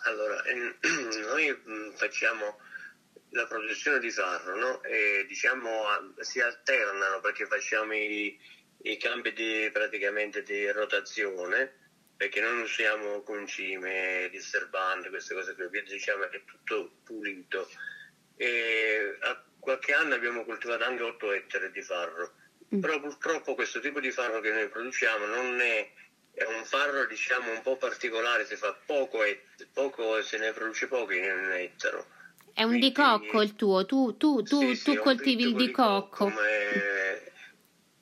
Allora, 0.04 0.42
eh, 0.44 0.76
noi 1.28 1.52
mm, 1.52 1.92
facciamo 1.92 2.60
la 3.32 3.46
produzione 3.46 4.00
di 4.00 4.10
farro, 4.10 4.56
no? 4.56 4.84
E 4.84 5.26
diciamo 5.28 5.84
si 6.20 6.40
alternano 6.40 7.20
perché 7.20 7.46
facciamo 7.46 7.94
i, 7.94 8.40
i 8.84 8.98
campi 8.98 9.34
di, 9.34 9.70
praticamente 9.72 10.44
di 10.44 10.70
rotazione 10.72 11.80
perché 12.22 12.40
non 12.40 12.60
usiamo 12.60 13.24
concime, 13.24 14.30
disturbanti, 14.30 15.10
queste 15.10 15.34
cose 15.34 15.56
qui, 15.56 15.82
diciamo 15.82 16.28
che 16.30 16.38
è 16.38 16.46
tutto 16.46 16.98
pulito. 17.04 17.68
E 18.36 19.18
a 19.22 19.44
qualche 19.58 19.92
anno 19.94 20.14
abbiamo 20.14 20.46
coltivato 20.46 20.84
anche 20.84 21.02
8 21.02 21.32
ettari 21.32 21.72
di 21.72 21.82
farro. 21.82 22.34
Però 22.80 23.00
purtroppo 23.02 23.54
questo 23.54 23.80
tipo 23.82 24.00
di 24.00 24.12
farro 24.12 24.40
che 24.40 24.52
noi 24.52 24.70
produciamo 24.70 25.26
non 25.26 25.60
è, 25.60 25.92
è 26.34 26.44
un 26.46 26.64
farro 26.64 27.06
diciamo 27.06 27.52
un 27.52 27.62
po' 27.62 27.76
particolare, 27.76 28.46
si 28.46 28.56
fa 28.56 28.78
poco 28.86 29.24
e 29.24 29.44
poco, 29.74 30.22
se 30.22 30.38
ne 30.38 30.54
produce 30.54 30.88
poco 30.88 31.12
in 31.12 31.24
un 31.24 31.52
ettaro. 31.52 32.06
È 32.54 32.64
un 32.64 32.70
Quindi, 32.70 32.88
dicocco 32.88 33.42
il 33.42 33.56
tuo, 33.56 33.86
tu, 33.86 34.16
tu, 34.18 34.42
tu, 34.44 34.74
sì, 34.74 34.84
tu 34.84 34.92
sì, 34.92 34.98
coltivi 34.98 35.44
il 35.44 35.56
dicocco. 35.56 36.28
Ma 36.28 36.48
è, 36.48 37.32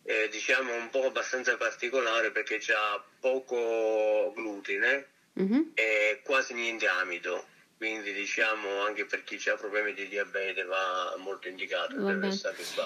è, 0.04 0.28
diciamo 0.30 0.76
un 0.76 0.90
po' 0.90 1.06
abbastanza 1.06 1.56
particolare 1.58 2.32
perché 2.32 2.60
ha 2.74 3.04
poco 3.20 4.32
glutine 4.36 5.08
mm-hmm. 5.40 5.62
e 5.74 6.22
quasi 6.24 6.54
niente 6.54 6.88
amido 6.88 7.46
quindi 7.80 8.12
diciamo 8.12 8.82
anche 8.86 9.06
per 9.06 9.24
chi 9.24 9.42
ha 9.50 9.56
problemi 9.56 9.94
di 9.94 10.10
diabete 10.10 10.66
va 10.66 11.16
molto 11.18 11.48
indicato 11.48 11.96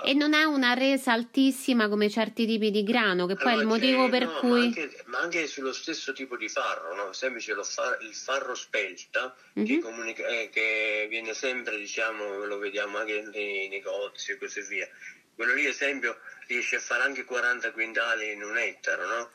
e 0.03 0.13
non 0.13 0.35
ha 0.35 0.45
una 0.45 0.73
resa 0.73 1.13
altissima 1.13 1.89
come 1.89 2.11
certi 2.11 2.45
tipi 2.45 2.69
di 2.69 2.83
grano 2.83 3.25
che 3.25 3.33
poi 3.33 3.53
allora, 3.53 3.57
è 3.57 3.63
il 3.63 3.67
motivo 3.69 4.09
per 4.09 4.25
no, 4.25 4.37
cui 4.37 4.49
ma 4.49 4.65
anche, 4.65 5.03
ma 5.05 5.17
anche, 5.17 5.47
sullo 5.47 5.73
stesso 5.73 6.13
tipo 6.13 6.37
di 6.37 6.47
farro 6.47 6.93
no? 6.93 7.11
sempre 7.11 7.41
c'è 7.41 7.55
far, 7.63 7.97
il 8.01 8.13
farro 8.13 8.53
spelta 8.53 9.35
mm-hmm. 9.57 9.67
che, 9.67 9.73
mhm. 9.73 9.81
comunica, 9.81 10.27
eh, 10.27 10.49
che, 10.53 11.07
viene 11.09 11.33
sempre 11.33 11.75
diciamo 11.77 12.45
lo 12.45 12.59
vediamo 12.59 12.99
anche 12.99 13.27
nei 13.33 13.69
negozi 13.69 14.33
e 14.33 14.37
così 14.37 14.61
via 14.61 14.87
quello 15.35 15.55
lì 15.55 15.65
esempio 15.65 16.19
riesce 16.45 16.75
a 16.75 16.79
fare 16.79 17.01
anche 17.01 17.23
40 17.23 17.71
quintali 17.71 18.31
in 18.33 18.43
un 18.43 18.59
ettaro 18.59 19.07
no? 19.07 19.29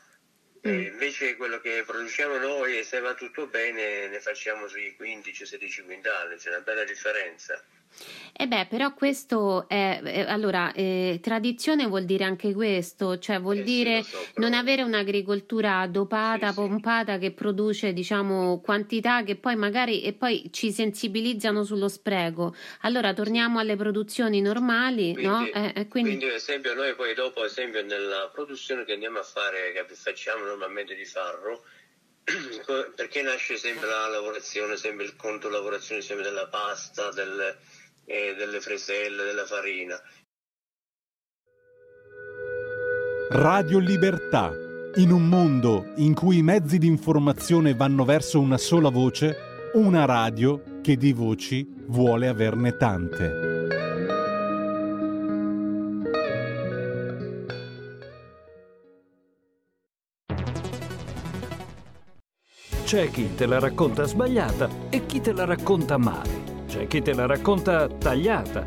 Mm. 0.67 0.79
invece 0.87 1.37
quello 1.37 1.61
che 1.61 1.83
produciamo 1.85 2.37
noi, 2.37 2.83
se 2.83 2.99
va 2.99 3.13
tutto 3.13 3.47
bene, 3.47 4.07
ne 4.07 4.19
facciamo 4.19 4.67
sui 4.67 4.95
15-16 4.99 5.85
quintali, 5.85 6.35
c'è 6.35 6.49
una 6.49 6.59
bella 6.59 6.83
differenza. 6.83 7.63
E 8.39 8.43
eh 8.43 8.47
beh, 8.47 8.67
però 8.69 8.93
questo 8.93 9.67
è, 9.67 10.01
è 10.01 10.21
allora, 10.21 10.71
eh, 10.71 11.19
tradizione 11.21 11.87
vuol 11.87 12.05
dire 12.05 12.23
anche 12.23 12.53
questo, 12.53 13.19
cioè 13.19 13.41
vuol 13.41 13.57
eh 13.57 13.63
dire 13.63 14.01
sì, 14.01 14.11
so, 14.11 14.27
non 14.35 14.53
avere 14.53 14.81
un'agricoltura 14.81 15.85
dopata, 15.87 16.49
sì, 16.49 16.53
pompata 16.53 17.15
sì. 17.15 17.19
che 17.19 17.31
produce, 17.31 17.91
diciamo, 17.91 18.61
quantità 18.61 19.23
che 19.23 19.35
poi 19.35 19.57
magari 19.57 20.03
e 20.03 20.13
poi 20.13 20.49
ci 20.53 20.71
sensibilizzano 20.71 21.65
sullo 21.65 21.89
spreco. 21.89 22.55
Allora 22.81 23.13
torniamo 23.13 23.59
alle 23.59 23.75
produzioni 23.75 24.39
normali, 24.39 25.11
quindi, 25.11 25.23
no? 25.23 25.45
Eh, 25.45 25.73
eh, 25.75 25.87
quindi... 25.89 26.11
quindi, 26.11 26.25
ad 26.27 26.35
esempio, 26.35 26.73
noi 26.75 26.95
poi 26.95 27.13
dopo, 27.13 27.41
ad 27.41 27.47
esempio, 27.47 27.83
nella 27.83 28.29
produzione 28.33 28.85
che 28.85 28.93
andiamo 28.93 29.19
a 29.19 29.23
fare, 29.23 29.73
che 29.73 29.95
facciamo 29.95 30.45
normalmente 30.45 30.95
di 30.95 31.03
farro, 31.03 31.65
perché 32.95 33.21
nasce 33.21 33.57
sempre 33.57 33.89
la 33.89 34.07
lavorazione, 34.07 34.77
sempre 34.77 35.03
il 35.03 35.17
conto 35.17 35.49
lavorazione 35.49 36.01
sempre 36.01 36.23
della 36.23 36.47
pasta, 36.47 37.11
del 37.11 37.57
e 38.09 38.33
delle 38.35 38.59
freselle, 38.59 39.23
della 39.23 39.45
farina. 39.45 39.95
Radio 43.29 43.77
Libertà. 43.77 44.51
In 44.95 45.11
un 45.11 45.29
mondo 45.29 45.93
in 45.97 46.15
cui 46.15 46.37
i 46.37 46.41
mezzi 46.41 46.79
di 46.79 46.87
informazione 46.87 47.75
vanno 47.75 48.03
verso 48.03 48.39
una 48.39 48.57
sola 48.57 48.89
voce, 48.89 49.71
una 49.73 50.05
radio 50.05 50.81
che 50.81 50.97
di 50.97 51.13
voci 51.13 51.71
vuole 51.85 52.27
averne 52.27 52.75
tante. 52.75 53.67
C'è 62.83 63.11
chi 63.11 63.35
te 63.35 63.45
la 63.45 63.59
racconta 63.59 64.05
sbagliata 64.05 64.67
e 64.89 65.05
chi 65.05 65.21
te 65.21 65.31
la 65.31 65.45
racconta 65.45 65.97
male. 65.97 66.58
C'è 66.69 66.85
chi 66.85 67.01
te 67.01 67.15
la 67.15 67.25
racconta 67.25 67.87
tagliata, 67.87 68.63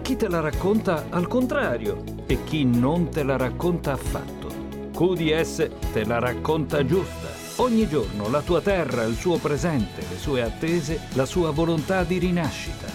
chi 0.00 0.16
te 0.16 0.28
la 0.28 0.40
racconta 0.40 1.08
al 1.10 1.28
contrario 1.28 2.02
e 2.24 2.42
chi 2.42 2.64
non 2.64 3.10
te 3.10 3.22
la 3.22 3.36
racconta 3.36 3.92
affatto. 3.92 4.48
QDS 4.94 5.68
te 5.92 6.06
la 6.06 6.18
racconta 6.18 6.82
giusta. 6.86 7.28
Ogni 7.56 7.86
giorno 7.86 8.30
la 8.30 8.40
tua 8.40 8.62
terra, 8.62 9.02
il 9.02 9.14
suo 9.14 9.36
presente, 9.36 10.06
le 10.08 10.16
sue 10.16 10.40
attese, 10.40 11.00
la 11.12 11.26
sua 11.26 11.50
volontà 11.50 12.02
di 12.02 12.16
rinascita. 12.16 12.86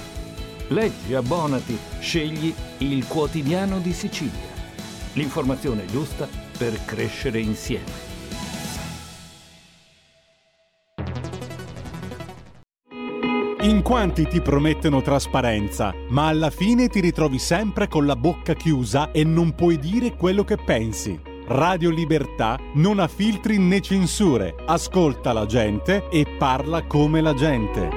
Leggi, 0.69 1.13
abbonati, 1.13 1.77
scegli 1.99 2.51
il 2.79 3.05
quotidiano 3.05 3.77
di 3.77 3.93
Sicilia. 3.93 4.57
L'informazione 5.13 5.85
giusta 5.85 6.27
per 6.57 6.73
crescere 6.85 7.39
insieme. 7.39 8.08
In 13.69 13.83
quanti 13.83 14.25
ti 14.25 14.41
promettono 14.41 15.03
trasparenza, 15.03 15.93
ma 16.09 16.27
alla 16.27 16.49
fine 16.49 16.87
ti 16.87 16.99
ritrovi 17.01 17.37
sempre 17.37 17.87
con 17.87 18.07
la 18.07 18.15
bocca 18.15 18.55
chiusa 18.55 19.11
e 19.11 19.23
non 19.23 19.53
puoi 19.53 19.77
dire 19.77 20.15
quello 20.15 20.43
che 20.43 20.57
pensi. 20.57 21.21
Radio 21.45 21.91
Libertà 21.91 22.57
non 22.73 22.97
ha 22.97 23.07
filtri 23.07 23.59
né 23.59 23.79
censure, 23.79 24.55
ascolta 24.65 25.33
la 25.33 25.45
gente 25.45 26.07
e 26.09 26.25
parla 26.39 26.81
come 26.87 27.21
la 27.21 27.35
gente. 27.35 27.89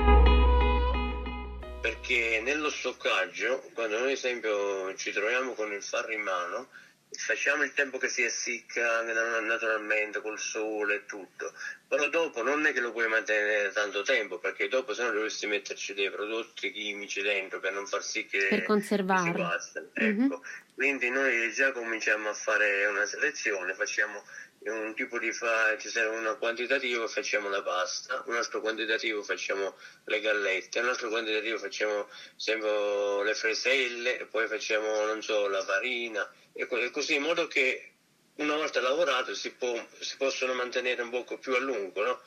Perché 1.80 2.42
nello 2.44 2.68
stoccaggio, 2.68 3.62
quando 3.72 3.96
noi 3.96 4.08
ad 4.08 4.12
esempio 4.12 4.94
ci 4.96 5.10
troviamo 5.10 5.54
con 5.54 5.72
il 5.72 5.82
farro 5.82 6.12
in 6.12 6.20
mano, 6.20 6.68
facciamo 7.16 7.62
il 7.62 7.72
tempo 7.72 7.96
che 7.96 8.08
si 8.08 8.22
essicca 8.22 9.02
naturalmente 9.40 10.20
col 10.20 10.38
sole 10.38 10.96
e 10.96 11.06
tutto, 11.06 11.52
però 11.92 12.08
dopo 12.08 12.42
non 12.42 12.64
è 12.64 12.72
che 12.72 12.80
lo 12.80 12.90
puoi 12.90 13.06
mantenere 13.06 13.70
tanto 13.70 14.00
tempo 14.00 14.38
perché 14.38 14.66
dopo 14.66 14.94
se 14.94 15.02
no 15.02 15.10
dovresti 15.10 15.46
metterci 15.46 15.92
dei 15.92 16.10
prodotti 16.10 16.72
chimici 16.72 17.20
dentro 17.20 17.60
per 17.60 17.74
non 17.74 17.86
far 17.86 18.02
sì 18.02 18.24
che, 18.24 18.46
per 18.48 18.62
conservarlo. 18.62 19.46
Mm-hmm. 20.00 20.24
Ecco. 20.24 20.42
Quindi 20.74 21.10
noi 21.10 21.52
già 21.52 21.70
cominciamo 21.72 22.30
a 22.30 22.32
fare 22.32 22.86
una 22.86 23.04
selezione, 23.04 23.74
facciamo 23.74 24.24
un 24.60 24.94
tipo 24.94 25.18
di 25.18 25.32
fa, 25.32 25.76
ci 25.76 25.90
serve 25.90 26.16
un 26.16 26.36
quantitativo 26.38 27.06
facciamo 27.08 27.50
la 27.50 27.62
pasta, 27.62 28.22
un 28.24 28.36
altro 28.36 28.62
quantitativo 28.62 29.22
facciamo 29.22 29.76
le 30.04 30.20
gallette, 30.20 30.80
un 30.80 30.88
altro 30.88 31.10
quantitativo 31.10 31.58
facciamo 31.58 32.08
sempre 32.36 33.22
le 33.22 33.34
freselle 33.34 34.26
poi 34.30 34.46
facciamo 34.46 35.04
non 35.04 35.20
so 35.20 35.46
la 35.46 35.62
farina 35.62 36.26
e 36.54 36.66
così 36.90 37.16
in 37.16 37.22
modo 37.22 37.46
che 37.48 37.91
una 38.36 38.56
volta 38.56 38.80
lavorato 38.80 39.34
si, 39.34 39.52
può, 39.52 39.72
si 40.00 40.16
possono 40.16 40.54
mantenere 40.54 41.02
un 41.02 41.10
poco 41.10 41.38
più 41.38 41.54
a 41.54 41.58
lungo, 41.58 42.04
no? 42.04 42.20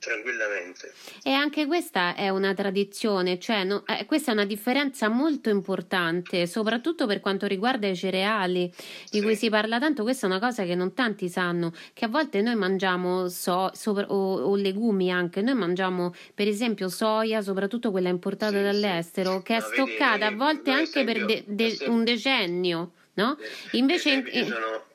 tranquillamente. 0.00 0.92
E 1.22 1.30
anche 1.30 1.66
questa 1.66 2.16
è 2.16 2.30
una 2.30 2.54
tradizione, 2.54 3.38
cioè 3.38 3.62
no, 3.64 3.84
eh, 3.86 4.06
questa 4.06 4.32
è 4.32 4.34
una 4.34 4.46
differenza 4.46 5.08
molto 5.08 5.50
importante, 5.50 6.46
soprattutto 6.46 7.06
per 7.06 7.20
quanto 7.20 7.46
riguarda 7.46 7.86
i 7.86 7.94
cereali, 7.94 8.72
di 9.10 9.18
sì. 9.18 9.22
cui 9.22 9.36
si 9.36 9.48
parla 9.50 9.78
tanto, 9.78 10.02
questa 10.02 10.26
è 10.26 10.30
una 10.30 10.40
cosa 10.40 10.64
che 10.64 10.74
non 10.74 10.94
tanti 10.94 11.28
sanno, 11.28 11.72
che 11.92 12.06
a 12.06 12.08
volte 12.08 12.40
noi 12.40 12.56
mangiamo 12.56 13.28
so, 13.28 13.70
sopra, 13.74 14.06
o, 14.08 14.40
o, 14.40 14.56
legumi 14.56 15.12
anche, 15.12 15.42
noi 15.42 15.54
mangiamo 15.54 16.14
per 16.34 16.48
esempio 16.48 16.88
soia, 16.88 17.42
soprattutto 17.42 17.90
quella 17.90 18.08
importata 18.08 18.56
sì, 18.56 18.62
dall'estero, 18.62 19.36
sì. 19.38 19.42
che 19.42 19.56
è 19.56 19.60
no, 19.60 19.66
stoccata 19.66 20.12
vedi, 20.12 20.24
a 20.24 20.36
volte 20.36 20.70
anche 20.70 21.00
esempio, 21.00 21.26
per 21.26 21.44
de, 21.44 21.44
de, 21.46 21.84
un 21.88 22.04
decennio, 22.04 22.92
no? 23.20 23.38
Invece... 23.72 24.08
Esempio, 24.10 24.32
ci, 24.32 24.46
sono, 24.46 24.86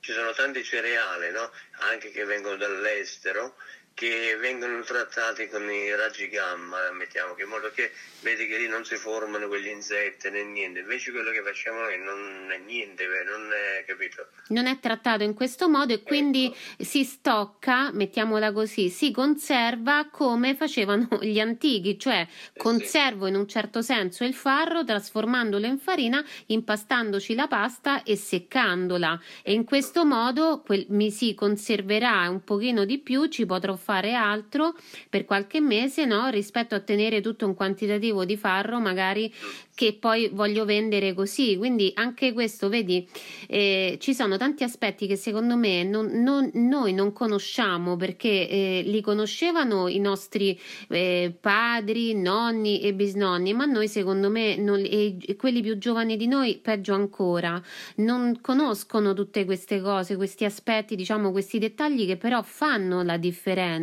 ci 0.00 0.12
sono 0.12 0.32
tanti 0.32 0.62
cereali, 0.62 1.30
no? 1.32 1.50
Anche 1.90 2.10
che 2.10 2.24
vengono 2.24 2.56
dall'estero, 2.56 3.56
che 3.94 4.36
vengono 4.40 4.82
trattati 4.82 5.48
con 5.48 5.70
i 5.70 5.94
raggi 5.94 6.28
gamma, 6.28 6.90
mettiamo 6.92 7.34
che 7.34 7.44
in 7.44 7.48
modo 7.48 7.70
che 7.72 7.92
vedi 8.22 8.48
che 8.48 8.58
lì 8.58 8.66
non 8.66 8.84
si 8.84 8.96
formano 8.96 9.46
quegli 9.46 9.68
insetti 9.68 10.30
né 10.30 10.42
niente, 10.42 10.80
invece 10.80 11.12
quello 11.12 11.30
che 11.30 11.42
facciamo 11.42 11.80
noi 11.80 11.98
non 11.98 12.50
è 12.50 12.58
niente, 12.58 13.06
non 13.24 13.50
è 13.52 13.84
capito? 13.84 14.26
Non 14.48 14.66
è 14.66 14.80
trattato 14.80 15.22
in 15.22 15.32
questo 15.34 15.68
modo 15.68 15.92
e 15.92 16.02
quindi 16.02 16.46
ecco. 16.46 16.84
si 16.84 17.04
stocca, 17.04 17.92
mettiamola 17.92 18.52
così, 18.52 18.88
si 18.88 19.12
conserva 19.12 20.08
come 20.10 20.56
facevano 20.56 21.06
gli 21.22 21.38
antichi, 21.38 21.96
cioè 21.96 22.26
eh 22.52 22.58
conservo 22.58 23.26
sì. 23.26 23.30
in 23.30 23.36
un 23.36 23.46
certo 23.46 23.80
senso 23.80 24.24
il 24.24 24.34
farro 24.34 24.82
trasformandolo 24.82 25.66
in 25.66 25.78
farina, 25.78 26.24
impastandoci 26.46 27.34
la 27.36 27.46
pasta 27.46 28.02
e 28.02 28.16
seccandola 28.16 29.20
e 29.42 29.52
in 29.52 29.64
questo 29.64 30.04
modo 30.04 30.62
quel, 30.62 30.86
mi 30.88 31.12
si 31.12 31.34
conserverà 31.34 32.28
un 32.28 32.42
pochino 32.42 32.84
di 32.84 32.98
più, 32.98 33.26
ci 33.26 33.46
potrò 33.46 33.76
fare 33.84 34.14
altro 34.14 34.74
per 35.10 35.26
qualche 35.26 35.60
mese 35.60 36.06
no? 36.06 36.28
rispetto 36.30 36.74
a 36.74 36.80
tenere 36.80 37.20
tutto 37.20 37.46
un 37.46 37.54
quantitativo 37.54 38.24
di 38.24 38.36
farro 38.36 38.80
magari 38.80 39.30
che 39.74 39.96
poi 39.98 40.30
voglio 40.32 40.64
vendere 40.64 41.14
così. 41.14 41.56
Quindi 41.56 41.90
anche 41.94 42.32
questo, 42.32 42.68
vedi, 42.68 43.06
eh, 43.48 43.96
ci 44.00 44.14
sono 44.14 44.36
tanti 44.36 44.62
aspetti 44.64 45.06
che 45.06 45.16
secondo 45.16 45.56
me 45.56 45.82
non, 45.82 46.06
non, 46.06 46.50
noi 46.54 46.92
non 46.92 47.12
conosciamo 47.12 47.96
perché 47.96 48.48
eh, 48.48 48.82
li 48.84 49.00
conoscevano 49.00 49.88
i 49.88 49.98
nostri 49.98 50.58
eh, 50.88 51.34
padri, 51.38 52.14
nonni 52.14 52.80
e 52.80 52.94
bisnonni, 52.94 53.52
ma 53.52 53.64
noi 53.64 53.88
secondo 53.88 54.30
me, 54.30 54.56
non, 54.56 54.82
e 54.84 55.36
quelli 55.36 55.60
più 55.60 55.76
giovani 55.76 56.16
di 56.16 56.26
noi, 56.26 56.58
peggio 56.62 56.94
ancora, 56.94 57.60
non 57.96 58.38
conoscono 58.40 59.12
tutte 59.12 59.44
queste 59.44 59.80
cose, 59.80 60.16
questi 60.16 60.44
aspetti, 60.44 60.94
diciamo, 60.94 61.32
questi 61.32 61.58
dettagli 61.58 62.06
che 62.06 62.16
però 62.16 62.42
fanno 62.42 63.02
la 63.02 63.16
differenza, 63.16 63.73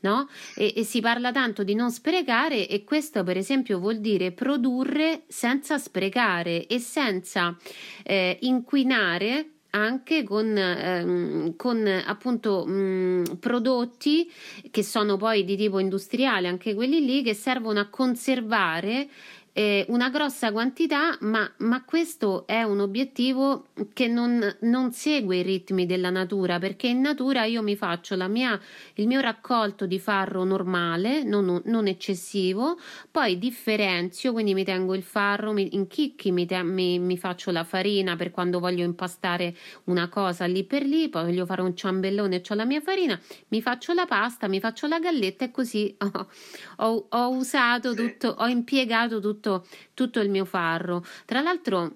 no? 0.00 0.28
E, 0.54 0.72
e 0.76 0.84
si 0.84 1.00
parla 1.00 1.32
tanto 1.32 1.62
di 1.62 1.74
non 1.74 1.90
sprecare 1.90 2.68
e 2.68 2.84
questo 2.84 3.24
per 3.24 3.36
esempio 3.36 3.78
vuol 3.78 3.98
dire 3.98 4.32
produrre 4.32 5.22
senza 5.28 5.78
sprecare 5.78 6.66
e 6.66 6.78
senza 6.78 7.56
eh, 8.04 8.38
inquinare 8.42 9.50
anche 9.70 10.24
con, 10.24 10.56
ehm, 10.56 11.56
con 11.56 11.86
appunto 11.86 12.64
mh, 12.64 13.36
prodotti 13.38 14.30
che 14.70 14.82
sono 14.82 15.16
poi 15.16 15.44
di 15.44 15.56
tipo 15.56 15.78
industriale, 15.78 16.48
anche 16.48 16.74
quelli 16.74 17.04
lì 17.04 17.22
che 17.22 17.34
servono 17.34 17.80
a 17.80 17.88
conservare 17.88 19.08
eh, 19.56 19.86
una 19.88 20.10
grossa 20.10 20.52
quantità, 20.52 21.16
ma, 21.20 21.50
ma, 21.60 21.82
questo 21.82 22.46
è 22.46 22.62
un 22.62 22.78
obiettivo 22.80 23.68
che 23.94 24.06
non, 24.06 24.54
non, 24.60 24.92
segue 24.92 25.38
i 25.38 25.42
ritmi 25.42 25.86
della 25.86 26.10
natura, 26.10 26.58
perché 26.58 26.88
in 26.88 27.00
natura 27.00 27.44
io 27.44 27.62
mi 27.62 27.74
faccio 27.74 28.16
mia, 28.28 28.60
il 28.96 29.06
mio 29.06 29.20
raccolto 29.20 29.86
di 29.86 29.98
farro 29.98 30.44
normale, 30.44 31.22
non, 31.22 31.62
non, 31.64 31.86
eccessivo, 31.86 32.78
poi 33.10 33.38
differenzio, 33.38 34.32
quindi 34.32 34.52
mi 34.52 34.62
tengo 34.62 34.94
il 34.94 35.02
farro 35.02 35.54
mi, 35.54 35.74
in 35.74 35.86
chicchi, 35.86 36.32
mi, 36.32 36.44
te, 36.44 36.62
mi, 36.62 36.98
mi, 36.98 37.16
faccio 37.16 37.50
la 37.50 37.64
farina 37.64 38.14
per 38.14 38.32
quando 38.32 38.60
voglio 38.60 38.84
impastare 38.84 39.56
una 39.84 40.10
cosa 40.10 40.44
lì 40.44 40.64
per 40.64 40.84
lì, 40.84 41.08
poi 41.08 41.24
voglio 41.24 41.46
fare 41.46 41.62
un 41.62 41.74
ciambellone 41.74 42.36
e 42.36 42.42
ho 42.46 42.54
la 42.54 42.66
mia 42.66 42.82
farina, 42.82 43.18
mi 43.48 43.62
faccio 43.62 43.94
la 43.94 44.04
pasta, 44.04 44.48
mi 44.48 44.60
faccio 44.60 44.86
la 44.86 44.98
galletta 44.98 45.46
e 45.46 45.50
così 45.50 45.96
ho, 45.96 46.28
ho, 46.76 47.06
ho 47.08 47.30
usato 47.30 47.94
tutto, 47.94 48.34
ho 48.36 48.48
impiegato 48.48 49.18
tutto 49.18 49.44
tutto, 49.46 49.64
tutto 49.94 50.20
il 50.20 50.28
mio 50.28 50.44
farro. 50.44 51.04
Tra 51.24 51.40
l'altro 51.40 51.92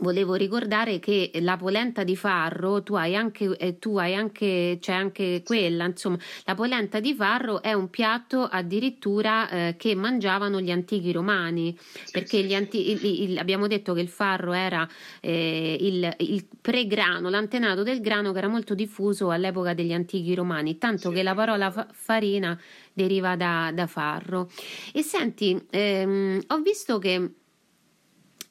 Volevo 0.00 0.32
ricordare 0.32 0.98
che 0.98 1.30
la 1.40 1.58
polenta 1.58 2.04
di 2.04 2.16
farro, 2.16 2.82
tu 2.82 2.94
hai 2.94 3.14
anche, 3.14 3.54
eh, 3.58 3.78
tu 3.78 3.98
hai 3.98 4.14
anche 4.14 4.78
c'è 4.80 4.92
anche 4.92 5.42
quella, 5.44 5.84
insomma, 5.84 6.16
la 6.46 6.54
polenta 6.54 7.00
di 7.00 7.12
farro 7.12 7.60
è 7.60 7.74
un 7.74 7.90
piatto 7.90 8.44
addirittura 8.44 9.50
eh, 9.50 9.74
che 9.76 9.94
mangiavano 9.94 10.58
gli 10.58 10.70
antichi 10.70 11.12
romani, 11.12 11.76
perché 12.12 12.42
gli 12.42 12.54
anti- 12.54 12.92
il, 12.92 13.30
il, 13.30 13.38
abbiamo 13.38 13.66
detto 13.66 13.92
che 13.92 14.00
il 14.00 14.08
farro 14.08 14.54
era 14.54 14.88
eh, 15.20 15.76
il, 15.78 16.14
il, 16.20 16.46
pregrano, 16.58 17.28
l'antenato 17.28 17.82
del 17.82 18.00
grano 18.00 18.32
che 18.32 18.38
era 18.38 18.48
molto 18.48 18.74
diffuso 18.74 19.28
all'epoca 19.28 19.74
degli 19.74 19.92
antichi 19.92 20.34
romani, 20.34 20.78
tanto 20.78 21.10
che 21.10 21.22
la 21.22 21.34
parola 21.34 21.70
fa- 21.70 21.86
farina 21.92 22.58
deriva 22.92 23.36
da, 23.36 23.70
da 23.72 23.86
farro. 23.86 24.50
E 24.92 25.02
senti, 25.02 25.60
ehm, 25.70 26.42
ho 26.48 26.58
visto 26.58 26.98
che 26.98 27.34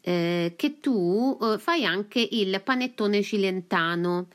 eh, 0.02 0.54
che 0.56 0.80
tu 0.80 1.38
eh, 1.42 1.58
fai 1.58 1.86
anche 1.86 2.26
il 2.32 2.62
panettone 2.64 3.22
cilentano 3.22 4.28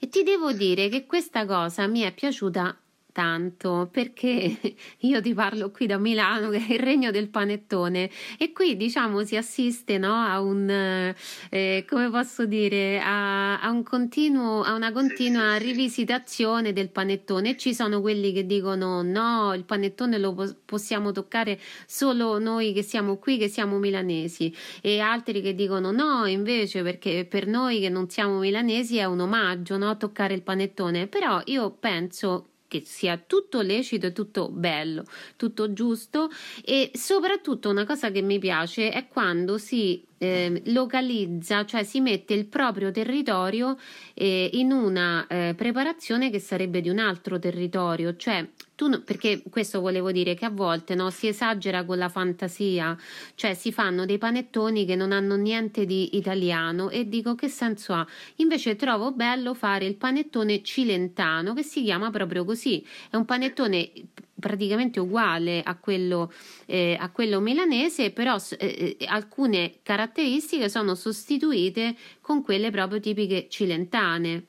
e 0.00 0.08
ti 0.08 0.22
devo 0.24 0.52
dire 0.52 0.88
che 0.88 1.06
questa 1.06 1.46
cosa 1.46 1.86
mi 1.86 2.00
è 2.00 2.12
piaciuta 2.12 2.76
tanto 3.12 3.88
perché 3.92 4.58
io 5.00 5.20
ti 5.20 5.34
parlo 5.34 5.70
qui 5.70 5.86
da 5.86 5.98
Milano 5.98 6.48
che 6.50 6.66
è 6.66 6.72
il 6.72 6.80
regno 6.80 7.10
del 7.10 7.28
panettone. 7.28 8.10
E 8.38 8.52
qui 8.52 8.76
diciamo 8.76 9.22
si 9.24 9.36
assiste 9.36 9.98
no, 9.98 10.14
a 10.14 10.40
un 10.40 11.14
eh, 11.50 11.84
come 11.88 12.10
posso 12.10 12.46
dire 12.46 13.00
a, 13.00 13.60
a, 13.60 13.70
un 13.70 13.82
continuo, 13.82 14.62
a 14.62 14.74
una 14.74 14.90
continua 14.92 15.56
rivisitazione 15.56 16.72
del 16.72 16.90
panettone. 16.90 17.56
Ci 17.56 17.74
sono 17.74 18.00
quelli 18.00 18.32
che 18.32 18.46
dicono 18.46 19.02
no 19.02 19.52
il 19.54 19.64
panettone 19.64 20.18
lo 20.18 20.34
po- 20.34 20.56
possiamo 20.64 21.12
toccare 21.12 21.58
solo 21.86 22.38
noi 22.38 22.72
che 22.72 22.82
siamo 22.82 23.18
qui 23.18 23.36
che 23.36 23.48
siamo 23.48 23.78
milanesi. 23.78 24.54
E 24.80 25.00
altri 25.00 25.42
che 25.42 25.54
dicono 25.54 25.90
no 25.90 26.26
invece 26.26 26.82
perché 26.82 27.26
per 27.28 27.46
noi 27.46 27.80
che 27.80 27.88
non 27.88 28.08
siamo 28.08 28.38
milanesi 28.38 28.96
è 28.96 29.04
un 29.04 29.20
omaggio 29.20 29.76
no, 29.76 29.96
toccare 29.96 30.34
il 30.34 30.42
panettone. 30.42 31.06
Però 31.06 31.40
io 31.44 31.70
penso 31.72 32.51
che 32.72 32.82
sia 32.86 33.18
tutto 33.18 33.60
lecito 33.60 34.06
e 34.06 34.12
tutto 34.12 34.48
bello, 34.48 35.04
tutto 35.36 35.74
giusto. 35.74 36.30
E 36.64 36.90
soprattutto 36.94 37.68
una 37.68 37.84
cosa 37.84 38.10
che 38.10 38.22
mi 38.22 38.38
piace 38.38 38.90
è 38.90 39.08
quando 39.08 39.58
si 39.58 40.02
eh, 40.16 40.62
localizza, 40.66 41.66
cioè 41.66 41.82
si 41.82 42.00
mette 42.00 42.32
il 42.32 42.46
proprio 42.46 42.90
territorio 42.90 43.76
eh, 44.14 44.48
in 44.54 44.72
una 44.72 45.26
eh, 45.26 45.52
preparazione 45.54 46.30
che 46.30 46.38
sarebbe 46.38 46.80
di 46.80 46.88
un 46.88 46.98
altro 46.98 47.38
territorio, 47.38 48.16
cioè 48.16 48.48
tu, 48.82 49.02
perché 49.04 49.42
questo 49.48 49.80
volevo 49.80 50.10
dire 50.10 50.34
che 50.34 50.44
a 50.44 50.50
volte 50.50 50.96
no, 50.96 51.10
si 51.10 51.28
esagera 51.28 51.84
con 51.84 51.98
la 51.98 52.08
fantasia, 52.08 52.96
cioè 53.36 53.54
si 53.54 53.70
fanno 53.70 54.04
dei 54.04 54.18
panettoni 54.18 54.84
che 54.84 54.96
non 54.96 55.12
hanno 55.12 55.36
niente 55.36 55.84
di 55.84 56.16
italiano 56.16 56.90
e 56.90 57.08
dico 57.08 57.36
che 57.36 57.48
senso 57.48 57.92
ha? 57.92 58.04
Invece 58.36 58.74
trovo 58.74 59.12
bello 59.12 59.54
fare 59.54 59.84
il 59.84 59.94
panettone 59.94 60.62
cilentano 60.62 61.54
che 61.54 61.62
si 61.62 61.82
chiama 61.84 62.10
proprio 62.10 62.44
così, 62.44 62.84
è 63.10 63.16
un 63.16 63.24
panettone 63.24 63.92
praticamente 64.34 64.98
uguale 64.98 65.62
a 65.62 65.76
quello, 65.76 66.32
eh, 66.66 66.96
a 66.98 67.10
quello 67.10 67.38
milanese, 67.38 68.10
però 68.10 68.36
eh, 68.58 68.96
eh, 68.98 69.06
alcune 69.06 69.74
caratteristiche 69.82 70.68
sono 70.68 70.96
sostituite 70.96 71.94
con 72.20 72.42
quelle 72.42 72.70
proprio 72.70 72.98
tipiche 72.98 73.46
cilentane. 73.48 74.46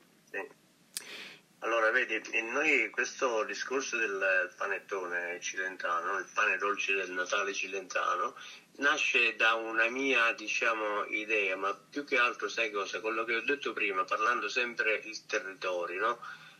Allora, 1.64 1.90
vedi, 1.90 2.20
noi 2.42 2.90
questo 2.90 3.42
discorso 3.42 3.96
del 3.96 4.52
panettone 4.54 5.40
cilentano, 5.40 6.18
il 6.18 6.26
pane 6.30 6.58
dolce 6.58 6.92
del 6.92 7.10
Natale 7.10 7.54
cilentano, 7.54 8.36
nasce 8.76 9.34
da 9.34 9.54
una 9.54 9.88
mia, 9.88 10.30
diciamo, 10.32 11.04
idea, 11.06 11.56
ma 11.56 11.74
più 11.74 12.04
che 12.04 12.18
altro, 12.18 12.48
sai 12.48 12.70
cosa? 12.70 13.00
Quello 13.00 13.24
che 13.24 13.36
ho 13.36 13.40
detto 13.40 13.72
prima, 13.72 14.04
parlando 14.04 14.46
sempre 14.46 15.00
il 15.04 15.24
territorio, 15.24 16.00
no? 16.00 16.18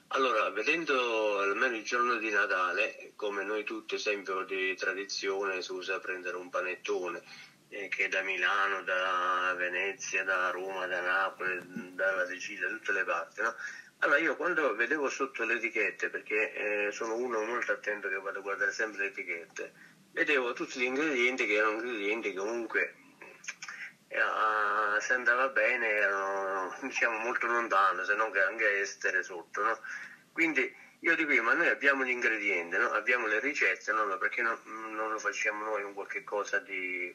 Allora, 0.09 0.49
vedendo 0.49 1.39
almeno 1.39 1.77
il 1.77 1.85
giorno 1.85 2.17
di 2.17 2.31
Natale, 2.31 3.13
come 3.15 3.45
noi 3.45 3.63
tutti, 3.63 3.97
esempio 3.97 4.43
di 4.45 4.75
tradizione, 4.75 5.61
si 5.61 5.71
usa 5.73 5.99
prendere 5.99 6.37
un 6.37 6.49
panettone, 6.49 7.23
eh, 7.69 7.89
che 7.89 8.09
da 8.09 8.23
Milano, 8.23 8.83
da 8.83 9.53
Venezia, 9.55 10.25
da 10.25 10.49
Roma, 10.49 10.87
da 10.87 11.01
Napoli, 11.03 11.61
dalla 11.95 12.25
Sicilia, 12.27 12.69
da 12.69 12.75
tutte 12.75 12.93
le 12.93 13.05
parti, 13.05 13.43
no? 13.43 13.55
Allora 13.99 14.19
io 14.19 14.37
quando 14.37 14.75
vedevo 14.75 15.09
sotto 15.09 15.45
le 15.45 15.55
etichette, 15.55 16.11
perché 16.11 16.53
eh, 16.87 16.93
sono 16.93 17.15
uno 17.17 17.43
molto 17.45 17.73
attento 17.73 18.09
che 18.09 18.17
vado 18.17 18.39
a 18.39 18.43
guardare 18.43 18.73
sempre 18.73 19.03
le 19.03 19.07
etichette, 19.09 19.73
vedevo 20.13 20.53
tutti 20.53 20.79
gli 20.79 20.85
ingredienti 20.85 21.47
che 21.47 21.55
erano 21.55 21.81
ingredienti 21.81 22.31
che 22.31 22.39
comunque 22.39 22.95
eh, 24.09 25.01
se 25.01 25.13
andava 25.13 25.49
bene 25.49 25.89
erano 25.89 26.77
diciamo 26.83 27.19
molto 27.19 27.47
lontano, 27.47 28.05
se 28.05 28.15
non 28.15 28.31
che 28.31 28.41
anche 28.41 28.81
estere 28.81 29.23
sotto, 29.23 29.63
no? 29.63 29.79
Quindi 30.33 30.83
io 31.01 31.15
dico, 31.17 31.43
ma 31.43 31.53
noi 31.53 31.69
abbiamo 31.69 32.05
gli 32.05 32.11
ingredienti, 32.11 32.77
no? 32.79 32.91
abbiamo 32.93 33.27
le 33.27 33.39
ricette, 33.39 33.93
no? 33.93 34.17
perché 34.17 34.41
non, 34.41 34.59
non 34.65 35.13
lo 35.13 35.19
facciamo 35.19 35.63
noi 35.65 35.83
un 35.83 35.93
qualche 35.93 36.25
cosa 36.25 36.59
di 36.59 37.15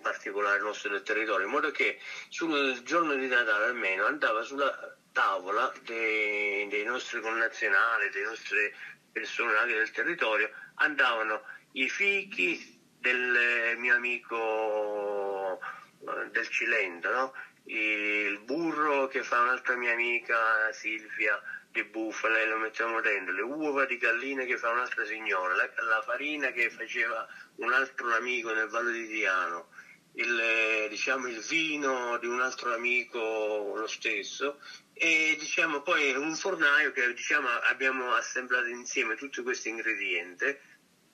particolare 0.00 0.60
nostro 0.60 0.90
del 0.90 1.02
territorio, 1.02 1.46
in 1.46 1.52
modo 1.52 1.70
che 1.72 1.98
sul 2.28 2.80
giorno 2.84 3.14
di 3.14 3.26
Natale 3.26 3.64
almeno 3.64 4.06
andava 4.06 4.42
sulla 4.42 4.96
tavola 5.16 5.72
dei, 5.84 6.68
dei 6.68 6.84
nostri 6.84 7.22
connazionali, 7.22 8.10
dei 8.10 8.24
nostri 8.24 8.70
personali 9.10 9.72
del 9.72 9.90
territorio, 9.90 10.50
andavano 10.74 11.40
i 11.72 11.88
fichi 11.88 12.78
del 13.00 13.78
mio 13.78 13.94
amico 13.94 15.58
eh, 16.06 16.28
del 16.30 16.46
Cilento, 16.48 17.10
no? 17.10 17.32
il 17.64 18.40
burro 18.40 19.06
che 19.08 19.22
fa 19.22 19.40
un'altra 19.40 19.74
mia 19.76 19.92
amica 19.92 20.70
Silvia 20.72 21.40
di 21.70 21.82
bufala 21.84 22.38
e 22.38 22.46
lo 22.46 22.58
mettiamo 22.58 23.00
dentro, 23.00 23.32
le 23.32 23.40
uova 23.40 23.86
di 23.86 23.96
gallina 23.96 24.44
che 24.44 24.58
fa 24.58 24.68
un'altra 24.68 25.06
signora, 25.06 25.54
la, 25.54 25.70
la 25.88 26.02
farina 26.02 26.50
che 26.50 26.68
faceva 26.68 27.26
un 27.56 27.72
altro 27.72 28.14
amico 28.14 28.52
nel 28.52 28.68
Valle 28.68 28.92
di 28.92 29.06
Diano, 29.06 29.70
il, 30.16 30.88
diciamo, 30.90 31.26
il 31.26 31.40
vino 31.40 32.18
di 32.18 32.26
un 32.26 32.40
altro 32.40 32.74
amico 32.74 33.72
lo 33.74 33.86
stesso 33.86 34.58
e 34.98 35.36
diciamo 35.38 35.82
poi 35.82 36.14
un 36.14 36.34
fornaio 36.34 36.90
che 36.92 37.12
diciamo, 37.12 37.48
abbiamo 37.70 38.12
assemblato 38.12 38.68
insieme 38.68 39.14
tutti 39.14 39.42
questi 39.42 39.68
ingredienti 39.68 40.56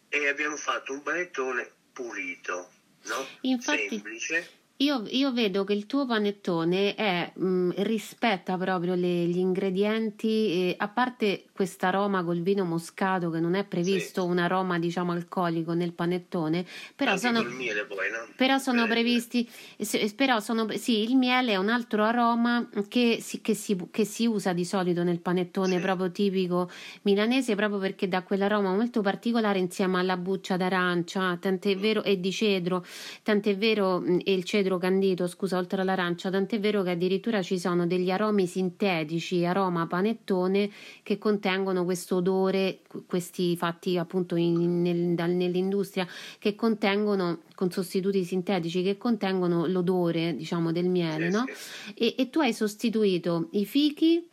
e 0.09 0.29
abbiamo 0.29 0.57
fatto 0.57 0.93
un 0.93 1.03
panettone 1.03 1.69
pulito, 1.93 2.71
no? 3.05 3.27
Infatti, 3.41 3.89
semplice 3.89 4.61
io, 4.83 5.05
io, 5.07 5.33
vedo 5.33 5.65
che 5.65 5.75
il 5.75 5.87
tuo 5.87 6.07
panettone 6.07 6.95
è, 6.95 7.31
mh, 7.33 7.83
rispetta 7.83 8.57
proprio 8.57 8.95
le, 8.95 9.27
gli 9.27 9.39
ingredienti, 9.39 10.29
eh, 10.29 10.75
a 10.77 10.89
parte 10.89 11.45
questo 11.63 11.87
aroma 11.87 12.25
col 12.25 12.41
vino 12.41 12.65
moscato 12.65 13.31
che 13.31 13.39
non 13.39 13.55
è 13.55 13.65
previsto 13.65 14.23
sì. 14.23 14.29
un 14.29 14.39
aroma 14.39 14.79
diciamo 14.81 15.13
alcolico 15.13 15.73
nel 15.75 15.93
panettone, 15.93 16.65
però 16.97 17.13
Anche 17.13 17.23
sono, 17.23 17.43
col 17.43 17.53
miele 17.55 17.85
poi, 17.85 18.11
no? 18.11 18.27
però 18.35 18.59
sono 18.59 18.85
Eh, 18.85 18.89
previsti, 18.89 19.49
se- 19.79 20.13
però 20.17 20.41
sono, 20.41 20.67
sì, 20.77 21.03
il 21.09 21.17
miele 21.17 21.53
è 21.53 21.57
un 21.57 21.69
altro 21.69 22.03
aroma 22.03 22.69
che 22.89 23.19
si, 23.21 23.41
che 23.41 23.55
si- 23.55 23.77
che 23.93 24.05
si 24.05 24.27
usa 24.27 24.53
di 24.53 24.65
solito 24.65 25.05
nel 25.05 25.21
panettone 25.21 25.75
Sì. 25.77 25.81
proprio 25.81 26.11
tipico 26.11 26.69
milanese, 27.03 27.55
proprio 27.55 27.79
perché 27.79 28.09
dà 28.09 28.23
quell'aroma 28.23 28.75
molto 28.75 29.01
particolare 29.01 29.59
insieme 29.61 29.99
alla 30.01 30.17
buccia 30.17 30.57
d'arancia, 30.57 31.37
tant'è 31.41 31.77
vero, 31.77 32.03
e 32.03 32.19
di 32.19 32.33
cedro, 32.33 32.85
tant'è 33.23 33.57
vero, 33.57 34.01
mh, 34.01 34.21
e 34.25 34.33
il 34.35 34.43
cedro 34.45 34.79
candito, 34.79 35.29
scusa, 35.29 35.57
oltre 35.59 35.81
all'arancia, 35.83 36.29
tant'è 36.31 36.59
vero 36.59 36.83
che 36.83 36.91
addirittura 36.91 37.41
ci 37.43 37.59
sono 37.59 37.87
degli 37.87 38.11
aromi 38.11 38.47
sintetici, 38.49 39.45
aroma 39.45 39.87
panettone, 39.87 40.71
che 41.03 41.19
contengono 41.19 41.51
questo 41.85 42.17
odore, 42.17 42.81
qu- 42.89 43.05
questi 43.07 43.57
fatti 43.57 43.99
appunto 43.99 44.37
in- 44.37 44.81
nel- 44.83 45.15
dal- 45.15 45.31
nell'industria, 45.31 46.07
che 46.39 46.55
contengono, 46.55 47.43
con 47.55 47.71
sostituti 47.71 48.25
sintetici, 48.25 48.83
che 48.83 48.97
contengono 48.97 49.67
l'odore, 49.67 50.35
diciamo, 50.35 50.73
del 50.73 50.87
miele, 50.89 51.29
no? 51.29 51.47
E, 51.95 52.15
e 52.17 52.31
tu 52.31 52.41
hai 52.41 52.53
sostituito 52.55 53.49
i 53.53 53.67
fichi. 53.67 54.27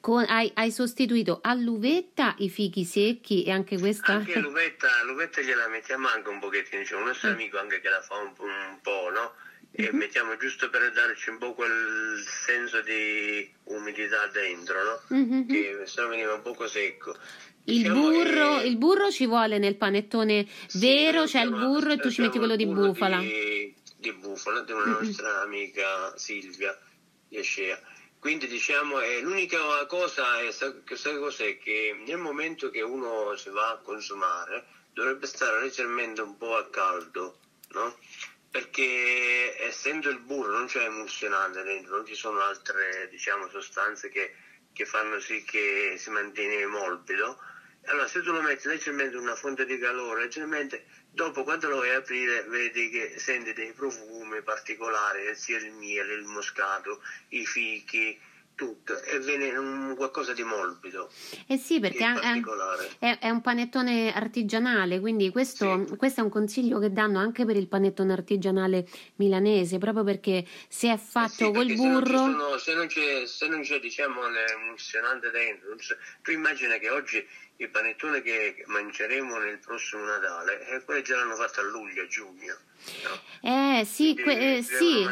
con- 0.00 0.26
hai, 0.28 0.50
hai 0.54 0.70
sostituito 0.70 1.38
all'uvetta 1.42 2.34
i 2.38 2.50
fichi 2.50 2.84
secchi 2.84 3.42
e 3.42 3.50
anche 3.50 3.78
questa 3.78 4.12
Anche 4.12 4.38
l'uvetta, 4.38 4.86
l'uvetta 5.06 5.40
gliela 5.40 5.66
mettiamo 5.68 6.08
anche 6.08 6.28
un 6.28 6.40
pochettino, 6.40 6.82
c'è 6.82 6.94
un 6.94 7.04
nostro 7.04 7.30
Mm. 7.30 7.32
amico 7.32 7.58
anche 7.58 7.80
che 7.80 7.88
la 7.88 8.02
fa 8.02 8.16
un, 8.18 8.28
un 8.38 8.78
po', 8.82 9.08
no? 9.10 9.32
E 9.76 9.90
Mhm. 9.90 9.96
mettiamo 9.98 10.36
giusto 10.36 10.70
per 10.70 10.92
darci 10.92 11.30
un 11.30 11.38
po' 11.38 11.52
quel 11.52 12.22
senso 12.46 12.80
di 12.82 13.52
umidità 13.64 14.26
dentro, 14.28 14.82
no? 14.84 15.00
Mhm. 15.16 15.48
Che 15.48 15.80
sennò 15.86 16.08
veniva 16.08 16.34
un 16.34 16.42
poco 16.42 16.68
secco. 16.68 17.16
Il 17.64 17.78
Diciamo, 17.78 18.08
burro, 18.10 18.60
eh, 18.60 18.66
il 18.68 18.76
burro 18.76 19.10
ci 19.10 19.26
vuole 19.26 19.58
nel 19.58 19.74
panettone 19.76 20.46
sì, 20.66 20.78
vero, 20.78 21.24
c'è 21.24 21.40
il 21.40 21.48
abbiamo- 21.52 21.72
burro 21.72 21.92
e 21.92 21.98
tu 21.98 22.08
ci 22.10 22.20
metti 22.20 22.38
quello 22.38 22.54
di 22.56 22.66
burro 22.66 22.88
bufala. 22.88 23.18
Di, 23.18 23.74
di 23.96 24.12
bufala, 24.12 24.60
di 24.60 24.70
una 24.72 24.84
Mhm. 24.84 24.90
nostra 24.92 25.40
amica 25.40 26.16
Silvia 26.16 26.78
di 27.26 27.38
Escea. 27.38 27.80
Quindi 28.20 28.46
diciamo, 28.46 29.00
eh, 29.00 29.20
l'unica 29.22 29.58
cosa 29.86 30.40
è, 30.40 30.52
sa- 30.52 30.72
che 30.84 30.94
sai 30.96 31.18
cos'è? 31.18 31.58
Che 31.58 31.96
nel 32.06 32.18
momento 32.18 32.70
che 32.70 32.80
uno 32.82 33.34
si 33.36 33.50
va 33.50 33.70
a 33.70 33.76
consumare 33.78 34.66
dovrebbe 34.92 35.26
stare 35.26 35.60
leggermente 35.62 36.20
un 36.20 36.36
po' 36.36 36.54
a 36.56 36.68
caldo, 36.68 37.38
no? 37.72 37.96
Perché 38.54 39.52
essendo 39.58 40.08
il 40.10 40.20
burro 40.20 40.52
non 40.52 40.66
c'è 40.66 40.84
emulsionante 40.84 41.64
dentro, 41.64 41.96
non 41.96 42.06
ci 42.06 42.14
sono 42.14 42.38
altre 42.38 43.08
diciamo, 43.08 43.48
sostanze 43.48 44.08
che, 44.08 44.30
che 44.72 44.84
fanno 44.84 45.18
sì 45.18 45.42
che 45.42 45.96
si 45.98 46.08
mantiene 46.10 46.64
morbido. 46.64 47.36
Allora 47.86 48.06
se 48.06 48.22
tu 48.22 48.30
lo 48.30 48.40
metti 48.40 48.68
leggermente 48.68 49.16
in 49.16 49.22
una 49.22 49.34
fonte 49.34 49.64
di 49.64 49.76
calore, 49.76 50.20
leggermente, 50.20 50.84
dopo 51.10 51.42
quando 51.42 51.68
lo 51.68 51.78
vai 51.78 51.90
a 51.90 51.96
aprire 51.96 52.42
vedi 52.42 52.90
che 52.90 53.18
senti 53.18 53.52
dei 53.52 53.72
profumi 53.72 54.40
particolari, 54.42 55.34
sia 55.34 55.56
il 55.56 55.72
miele, 55.72 56.14
il 56.14 56.22
moscato, 56.22 57.02
i 57.30 57.44
fichi, 57.44 58.16
tutto, 58.54 59.00
e 59.02 59.18
viene 59.20 59.56
un, 59.56 59.94
qualcosa 59.96 60.32
di 60.32 60.42
morbido, 60.44 61.10
Eh 61.46 61.56
sì, 61.56 61.80
perché 61.80 62.04
è, 62.04 62.40
è- 63.00 63.18
è- 63.18 63.30
un 63.30 63.40
panettone 63.40 64.12
artigianale, 64.14 65.00
quindi 65.00 65.30
questo, 65.30 65.84
Sì. 65.88 65.96
questo 65.96 66.20
è 66.20 66.22
un 66.22 66.30
consiglio 66.30 66.78
che 66.78 66.92
danno 66.92 67.18
anche 67.18 67.44
per 67.44 67.56
il 67.56 67.66
panettone 67.68 68.12
artigianale 68.12 68.86
milanese, 69.16 69.78
proprio 69.78 70.04
perché 70.04 70.44
se 70.68 70.88
è 70.88 70.92
Eh 70.92 70.98
fatto 70.98 71.32
sì, 71.34 71.44
col 71.44 71.66
perché 71.66 71.76
se 71.76 71.82
non 71.88 72.00
burro... 72.02 72.16
sono- 72.18 72.58
se 72.58 72.74
non 72.74 72.86
c'è, 72.86 73.26
se 73.26 73.48
non 73.48 73.62
c'è 73.62 73.80
diciamo 73.80 74.28
l'emulsionante 74.28 75.30
dentro, 75.30 75.76
tu 76.22 76.30
immagina 76.30 76.76
che 76.78 76.90
oggi 76.90 77.26
il 77.58 77.70
panettone 77.70 78.20
che 78.22 78.64
mangeremo 78.66 79.38
nel 79.38 79.58
prossimo 79.58 80.04
Natale, 80.04 80.66
eh, 80.68 80.84
quelli 80.84 81.02
già 81.02 81.16
l'hanno 81.16 81.36
fatto 81.36 81.60
a 81.60 81.62
luglio, 81.64 82.02
a 82.02 82.06
giugno. 82.06 82.56
No? 83.02 83.20
Eh 83.46 83.84
sì, 83.84 84.14
que- 84.14 84.56
eh, 84.56 84.62
sì. 84.62 85.06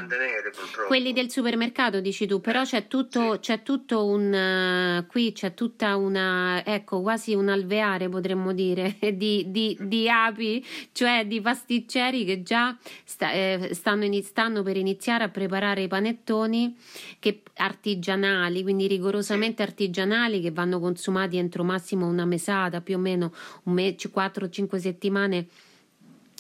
Quelli 0.87 1.13
del 1.13 1.31
supermercato 1.31 2.01
dici 2.01 2.27
tu, 2.27 2.41
però 2.41 2.63
Eh, 2.63 2.65
c'è 2.65 2.87
tutto, 2.87 3.35
sì. 3.35 3.41
c'è 3.41 3.63
tutto 3.63 4.07
un 4.07 4.33
eh, 4.33 5.05
qui 5.07 5.33
c'è 5.33 5.53
tutta 5.53 5.97
una 5.97 6.65
ecco 6.65 7.03
quasi 7.03 7.35
un 7.35 7.49
alveare 7.51 8.09
potremmo 8.09 8.53
dire 8.55 8.97
di, 9.15 9.45
di- 9.49 9.77
di 9.81 10.09
api, 10.09 10.65
cioè 10.93 11.27
di 11.27 11.41
pasticceri 11.43 12.25
che 12.25 12.43
già 12.43 12.75
sta- 13.05 13.33
eh, 13.33 13.71
stanno, 13.73 14.05
ini- 14.05 14.23
stanno 14.23 14.63
per 14.63 14.77
iniziare 14.79 15.25
a 15.25 15.29
preparare 15.29 15.83
i 15.83 15.89
panettoni 15.89 16.75
che, 17.19 17.43
artigianali, 17.57 18.63
quindi 18.63 18.87
rigorosamente 18.87 19.63
artigianali 19.63 20.41
che 20.41 20.51
vanno 20.53 20.81
consumati 20.81 21.37
entro 21.37 21.65
massimo 21.65 22.07
una 22.07 22.25
mesata, 22.25 22.81
più 22.81 22.97
o 22.97 22.99
meno 22.99 23.33
un 23.65 23.75
me- 23.75 23.95
4-5 23.97 24.79
settimane 24.79 25.47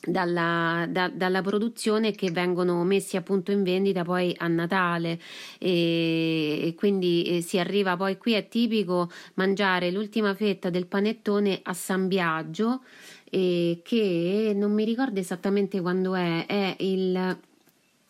dalla, 0.05 0.87
da- 0.89 1.09
dalla 1.09 1.43
produzione 1.43 2.13
che 2.13 2.31
vengono 2.31 2.83
messi 2.85 3.17
appunto 3.17 3.53
in 3.53 3.63
vendita 3.63 4.05
poi 4.05 4.35
a 4.39 4.49
Natale. 4.49 5.19
E, 5.59 6.67
e 6.69 6.75
quindi 6.75 7.25
eh, 7.25 7.41
si 7.41 7.59
arriva 7.59 7.97
poi 7.97 8.17
qui 8.17 8.33
è 8.33 8.49
tipico 8.49 9.11
mangiare 9.35 9.91
l'ultima 9.91 10.35
fetta 10.35 10.71
del 10.71 10.87
panettone 10.87 11.61
a 11.63 11.73
San 11.73 12.09
Biagio 12.09 12.83
e 13.35 13.81
che 13.83 14.53
non 14.55 14.73
mi 14.73 14.85
ricordo 14.85 15.19
esattamente 15.19 15.81
quando 15.81 16.15
è 16.15 16.45
è 16.45 16.77
il 16.81 17.17
a 17.17 17.39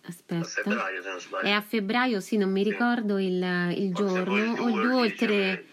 aspetta 0.08 0.42
febbraio 0.42 1.02
non 1.04 1.20
sbaglio. 1.20 1.46
è 1.46 1.50
a 1.50 1.60
febbraio 1.60 2.18
sì 2.20 2.36
non 2.36 2.50
mi 2.50 2.64
ricordo 2.64 3.18
il, 3.18 3.34
il 3.76 3.92
Forse 3.94 4.22
poi 4.24 4.44
giorno 4.44 4.62
o 4.62 4.68
il 4.68 4.80
2 4.80 4.94
o 4.94 5.04
il 5.04 5.14
3 5.14 5.34
eh, 5.34 5.64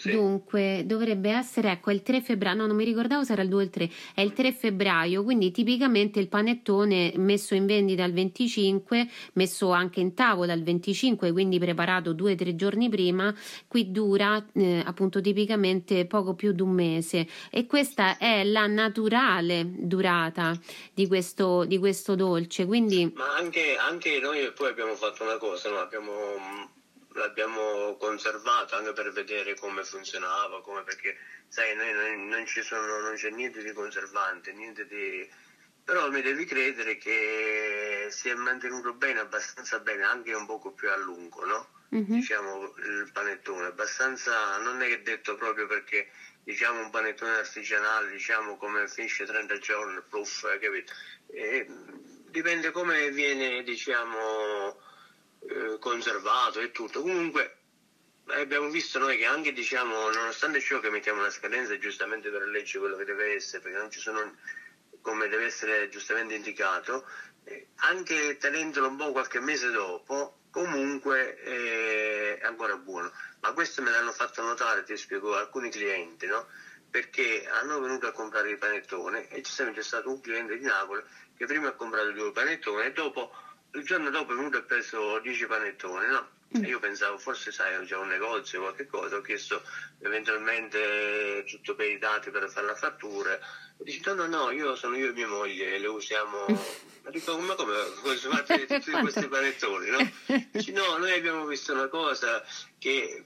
sì. 0.00 0.12
dunque 0.12 0.84
dovrebbe 0.86 1.30
essere, 1.30 1.70
ecco, 1.70 1.90
il 1.90 2.02
3 2.02 2.22
febbraio, 2.22 2.56
no, 2.56 2.66
non 2.66 2.76
mi 2.76 2.84
ricordavo 2.84 3.22
se 3.22 3.32
era 3.32 3.42
il 3.42 3.48
2 3.48 3.60
o 3.60 3.64
il 3.64 3.70
3, 3.70 3.90
è 4.14 4.20
il 4.22 4.32
3 4.32 4.52
febbraio, 4.52 5.22
quindi 5.22 5.50
tipicamente 5.50 6.18
il 6.18 6.28
panettone 6.28 7.12
messo 7.16 7.54
in 7.54 7.66
vendita 7.66 8.04
il 8.04 8.12
25, 8.12 9.08
messo 9.34 9.70
anche 9.70 10.00
in 10.00 10.14
tavola 10.14 10.54
il 10.54 10.62
25, 10.62 11.32
quindi 11.32 11.58
preparato 11.58 12.12
due 12.12 12.32
o 12.32 12.34
tre 12.34 12.56
giorni 12.56 12.88
prima, 12.88 13.34
qui 13.68 13.90
dura 13.90 14.42
eh, 14.54 14.82
appunto 14.84 15.20
tipicamente 15.20 16.06
poco 16.06 16.34
più 16.34 16.52
di 16.52 16.62
un 16.62 16.70
mese 16.70 17.26
e 17.50 17.66
questa 17.66 18.16
è 18.16 18.42
la 18.44 18.66
naturale 18.66 19.66
durata 19.66 20.58
di 20.94 21.06
questo, 21.06 21.64
di 21.64 21.78
questo 21.78 22.14
dolce. 22.14 22.64
Quindi... 22.64 23.12
Ma 23.14 23.34
anche, 23.36 23.76
anche 23.76 24.18
noi 24.20 24.50
poi 24.52 24.70
abbiamo 24.70 24.94
fatto 24.94 25.22
una 25.22 25.36
cosa, 25.36 25.68
no? 25.68 25.78
abbiamo 25.78 26.12
l'abbiamo 27.14 27.96
conservato 27.96 28.76
anche 28.76 28.92
per 28.92 29.10
vedere 29.12 29.54
come 29.54 29.84
funzionava, 29.84 30.62
come 30.62 30.82
perché 30.82 31.16
sai, 31.48 31.74
noi, 31.74 31.92
noi, 31.92 32.28
non, 32.28 32.46
sono, 32.46 33.00
non, 33.00 33.14
c'è 33.14 33.30
niente 33.30 33.62
di 33.62 33.72
conservante, 33.72 34.52
niente 34.52 34.86
di... 34.86 35.28
però 35.84 36.10
mi 36.10 36.22
devi 36.22 36.44
credere 36.44 36.96
che 36.96 38.06
si 38.10 38.28
è 38.28 38.34
mantenuto 38.34 38.92
bene, 38.94 39.20
abbastanza 39.20 39.80
bene, 39.80 40.04
anche 40.04 40.32
un 40.32 40.46
poco 40.46 40.72
più 40.72 40.90
a 40.90 40.96
lungo, 40.96 41.44
no? 41.44 41.78
Mm-hmm. 41.92 42.12
Diciamo 42.12 42.74
il 42.76 43.10
panettone, 43.12 43.66
abbastanza, 43.66 44.58
non 44.58 44.80
è 44.80 45.00
detto 45.00 45.34
proprio 45.34 45.66
perché 45.66 46.08
diciamo 46.44 46.80
un 46.80 46.90
panettone 46.90 47.32
artigianale, 47.32 48.12
diciamo 48.12 48.56
come 48.56 48.86
finisce 48.86 49.24
30 49.24 49.58
giorni, 49.58 50.00
pluff, 50.08 50.46
capito? 50.60 50.92
E, 51.26 51.66
dipende 52.28 52.70
come 52.70 53.10
viene, 53.10 53.64
diciamo 53.64 54.88
eh, 55.40 55.78
conservato 55.78 56.60
e 56.60 56.70
tutto. 56.70 57.00
Comunque 57.00 57.56
abbiamo 58.26 58.68
visto 58.68 58.98
noi 58.98 59.16
che 59.16 59.26
anche 59.26 59.52
diciamo, 59.52 60.10
nonostante 60.10 60.60
ciò 60.60 60.80
che 60.80 60.90
mettiamo 60.90 61.20
una 61.20 61.30
scadenza 61.30 61.76
giustamente 61.78 62.30
per 62.30 62.42
legge 62.42 62.78
quello 62.78 62.96
che 62.96 63.04
deve 63.04 63.34
essere, 63.34 63.62
perché 63.62 63.78
non 63.78 63.90
ci 63.90 64.00
sono 64.00 64.36
come 65.00 65.28
deve 65.28 65.46
essere 65.46 65.88
giustamente 65.88 66.34
indicato, 66.34 67.06
eh, 67.44 67.68
anche 67.76 68.36
tenendolo 68.36 68.88
un 68.88 68.96
po' 68.96 69.12
qualche 69.12 69.40
mese 69.40 69.70
dopo, 69.70 70.40
comunque 70.50 71.34
è 71.36 72.40
ancora 72.42 72.76
buono. 72.76 73.10
Ma 73.40 73.52
questo 73.52 73.82
me 73.82 73.90
l'hanno 73.90 74.12
fatto 74.12 74.42
notare, 74.42 74.84
ti 74.84 74.96
spiego, 74.96 75.36
alcuni 75.36 75.70
clienti, 75.70 76.26
no? 76.26 76.46
Perché 76.90 77.48
hanno 77.48 77.80
venuto 77.80 78.06
a 78.06 78.12
comprare 78.12 78.50
il 78.50 78.58
panettone 78.58 79.28
e 79.28 79.40
c'è 79.40 79.82
stato 79.82 80.10
un 80.10 80.20
cliente 80.20 80.58
di 80.58 80.64
Napoli 80.64 81.02
che 81.36 81.46
prima 81.46 81.68
ha 81.68 81.72
comprato 81.72 82.10
due 82.10 82.32
panettoni 82.32 82.84
e 82.84 82.92
dopo 82.92 83.32
il 83.72 83.84
giorno 83.84 84.10
dopo 84.10 84.32
è 84.32 84.36
venuto 84.36 84.56
e 84.56 84.60
ha 84.60 84.64
preso 84.64 85.18
10 85.20 85.46
panettoni, 85.46 86.06
no? 86.08 86.38
Mm. 86.58 86.64
Io 86.64 86.80
pensavo 86.80 87.16
forse 87.16 87.52
sai 87.52 87.86
c'è 87.86 87.96
un 87.96 88.08
negozio 88.08 88.58
o 88.58 88.62
qualche 88.62 88.86
cosa, 88.86 89.16
ho 89.16 89.20
chiesto 89.20 89.62
eventualmente 90.00 91.44
tutto 91.46 91.76
per 91.76 91.88
i 91.88 91.98
dati 91.98 92.30
per 92.30 92.50
fare 92.50 92.66
la 92.66 92.74
fattura. 92.74 93.34
E 93.34 93.84
dice 93.84 94.00
no 94.12 94.26
no 94.26 94.26
no, 94.26 94.50
io 94.50 94.74
sono 94.74 94.96
io 94.96 95.10
e 95.10 95.12
mia 95.12 95.28
moglie, 95.28 95.78
le 95.78 95.86
usiamo. 95.86 96.46
Ma 97.02 97.10
dico 97.10 97.38
ma 97.38 97.54
come 97.54 97.74
consumate 98.02 98.66
tutti 98.66 98.90
questi 99.00 99.28
panettoni, 99.28 99.90
no? 99.90 100.10
Dice 100.50 100.72
no, 100.72 100.96
noi 100.96 101.12
abbiamo 101.12 101.46
visto 101.46 101.72
una 101.72 101.86
cosa 101.86 102.44
che 102.78 103.24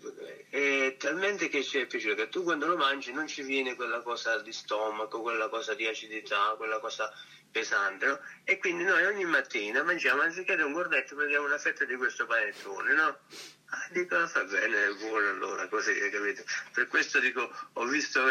è 0.51 0.95
talmente 0.99 1.49
che 1.49 1.65
ci 1.65 1.79
è 1.79 1.87
piaciuta 1.87 2.15
che 2.15 2.29
tu 2.29 2.43
quando 2.43 2.67
lo 2.67 2.77
mangi 2.77 3.11
non 3.11 3.27
ci 3.27 3.43
viene 3.43 3.75
quella 3.75 4.03
cosa 4.03 4.39
di 4.41 4.53
stomaco, 4.53 5.23
quella 5.23 5.49
cosa 5.49 5.73
di 5.73 5.87
acidità, 5.87 6.55
quella 6.59 6.79
cosa 6.79 7.11
pesante? 7.55 8.19
E 8.43 8.59
quindi 8.59 8.83
noi 8.83 9.05
ogni 9.05 9.25
mattina 9.25 9.85
mangiamo, 9.85 10.23
anziché 10.23 10.55
un 10.55 10.73
gordetto, 10.73 11.15
prendiamo 11.15 11.47
una 11.47 11.57
fetta 11.57 11.85
di 11.85 11.95
questo 11.95 12.27
panettone, 12.27 12.93
no? 12.93 13.19
Ah, 13.67 13.87
dico, 13.91 14.27
fa 14.27 14.43
bene, 14.43 14.93
buono 14.95 15.29
allora, 15.29 15.69
così, 15.69 15.97
capito? 16.11 16.43
Per 16.73 16.89
questo 16.89 17.21
dico, 17.21 17.49
ho 17.75 17.85
visto 17.85 18.25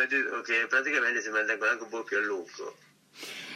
che 0.44 0.68
praticamente 0.68 1.22
si 1.22 1.30
mantengono 1.30 1.72
anche 1.72 1.84
un 1.84 1.90
po' 1.90 2.04
più 2.04 2.18
a 2.18 2.20
lungo. 2.20 2.76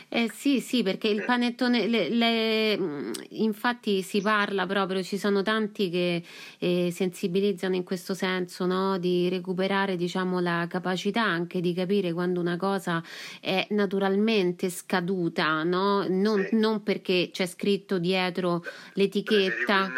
Eh 0.09 0.31
sì, 0.33 0.61
sì, 0.61 0.83
perché 0.83 1.09
il 1.09 1.25
panettone, 1.25 1.85
le, 1.85 2.07
le, 2.07 2.77
mm, 2.77 3.11
infatti 3.31 4.01
si 4.01 4.21
parla 4.21 4.65
proprio, 4.65 5.03
ci 5.03 5.17
sono 5.17 5.41
tanti 5.41 5.89
che 5.89 6.23
eh, 6.59 6.91
sensibilizzano 6.93 7.75
in 7.75 7.83
questo 7.83 8.13
senso, 8.13 8.65
no? 8.65 8.97
di 8.99 9.27
recuperare 9.27 9.97
diciamo, 9.97 10.39
la 10.39 10.65
capacità 10.69 11.23
anche 11.23 11.59
di 11.59 11.73
capire 11.73 12.13
quando 12.13 12.39
una 12.39 12.55
cosa 12.55 13.03
è 13.41 13.67
naturalmente 13.71 14.69
scaduta, 14.69 15.63
no? 15.63 16.05
non, 16.07 16.45
sì. 16.49 16.55
non 16.55 16.83
perché 16.83 17.29
c'è 17.33 17.45
scritto 17.45 17.99
dietro 17.99 18.63
l'etichetta. 18.93 19.91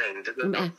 Beh, 0.47 0.73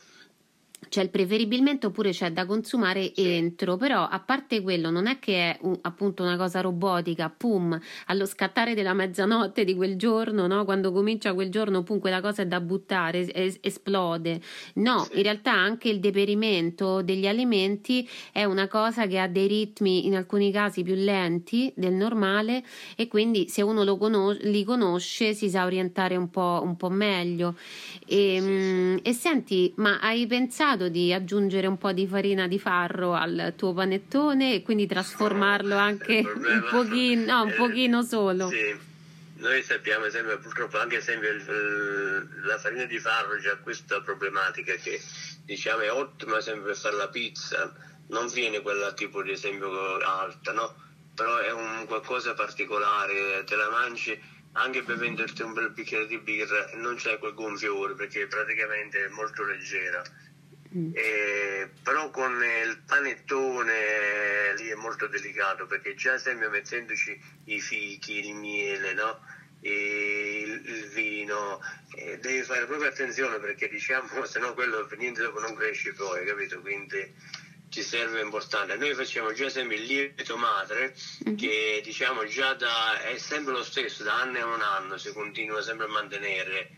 c'è 0.91 1.01
il 1.03 1.09
preferibilmente 1.09 1.85
oppure 1.85 2.11
c'è 2.11 2.33
da 2.33 2.45
consumare 2.45 3.15
entro, 3.15 3.77
però 3.77 4.05
a 4.05 4.19
parte 4.19 4.61
quello 4.61 4.89
non 4.89 5.07
è 5.07 5.19
che 5.19 5.51
è 5.51 5.57
un, 5.61 5.77
appunto 5.83 6.21
una 6.21 6.35
cosa 6.35 6.59
robotica, 6.59 7.29
pum, 7.29 7.79
allo 8.07 8.25
scattare 8.25 8.73
della 8.73 8.93
mezzanotte 8.93 9.63
di 9.63 9.73
quel 9.73 9.95
giorno, 9.95 10.47
no? 10.47 10.65
quando 10.65 10.91
comincia 10.91 11.33
quel 11.33 11.49
giorno, 11.49 11.83
pum, 11.83 11.99
quella 11.99 12.19
cosa 12.19 12.41
è 12.41 12.45
da 12.45 12.59
buttare, 12.59 13.19
es- 13.33 13.59
esplode. 13.61 14.41
No, 14.73 15.07
in 15.13 15.23
realtà 15.23 15.53
anche 15.53 15.87
il 15.87 16.01
deperimento 16.01 17.01
degli 17.01 17.25
alimenti 17.25 18.05
è 18.33 18.43
una 18.43 18.67
cosa 18.67 19.07
che 19.07 19.17
ha 19.17 19.29
dei 19.29 19.47
ritmi 19.47 20.05
in 20.07 20.17
alcuni 20.17 20.51
casi 20.51 20.83
più 20.83 20.95
lenti 20.95 21.71
del 21.73 21.93
normale 21.93 22.65
e 22.97 23.07
quindi 23.07 23.47
se 23.47 23.61
uno 23.61 23.95
conos- 23.95 24.41
li 24.41 24.65
conosce 24.65 25.33
si 25.33 25.49
sa 25.49 25.63
orientare 25.63 26.17
un 26.17 26.29
po', 26.29 26.59
un 26.61 26.75
po 26.75 26.89
meglio. 26.89 27.55
E, 28.05 28.41
mh, 28.41 28.99
e 29.03 29.13
senti, 29.13 29.71
ma 29.77 29.99
hai 30.01 30.27
pensato 30.27 30.79
pensato 30.81 30.89
di 30.89 31.13
aggiungere 31.13 31.67
un 31.67 31.77
po' 31.77 31.91
di 31.91 32.07
farina 32.07 32.47
di 32.47 32.57
farro 32.57 33.13
al 33.13 33.53
tuo 33.55 33.73
panettone 33.73 34.55
e 34.55 34.61
quindi 34.63 34.87
trasformarlo 34.87 35.75
anche 35.75 36.19
un 36.19 36.65
pochino, 36.69 37.25
no, 37.25 37.43
un 37.43 37.53
pochino 37.55 38.01
solo? 38.01 38.47
Sì. 38.47 38.89
Noi 39.35 39.63
sappiamo 39.63 40.05
esempio, 40.05 40.37
purtroppo 40.37 40.77
anche 40.77 40.97
esempio 40.97 41.29
la 42.43 42.57
farina 42.59 42.85
di 42.85 42.99
farro 42.99 43.33
ha 43.33 43.57
questa 43.57 43.99
problematica 44.01 44.75
che 44.75 45.01
diciamo 45.45 45.81
è 45.81 45.91
ottima 45.91 46.39
sempre 46.41 46.67
per 46.67 46.77
fare 46.77 46.95
la 46.95 47.09
pizza, 47.09 47.73
non 48.09 48.27
viene 48.27 48.61
quella 48.61 48.93
tipo 48.93 49.23
di 49.23 49.31
esempio 49.31 49.97
alta, 49.97 50.51
no? 50.51 50.75
Però 51.15 51.37
è 51.39 51.51
un 51.51 51.85
qualcosa 51.87 52.35
particolare, 52.35 53.43
te 53.45 53.55
la 53.55 53.69
mangi 53.69 54.19
anche 54.53 54.83
bevendoti 54.83 55.41
un 55.43 55.53
bel 55.53 55.71
bicchiere 55.71 56.07
di 56.07 56.17
birra 56.17 56.71
non 56.75 56.95
c'è 56.95 57.17
quel 57.19 57.33
gonfiore 57.33 57.93
perché 57.93 58.27
praticamente 58.27 59.05
è 59.05 59.07
molto 59.07 59.45
leggera 59.45 60.03
Mm. 60.75 60.91
Eh, 60.93 61.69
però 61.83 62.09
con 62.11 62.31
il 62.31 62.81
panettone 62.85 64.55
lì 64.55 64.69
è 64.69 64.75
molto 64.75 65.07
delicato 65.07 65.65
perché 65.65 65.95
già 65.95 66.17
sempre 66.17 66.47
mettendoci 66.47 67.19
i 67.45 67.59
fichi, 67.59 68.27
il 68.27 68.35
miele, 68.35 68.93
no? 68.93 69.19
il, 69.61 70.61
il, 70.65 70.89
vino, 70.93 71.59
eh, 71.95 72.17
devi 72.19 72.41
fare 72.41 72.65
proprio 72.65 72.89
attenzione 72.89 73.37
perché 73.39 73.67
diciamo 73.67 74.23
se 74.25 74.39
no 74.39 74.53
quello 74.53 74.85
per 74.85 74.97
niente 74.97 75.21
dopo 75.21 75.39
non 75.39 75.55
cresce 75.55 75.93
poi, 75.93 76.25
capito? 76.25 76.59
Quindi 76.61 77.13
ci 77.69 77.83
serve 77.83 78.21
importante. 78.21 78.75
Noi 78.75 78.93
facciamo 78.93 79.31
già 79.33 79.49
sempre 79.49 79.77
il 79.77 79.83
lievito 79.83 80.35
madre 80.37 80.93
mm-hmm. 81.23 81.37
che 81.37 81.81
diciamo 81.83 82.25
già 82.25 82.53
da, 82.53 83.01
è 83.01 83.17
sempre 83.17 83.53
lo 83.53 83.63
stesso, 83.63 84.03
da 84.03 84.21
anno 84.21 84.39
a 84.39 84.45
un 84.45 84.61
anno 84.61 84.97
si 84.97 85.11
continua 85.13 85.61
sempre 85.61 85.85
a 85.85 85.89
mantenere 85.89 86.71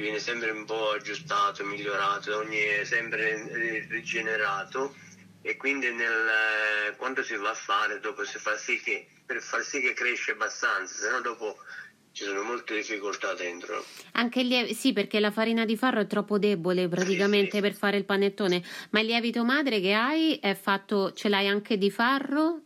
viene 0.00 0.18
sempre 0.18 0.50
un 0.50 0.64
po' 0.64 0.90
aggiustato, 0.90 1.64
migliorato, 1.64 2.36
ogni, 2.36 2.84
sempre 2.84 3.86
rigenerato 3.88 4.94
e 5.42 5.56
quindi 5.56 5.92
nel, 5.92 6.94
quando 6.96 7.22
si 7.22 7.36
va 7.36 7.50
a 7.50 7.54
fare 7.54 8.00
dopo 8.00 8.24
si 8.24 8.38
fa 8.38 8.56
sì 8.56 8.80
che 8.80 9.06
per 9.24 9.40
far 9.40 9.62
sì 9.62 9.80
che 9.80 9.92
cresce 9.92 10.32
abbastanza, 10.32 10.94
se 10.94 11.10
no 11.10 11.20
dopo 11.20 11.56
ci 12.12 12.24
sono 12.24 12.42
molte 12.42 12.76
difficoltà 12.76 13.34
dentro. 13.34 13.84
Anche 14.12 14.40
il 14.40 14.48
lievito, 14.48 14.74
sì, 14.74 14.92
perché 14.92 15.18
la 15.20 15.30
farina 15.30 15.64
di 15.64 15.76
farro 15.76 16.00
è 16.00 16.06
troppo 16.06 16.38
debole 16.38 16.88
praticamente 16.88 17.50
sì, 17.50 17.56
sì. 17.56 17.62
per 17.62 17.74
fare 17.74 17.96
il 17.96 18.04
panettone. 18.04 18.62
Ma 18.90 19.00
il 19.00 19.06
lievito 19.06 19.44
madre 19.44 19.80
che 19.80 19.92
hai 19.92 20.36
è 20.36 20.54
fatto, 20.54 21.12
ce 21.12 21.28
l'hai 21.28 21.48
anche 21.48 21.76
di 21.76 21.90
farro? 21.90 22.60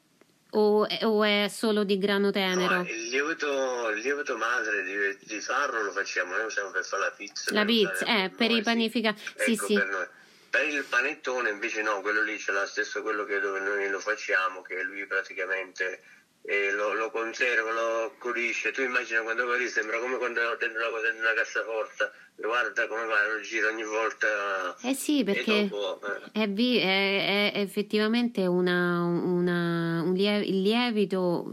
O, 0.53 0.86
o, 1.03 1.24
è 1.24 1.49
solo 1.51 1.84
di 1.84 1.99
grano 1.99 2.30
tenero? 2.30 2.76
No, 2.76 2.82
il, 2.82 3.09
lievito, 3.09 3.90
il 3.90 4.01
lievito 4.01 4.36
madre 4.38 4.82
di, 4.82 5.26
di, 5.26 5.40
farro 5.42 5.82
lo 5.82 5.92
facciamo, 5.92 6.34
noi 6.36 6.46
usiamo 6.46 6.70
per 6.70 6.84
fare 6.84 7.03
la 7.03 7.11
pizza. 7.11 7.53
La 7.53 7.64
pizza, 7.66 8.05
eh, 8.07 8.30
per 8.34 8.51
i 8.51 8.62
panificati. 8.62 9.20
Sì, 9.36 9.53
ecco, 9.53 9.66
sì. 9.66 9.74
Per, 9.74 10.11
per, 10.49 10.66
il 10.68 10.84
panettone 10.84 11.51
invece 11.51 11.82
no, 11.82 12.01
quello 12.01 12.22
lì 12.22 12.38
c'è 12.38 12.53
lo 12.53 12.64
stesso 12.64 13.03
quello 13.03 13.24
che 13.24 13.40
dove 13.40 13.61
noi 13.61 13.90
lo 13.90 14.01
facciamo, 14.01 14.62
che 14.62 14.82
lui 14.82 15.05
praticamente 15.05 16.01
eh, 16.43 16.70
lo, 16.72 16.95
lo, 16.95 17.11
conserva, 17.11 17.72
lo 17.72 18.14
curisce. 18.18 18.70
Tu 18.72 18.82
immagina 18.82 19.22
quando 19.22 19.45
così 19.47 19.68
sembra 19.68 19.99
come 19.99 20.16
quando 20.16 20.41
dentro 20.59 20.80
una 20.80 20.91
cosa 20.91 21.09
in 21.09 21.18
una 21.18 21.34
cassaforte 21.34 22.11
guarda 22.36 22.86
come 22.86 23.05
va, 23.07 23.26
lo 23.26 23.41
gira 23.41 23.68
ogni 23.68 23.84
volta. 23.84 24.76
Eh 24.82 24.95
sì, 24.95 25.24
perché 25.24 25.68
dopo, 25.68 26.07
eh. 26.07 26.43
È, 26.43 26.49
vi- 26.49 26.78
è, 26.78 27.53
è, 27.53 27.59
effettivamente 27.61 28.47
una, 28.47 29.03
una, 29.03 30.03
un 30.03 30.14
lie- 30.14 30.45
il 30.45 30.62
lievito 30.62 31.51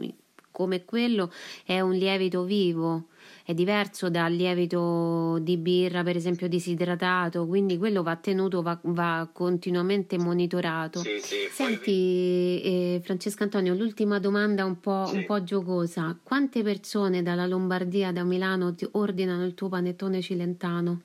come 0.51 0.85
quello 0.85 1.33
è 1.65 1.81
un 1.81 1.91
lievito 1.93 2.43
vivo 2.43 3.07
è 3.45 3.53
diverso 3.53 4.09
dal 4.09 4.33
lievito 4.33 5.37
di 5.39 5.57
birra, 5.57 6.01
per 6.01 6.15
esempio 6.15 6.47
disidratato, 6.47 7.45
quindi 7.45 7.77
quello 7.77 8.01
va 8.01 8.15
tenuto, 8.15 8.63
va, 8.63 8.79
va 8.81 9.29
continuamente 9.31 10.17
monitorato. 10.17 11.01
Sì, 11.01 11.19
sì, 11.21 11.47
Senti, 11.51 12.61
eh, 12.63 13.01
Francesco 13.03 13.43
Antonio, 13.43 13.75
l'ultima 13.75 14.17
domanda 14.17 14.65
un 14.65 14.79
po', 14.79 15.05
sì. 15.05 15.17
un 15.17 15.25
po', 15.25 15.43
giocosa. 15.43 16.17
Quante 16.23 16.63
persone 16.63 17.21
dalla 17.21 17.45
Lombardia, 17.45 18.11
da 18.11 18.23
Milano, 18.23 18.73
ti 18.73 18.87
ordinano 18.93 19.45
il 19.45 19.53
tuo 19.53 19.69
panettone 19.69 20.23
cilentano 20.23 21.01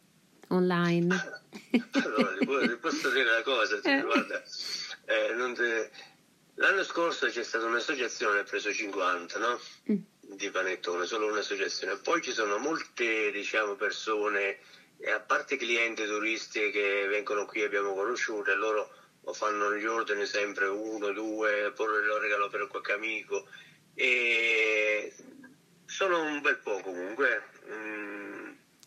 online? 0.48 1.14
allora, 1.92 2.76
posso 2.80 3.10
dire 3.10 3.28
una 3.28 3.42
cosa, 3.44 3.80
eh. 3.82 4.00
guarda, 4.02 4.42
eh, 5.04 5.52
te... 5.54 5.90
l'anno 6.60 6.84
scorso 6.84 7.26
c'è 7.26 7.42
stata 7.42 7.66
un'associazione, 7.66 8.38
ha 8.40 8.44
preso 8.44 8.72
50, 8.72 9.38
no? 9.38 9.60
Mm 9.90 9.98
di 10.34 10.50
panettone, 10.50 11.06
solo 11.06 11.26
un'associazione. 11.26 11.96
Poi 11.96 12.22
ci 12.22 12.32
sono 12.32 12.58
molte 12.58 13.30
diciamo, 13.30 13.74
persone, 13.74 14.58
a 15.06 15.20
parte 15.20 15.56
clienti 15.56 16.04
turisti 16.06 16.70
che 16.70 17.06
vengono 17.06 17.44
qui 17.44 17.62
e 17.62 17.64
abbiamo 17.64 17.94
conosciuto, 17.94 18.50
e 18.50 18.54
loro 18.54 18.88
fanno 19.32 19.74
gli 19.74 19.84
ordini 19.84 20.26
sempre 20.26 20.66
uno, 20.66 21.12
due, 21.12 21.72
poi 21.74 22.04
lo 22.04 22.18
regalo 22.18 22.48
per 22.48 22.66
qualche 22.68 22.92
amico. 22.92 23.46
E 23.94 25.12
sono 25.84 26.22
un 26.22 26.40
bel 26.40 26.58
po' 26.58 26.80
comunque. 26.80 27.42
Mm, 27.68 28.29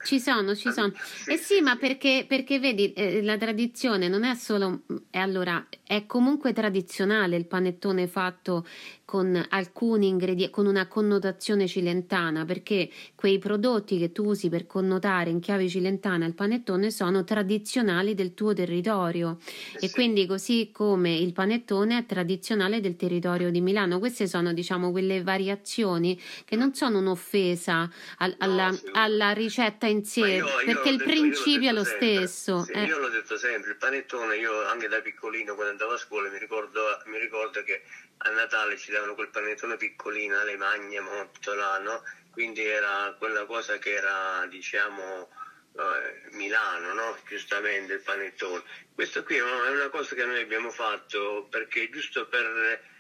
ci 0.04 0.20
sono, 0.20 0.56
ci 0.56 0.72
sono. 0.72 0.91
Eh 1.28 1.38
sì, 1.38 1.62
ma 1.62 1.76
perché, 1.76 2.26
perché 2.28 2.60
vedi, 2.60 2.93
eh, 2.93 3.22
la 3.22 3.38
tradizione 3.38 4.08
non 4.08 4.24
è 4.24 4.36
solo... 4.36 4.82
Eh, 5.10 5.20
allora, 5.20 5.66
è 5.84 6.06
comunque 6.06 6.54
tradizionale 6.54 7.36
il 7.36 7.45
panettone 7.45 8.08
fatto 8.08 8.66
con 9.14 9.45
alcuni 9.49 10.07
ingredienti, 10.07 10.51
con 10.51 10.66
una 10.66 10.88
connotazione 10.88 11.68
cilentana, 11.68 12.45
perché 12.45 12.89
quei 13.14 13.38
prodotti 13.38 13.99
che 13.99 14.11
tu 14.11 14.26
usi 14.26 14.49
per 14.49 14.66
connotare 14.66 15.30
in 15.30 15.39
chiave 15.39 15.70
cilentana 15.70 16.26
il 16.26 16.34
panettone 16.34 16.89
sono 16.89 17.24
tradizionali 17.24 18.16
del 18.16 18.34
tuo 18.34 18.55
territorio 18.55 19.38
eh 19.80 19.86
e 19.86 19.91
quindi 19.91 20.26
così 20.26 20.72
come 20.74 21.16
il 21.16 21.32
panettone 21.32 21.99
è 21.99 22.05
tradizionale 22.07 22.82
del 22.82 22.95
territorio 22.95 23.51
di 23.51 23.61
Milano. 23.61 23.99
Queste 23.99 24.26
sono, 24.26 24.51
diciamo, 24.51 24.89
quelle 24.89 25.22
variazioni 25.22 26.20
che 26.43 26.55
non 26.55 26.74
sono 26.74 26.97
un'offesa 26.97 27.88
al, 28.18 28.34
alla, 28.39 28.72
no, 28.72 28.80
alla, 28.93 29.30
ricetta 29.34 29.86
in 29.86 30.03
sé, 30.03 30.22
io, 30.22 30.45
perché 30.66 30.89
io 30.89 30.95
il 30.95 30.97
detto, 30.97 31.09
principio 31.11 31.70
è 31.70 31.72
lo 31.72 31.84
sempre, 31.84 32.26
stesso. 32.26 32.66
Eh. 32.74 32.86
Io 32.86 32.97
l'ho 32.97 33.09
detto 33.09 33.38
sempre, 33.38 33.70
il 33.70 33.78
panettone, 33.78 34.38
io 34.38 34.66
anche 34.66 34.88
da 34.88 35.01
piccolino 35.01 35.53
quando 35.53 35.74
andavo 35.74 35.91
a 35.91 35.97
scuola 35.97 36.32
mi 36.32 36.39
ricordo, 36.39 36.82
mi 37.05 37.20
ricordo 37.20 37.61
che 37.61 37.84
a 38.18 38.30
Natale 38.30 38.78
ci 38.78 38.91
davano 38.91 39.16
quel 39.16 39.30
panettone 39.30 39.78
piccolino, 39.78 40.43
le 40.43 40.57
magne, 40.57 40.99
mottola, 40.99 41.78
no? 41.80 42.03
Quindi 42.32 42.64
era 42.64 43.16
quella 43.18 43.45
cosa 43.45 43.78
che 43.78 43.93
era, 43.93 44.45
diciamo, 44.47 45.30
eh, 45.78 46.30
Milano, 46.32 46.93
no? 46.93 47.18
Giustamente 47.28 47.93
il 47.93 48.01
panettone. 48.01 48.64
Questo 48.93 49.24
qui 49.24 49.36
è 49.38 49.41
una 49.43 49.89
cosa 49.89 50.16
che 50.16 50.26
noi 50.26 50.41
abbiamo 50.41 50.70
fatto 50.70 51.47
perché 51.49 51.89
giusto 51.89 52.28
per 52.28 52.91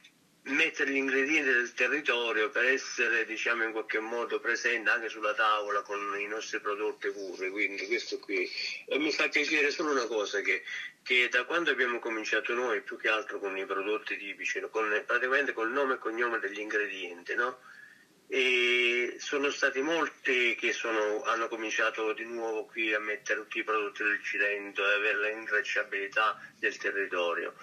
mettere 0.45 0.91
gli 0.91 0.97
ingredienti 0.97 1.49
del 1.49 1.73
territorio 1.73 2.49
per 2.49 2.65
essere 2.65 3.25
diciamo 3.25 3.63
in 3.63 3.71
qualche 3.71 3.99
modo 3.99 4.39
presente 4.39 4.89
anche 4.89 5.07
sulla 5.07 5.33
tavola 5.33 5.81
con 5.83 6.19
i 6.19 6.27
nostri 6.27 6.59
prodotti 6.59 7.09
pure 7.11 7.49
quindi 7.49 7.87
questo 7.87 8.19
qui 8.19 8.49
e 8.87 8.97
mi 8.97 9.11
fa 9.13 9.29
piacere 9.29 9.71
solo 9.71 9.91
una 9.91 10.05
cosa 10.05 10.41
che, 10.41 10.63
che, 11.03 11.27
da 11.29 11.43
quando 11.43 11.69
abbiamo 11.69 11.99
cominciato 11.99 12.53
noi 12.53 12.81
più 12.81 12.97
che 12.97 13.09
altro 13.09 13.37
con 13.37 13.57
i 13.57 13.65
prodotti 13.65 14.17
tipici 14.17 14.61
con, 14.71 15.03
praticamente 15.05 15.51
col 15.51 15.71
nome 15.71 15.95
e 15.95 15.97
cognome 15.97 16.39
degli 16.39 16.59
ingredienti 16.59 17.35
no? 17.35 17.59
e 18.27 19.15
sono 19.19 19.51
stati 19.51 19.81
molti 19.81 20.55
che 20.55 20.71
sono, 20.71 21.21
hanno 21.23 21.47
cominciato 21.47 22.13
di 22.13 22.23
nuovo 22.23 22.65
qui 22.65 22.93
a 22.93 22.99
mettere 22.99 23.41
tutti 23.41 23.59
i 23.59 23.63
prodotti 23.63 24.03
del 24.03 24.23
Cilento 24.23 24.87
e 24.87 24.93
avere 24.93 25.19
la 25.19 25.29
intracciabilità 25.29 26.35
del 26.57 26.75
territorio 26.77 27.53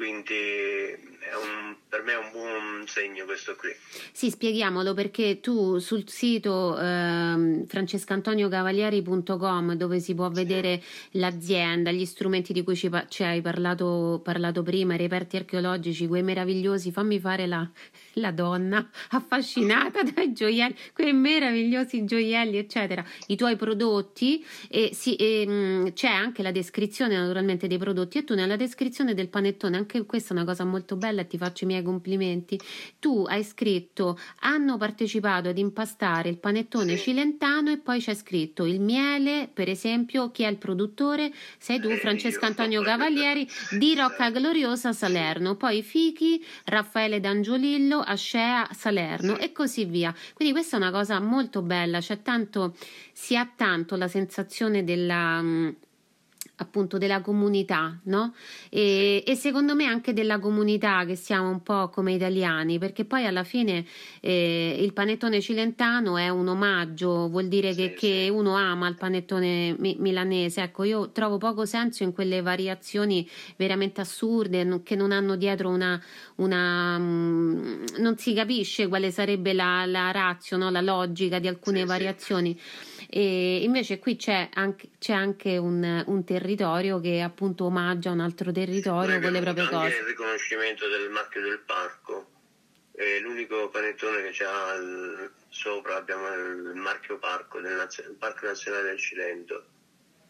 quindi 0.00 0.32
un, 0.32 1.76
per 1.86 2.02
me 2.02 2.12
è 2.12 2.16
un 2.16 2.30
buon 2.32 2.84
segno 2.86 3.26
questo 3.26 3.54
qui. 3.56 3.68
Sì, 4.12 4.30
spieghiamolo 4.30 4.94
perché 4.94 5.40
tu 5.40 5.76
sul 5.76 6.08
sito 6.08 6.74
eh, 6.78 7.66
francescantoniocavalieri.com 7.66 9.74
dove 9.74 10.00
si 10.00 10.14
può 10.14 10.30
vedere 10.30 10.80
sì. 10.80 11.18
l'azienda, 11.18 11.90
gli 11.90 12.06
strumenti 12.06 12.54
di 12.54 12.64
cui 12.64 12.76
ci, 12.76 12.90
ci 13.08 13.24
hai 13.24 13.42
parlato, 13.42 14.22
parlato, 14.24 14.62
prima, 14.62 14.94
i 14.94 14.96
reperti 14.96 15.36
archeologici, 15.36 16.06
quei 16.06 16.22
meravigliosi, 16.22 16.90
fammi 16.90 17.20
fare 17.20 17.46
la, 17.46 17.68
la 18.14 18.30
donna 18.30 18.88
affascinata 19.10 20.02
dai 20.02 20.32
gioielli, 20.32 20.74
quei 20.92 21.12
meravigliosi 21.12 22.04
gioielli, 22.04 22.56
eccetera, 22.56 23.04
i 23.26 23.36
tuoi 23.36 23.56
prodotti 23.56 24.44
e, 24.68 24.90
sì, 24.92 25.16
e 25.16 25.46
mh, 25.46 25.52
mm, 25.52 25.86
c'è 25.92 26.08
anche 26.08 26.42
la 26.42 26.50
descrizione 26.50 27.16
naturalmente 27.16 27.66
dei 27.66 27.78
prodotti 27.78 28.18
e 28.18 28.24
tu 28.24 28.34
nella 28.34 28.56
descrizione 28.56 29.14
del 29.14 29.28
panettone 29.28 29.76
anche 29.76 30.04
questa 30.06 30.34
è 30.34 30.36
una 30.36 30.44
cosa 30.44 30.64
molto 30.64 30.96
bella 30.96 31.22
e 31.22 31.26
ti 31.26 31.38
faccio 31.38 31.64
i 31.64 31.66
miei 31.66 31.82
complimenti. 31.82 32.58
Tu 32.98 33.24
hai 33.28 33.44
scritto 33.44 34.18
hanno 34.40 34.76
partecipato 34.76 35.48
ad 35.48 35.58
impastare 35.58 36.28
il 36.28 36.38
panettone 36.38 36.96
sì. 36.96 37.02
cilentano 37.04 37.70
e 37.70 37.78
poi 37.78 38.00
c'è 38.00 38.14
scritto 38.14 38.64
il 38.64 38.80
miele, 38.80 39.48
per 39.52 39.68
esempio, 39.68 40.30
chi 40.30 40.42
è 40.44 40.48
il 40.48 40.56
produttore? 40.56 41.32
Sei 41.58 41.80
tu, 41.80 41.90
Francesco 41.96 42.44
Antonio 42.44 42.82
Cavalieri 42.82 43.46
di 43.78 43.94
Rocca 43.94 44.30
Gloriosa 44.30 44.92
Salerno, 44.92 45.56
poi 45.56 45.78
i 45.78 45.82
fichi 45.82 46.44
Raffaele 46.64 47.20
D'Angiolillo, 47.20 47.99
Ascea 48.00 48.68
Salerno 48.72 49.38
e 49.38 49.52
così 49.52 49.84
via. 49.84 50.14
Quindi 50.34 50.52
questa 50.54 50.76
è 50.76 50.80
una 50.80 50.90
cosa 50.90 51.20
molto 51.20 51.62
bella, 51.62 52.00
c'è 52.00 52.22
tanto 52.22 52.74
si 53.12 53.36
ha 53.36 53.50
tanto 53.54 53.96
la 53.96 54.08
sensazione 54.08 54.84
della 54.84 55.42
appunto 56.60 56.98
della 56.98 57.22
comunità, 57.22 57.98
no? 58.04 58.34
E, 58.68 59.24
e, 59.26 59.34
secondo 59.34 59.74
me 59.74 59.86
anche 59.86 60.12
della 60.12 60.38
comunità 60.38 61.04
che 61.06 61.16
siamo 61.16 61.48
un 61.48 61.62
po' 61.62 61.88
come 61.88 62.12
italiani, 62.12 62.78
perché 62.78 63.04
poi 63.04 63.26
alla 63.26 63.44
fine 63.44 63.86
eh, 64.20 64.76
il 64.78 64.92
panettone 64.92 65.40
cilentano 65.40 66.18
è 66.18 66.28
un 66.28 66.48
omaggio, 66.48 67.28
vuol 67.28 67.48
dire 67.48 67.74
che, 67.74 67.94
sì, 67.96 68.06
che 68.06 68.28
uno 68.30 68.56
ama 68.56 68.88
il 68.88 68.96
panettone 68.96 69.74
mi- 69.78 69.96
milanese. 69.98 70.62
Ecco, 70.62 70.84
io 70.84 71.10
trovo 71.12 71.38
poco 71.38 71.64
senso 71.64 72.02
in 72.02 72.12
quelle 72.12 72.42
variazioni 72.42 73.28
veramente 73.56 74.02
assurde 74.02 74.82
che 74.82 74.96
non 74.96 75.12
hanno 75.12 75.36
dietro 75.36 75.70
una, 75.70 76.00
una 76.36 76.96
um, 76.96 77.84
non 77.98 78.18
si 78.18 78.34
capisce 78.34 78.86
quale 78.86 79.10
sarebbe 79.10 79.54
la, 79.54 79.86
la 79.86 80.10
razio, 80.10 80.58
no? 80.58 80.70
la 80.70 80.82
logica 80.82 81.38
di 81.38 81.48
alcune 81.48 81.80
sì, 81.80 81.86
variazioni. 81.86 82.60
E 83.12 83.62
invece 83.64 83.98
qui 83.98 84.14
c'è 84.14 84.50
anche, 84.54 84.90
c'è 85.00 85.12
anche 85.12 85.56
un, 85.56 86.04
un, 86.06 86.24
territorio 86.24 87.00
che 87.00 87.20
appunto 87.20 87.64
omaggia 87.64 88.12
un 88.12 88.20
altro 88.20 88.52
territorio 88.52 89.18
con 89.18 89.32
le 89.32 89.40
proprie 89.40 89.66
cose. 89.66 89.96
il 89.96 90.04
riconoscimento 90.04 90.86
del 90.86 91.10
marchio 91.10 91.40
del 91.42 91.58
parco. 91.66 92.30
È 92.92 93.18
l'unico 93.18 93.68
panettone 93.68 94.22
che 94.22 94.30
c'ha 94.30 94.74
il, 94.74 95.30
sopra 95.48 95.96
abbiamo 95.96 96.28
il 96.28 96.72
marchio 96.76 97.18
parco 97.18 97.60
del 97.60 97.88
Parco 98.16 98.46
Nazionale 98.46 98.90
del 98.90 98.98
Cilento 98.98 99.64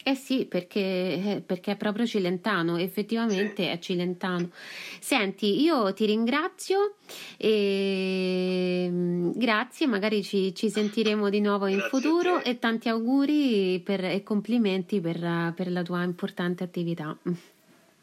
eh 0.03 0.15
sì, 0.15 0.47
perché, 0.47 0.81
eh, 0.81 1.43
perché, 1.45 1.73
è 1.73 1.77
proprio 1.77 2.07
cilentano, 2.07 2.79
effettivamente 2.79 3.65
sì. 3.65 3.69
è 3.69 3.79
cilentano. 3.79 4.51
Senti, 4.99 5.63
io 5.63 5.93
ti 5.93 6.07
ringrazio 6.07 6.97
e 7.37 8.89
mm, 8.91 9.33
grazie, 9.35 9.87
magari 9.87 10.23
ci, 10.23 10.55
ci 10.55 10.71
sentiremo 10.71 11.29
di 11.29 11.41
nuovo 11.41 11.67
in 11.67 11.79
grazie 11.79 11.91
futuro 11.91 12.43
e 12.43 12.59
tanti 12.59 12.89
auguri 12.89 13.81
per, 13.85 14.05
e 14.05 14.23
complimenti 14.23 15.01
per, 15.01 15.53
per, 15.55 15.71
la 15.71 15.83
tua 15.83 16.03
importante 16.03 16.65
attività. 16.65 17.17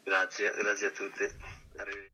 Grazie, 0.04 0.52
grazie 0.56 0.86
a 0.86 0.90
tutti. 0.90 2.06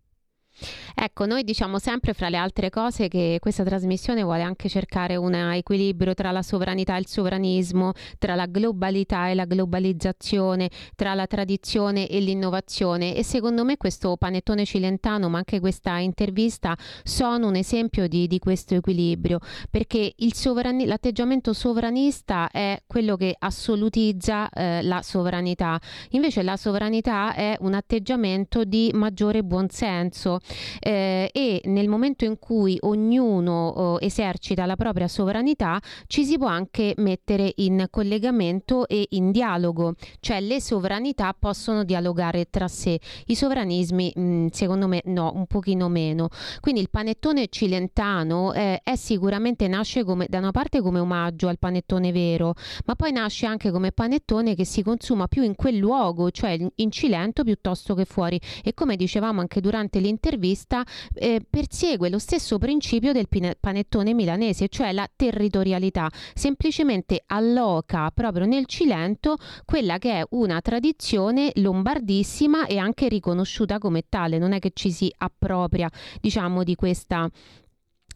Ecco, 0.96 1.26
noi 1.26 1.42
diciamo 1.42 1.80
sempre 1.80 2.14
fra 2.14 2.28
le 2.28 2.36
altre 2.36 2.70
cose 2.70 3.08
che 3.08 3.38
questa 3.40 3.64
trasmissione 3.64 4.22
vuole 4.22 4.42
anche 4.42 4.68
cercare 4.68 5.16
un 5.16 5.34
equilibrio 5.34 6.14
tra 6.14 6.30
la 6.30 6.42
sovranità 6.42 6.94
e 6.96 7.00
il 7.00 7.08
sovranismo, 7.08 7.92
tra 8.18 8.36
la 8.36 8.46
globalità 8.46 9.28
e 9.28 9.34
la 9.34 9.44
globalizzazione, 9.44 10.70
tra 10.94 11.14
la 11.14 11.26
tradizione 11.26 12.06
e 12.06 12.20
l'innovazione. 12.20 13.16
E 13.16 13.24
secondo 13.24 13.64
me 13.64 13.76
questo 13.76 14.16
panettone 14.16 14.64
cilentano, 14.64 15.28
ma 15.28 15.38
anche 15.38 15.58
questa 15.58 15.98
intervista 15.98 16.76
sono 17.02 17.48
un 17.48 17.56
esempio 17.56 18.06
di, 18.06 18.28
di 18.28 18.38
questo 18.38 18.76
equilibrio, 18.76 19.40
perché 19.68 20.14
sovrani- 20.32 20.86
l'atteggiamento 20.86 21.52
sovranista 21.52 22.48
è 22.50 22.80
quello 22.86 23.16
che 23.16 23.34
assolutizza 23.36 24.48
eh, 24.48 24.80
la 24.82 25.02
sovranità, 25.02 25.80
invece 26.10 26.42
la 26.42 26.56
sovranità 26.56 27.34
è 27.34 27.56
un 27.60 27.74
atteggiamento 27.74 28.62
di 28.62 28.92
maggiore 28.94 29.42
buonsenso 29.42 30.38
eh, 30.84 31.30
e 31.32 31.62
nel 31.64 31.88
momento 31.88 32.26
in 32.26 32.38
cui 32.38 32.76
ognuno 32.82 33.68
oh, 33.68 33.98
esercita 34.00 34.66
la 34.66 34.76
propria 34.76 35.08
sovranità 35.08 35.80
ci 36.06 36.26
si 36.26 36.36
può 36.36 36.46
anche 36.46 36.92
mettere 36.98 37.50
in 37.56 37.86
collegamento 37.88 38.86
e 38.86 39.06
in 39.10 39.30
dialogo, 39.30 39.94
cioè 40.20 40.42
le 40.42 40.60
sovranità 40.60 41.34
possono 41.38 41.84
dialogare 41.84 42.50
tra 42.50 42.68
sé, 42.68 43.00
i 43.26 43.34
sovranismi 43.34 44.12
mh, 44.14 44.22
mm, 44.22 44.46
secondo 44.48 44.86
me 44.86 45.00
no, 45.06 45.32
un 45.34 45.46
pochino 45.46 45.88
meno. 45.88 46.28
Quindi 46.60 46.82
il 46.82 46.90
panettone 46.90 47.46
cilentano 47.48 48.52
eh, 48.52 48.80
è 48.84 48.96
sicuramente 48.96 49.66
nasce 49.68 50.04
come, 50.04 50.26
da 50.28 50.36
una 50.36 50.50
parte 50.50 50.82
come 50.82 50.98
omaggio 50.98 51.48
al 51.48 51.58
panettone 51.58 52.12
vero, 52.12 52.52
ma 52.84 52.94
poi 52.94 53.10
nasce 53.10 53.46
anche 53.46 53.70
come 53.70 53.90
panettone 53.90 54.54
che 54.54 54.66
si 54.66 54.82
consuma 54.82 55.28
più 55.28 55.42
in 55.42 55.54
quel 55.54 55.78
luogo, 55.78 56.30
cioè 56.30 56.58
in 56.74 56.90
Cilento 56.90 57.42
piuttosto 57.42 57.94
che 57.94 58.04
fuori. 58.04 58.38
E 58.62 58.74
come 58.74 58.96
dicevamo 58.96 59.40
anche 59.40 59.62
durante 59.62 59.98
l'intervista 59.98 60.73
eh, 61.12 61.40
persegue 61.48 62.08
lo 62.08 62.18
stesso 62.18 62.58
principio 62.58 63.12
del 63.12 63.28
panettone 63.60 64.14
milanese, 64.14 64.68
cioè 64.68 64.92
la 64.92 65.08
territorialità, 65.14 66.08
semplicemente 66.34 67.22
alloca 67.26 68.10
proprio 68.10 68.46
nel 68.46 68.66
Cilento 68.66 69.36
quella 69.64 69.98
che 69.98 70.20
è 70.20 70.26
una 70.30 70.60
tradizione 70.60 71.52
lombardissima 71.56 72.66
e 72.66 72.78
anche 72.78 73.08
riconosciuta 73.08 73.78
come 73.78 74.04
tale, 74.08 74.38
non 74.38 74.52
è 74.52 74.58
che 74.58 74.72
ci 74.74 74.90
si 74.90 75.12
appropria 75.18 75.90
diciamo 76.20 76.62
di 76.62 76.74
questa 76.74 77.28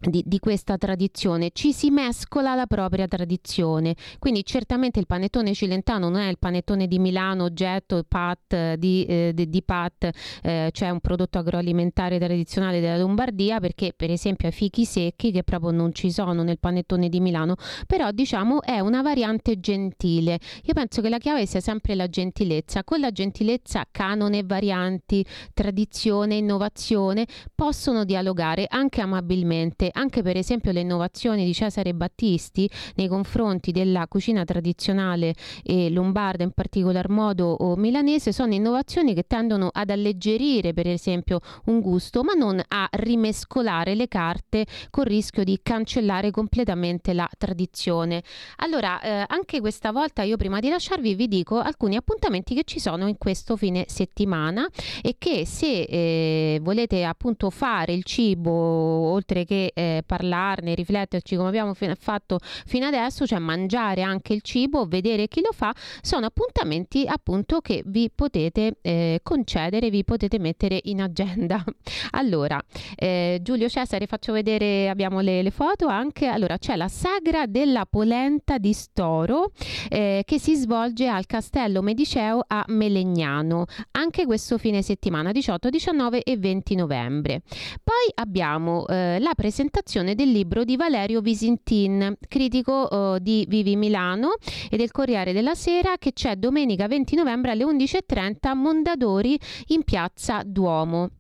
di, 0.01 0.23
di, 0.25 0.39
questa 0.39 0.77
tradizione, 0.77 1.51
ci 1.53 1.73
si 1.73 1.91
mescola 1.91 2.55
la 2.55 2.67
propria 2.67 3.07
tradizione. 3.09 3.95
Quindi 4.19 4.45
certamente 4.45 5.01
il 5.01 5.07
panettone 5.07 5.55
cilentano 5.55 6.09
non 6.09 6.21
è 6.21 6.29
il 6.29 6.39
panettone 6.39 6.87
di 6.87 6.99
Milano, 6.99 7.45
oggetto 7.45 8.05
pat 8.07 8.75
di, 8.75 9.05
eh, 9.05 9.33
di, 9.35 9.49
di 9.49 9.63
pat, 9.63 10.11
eh, 10.43 10.71
cioè 10.73 10.91
un 10.91 11.01
prodotto 11.01 11.39
agroalimentare 11.39 12.19
tradizionale 12.19 12.81
della 12.81 12.97
Lombardia, 12.97 13.59
perché 13.61 13.93
per 13.95 14.11
esempio 14.11 14.49
i 14.49 14.53
fichi 14.53 14.85
secchi 14.85 15.31
che 15.33 15.43
proprio 15.43 15.71
non 15.71 15.93
ci 15.93 16.11
sono 16.11 16.43
nel 16.43 16.59
panettone 16.59 17.09
di 17.09 17.21
Milano, 17.21 17.57
però 17.87 18.11
diciamo 18.11 18.63
è 18.63 18.81
una 18.81 19.03
variante 19.03 19.59
gentile. 19.59 20.39
Io 20.65 20.75
penso 20.75 21.01
che 21.01 21.09
la 21.09 21.19
chiave 21.19 21.47
sia 21.47 21.61
sempre 21.61 21.95
la 21.95 22.09
gentilezza. 22.09 22.85
Con 22.85 23.01
la 23.01 23.11
gentilezza 23.11 23.85
canone, 23.91 24.43
varianti, 24.45 25.25
tradizione, 25.53 26.37
innovazione 26.37 27.27
possono 27.55 28.05
dialogare 28.05 28.67
anche 28.69 29.01
amabilmente 29.01 29.88
anche 29.93 30.23
per 30.23 30.37
esempio 30.37 30.73
le 30.73 30.81
innovazioni 30.81 31.45
di 31.45 31.55
Cesare 31.55 31.95
Battisti 31.95 32.69
nei 32.97 33.09
confronti 33.09 33.73
della 33.73 34.07
cucina 34.09 34.45
tradizionale 34.45 35.35
e 35.63 35.91
lombarda 35.91 36.45
in 36.45 36.53
particolar 36.53 37.09
modo 37.09 37.47
o 37.47 37.77
milanese 37.77 38.33
sono 38.33 38.55
innovazioni 38.55 39.15
che 39.15 39.25
tendono 39.27 39.69
ad 39.73 39.91
alleggerire 39.91 40.73
per 40.73 40.87
esempio 40.87 41.41
un 41.67 41.81
gusto 41.81 42.23
ma 42.23 42.33
non 42.33 42.61
a 42.67 42.89
rimescolare 42.91 43.95
le 43.95 44.09
carte 44.09 44.67
col 44.91 45.05
rischio 45.07 45.45
di 45.45 45.61
cancellare 45.63 46.31
completamente 46.31 47.13
la 47.13 47.29
tradizione. 47.37 48.23
Allora 48.57 49.01
eh, 49.01 49.25
anche 49.27 49.61
questa 49.61 49.93
volta 49.93 50.23
io 50.23 50.37
prima 50.37 50.61
di 50.61 50.69
lasciarvi 50.69 51.15
vi 51.15 51.29
dico 51.29 51.59
alcuni 51.59 51.97
appuntamenti 51.97 52.55
che 52.55 52.65
ci 52.65 52.81
sono 52.81 53.07
in 53.09 53.19
questo 53.19 53.57
fine 53.57 53.85
settimana 53.89 54.69
e 55.03 55.17
che 55.19 55.47
se 55.47 55.83
eh, 55.83 56.61
volete 56.63 57.05
appunto 57.05 57.51
fare 57.51 57.93
il 57.93 58.05
cibo 58.05 58.51
oltre 58.51 59.45
che 59.45 59.71
eh, 59.79 60.03
parlarne, 60.05 60.75
rifletterci 60.75 61.37
come 61.37 61.49
abbiamo 61.49 61.73
f- 61.73 61.97
fatto 61.99 62.41
fino 62.43 62.87
adesso, 62.87 63.27
cioè 63.27 63.39
mangiare 63.39 64.03
anche 64.03 64.33
il 64.33 64.43
cibo, 64.43 64.87
vedere 64.87 65.29
chi 65.29 65.41
lo 65.41 65.53
fa, 65.53 65.73
sono 66.01 66.27
appuntamenti 66.27 67.05
appunto 67.07 67.61
che 67.61 67.83
vi 67.87 68.11
potete 68.13 68.79
eh, 68.83 69.21
concedere, 69.23 69.89
vi 69.91 70.03
potete 70.03 70.41
mettere 70.41 70.81
in 70.85 71.01
agenda. 71.01 71.63
allora, 72.13 72.61
eh, 72.97 73.39
Giulio 73.41 73.69
Cesare, 73.69 74.07
faccio 74.07 74.33
vedere, 74.33 74.89
abbiamo 74.89 75.21
le, 75.21 75.43
le, 75.43 75.51
foto 75.53 75.87
anche, 75.87 76.27
allora 76.27 76.59
c'è 76.59 76.75
la 76.75 76.89
sagra 76.89 77.47
della 77.47 77.87
polenta 77.89 78.59
di 78.59 78.73
Storo 78.73 79.53
eh, 79.89 80.23
che 80.25 80.39
si 80.41 80.57
svolge 80.57 81.07
al 81.07 81.27
Castello 81.27 81.83
Mediceo 81.83 82.43
a 82.45 82.65
Melegnano, 82.67 83.67
anche 83.93 84.27
questo 84.27 84.59
fine 84.59 84.83
settimana, 84.83 85.31
18, 85.31 85.71
19 85.71 86.23
e 86.25 86.37
20 86.37 86.75
novembre. 86.75 87.43
Poi 87.85 88.11
abbiamo 88.15 88.87
eh, 88.89 89.19
la 89.21 89.35
presentazione 89.35 89.68
presentazione 89.69 90.15
del 90.15 90.31
libro 90.31 90.65
di 90.65 90.77
Valerio 90.77 91.21
Visintin, 91.21 92.17
critico 92.27 92.89
uh, 92.91 93.19
di 93.19 93.45
Vivi 93.49 93.77
Milano 93.77 94.37
e 94.71 94.77
del 94.77 94.91
Corriere 94.91 95.33
della 95.33 95.55
Sera, 95.55 95.99
che 95.99 96.13
c'è 96.13 96.37
domenica 96.37 96.89
20 96.89 97.15
novembre 97.17 97.51
alle 97.51 97.65
11.30 97.65 98.37
a 98.41 98.55
Mondadori 98.55 99.39
in 99.69 99.85
piazza 99.85 100.43
Duomo. 100.45 101.11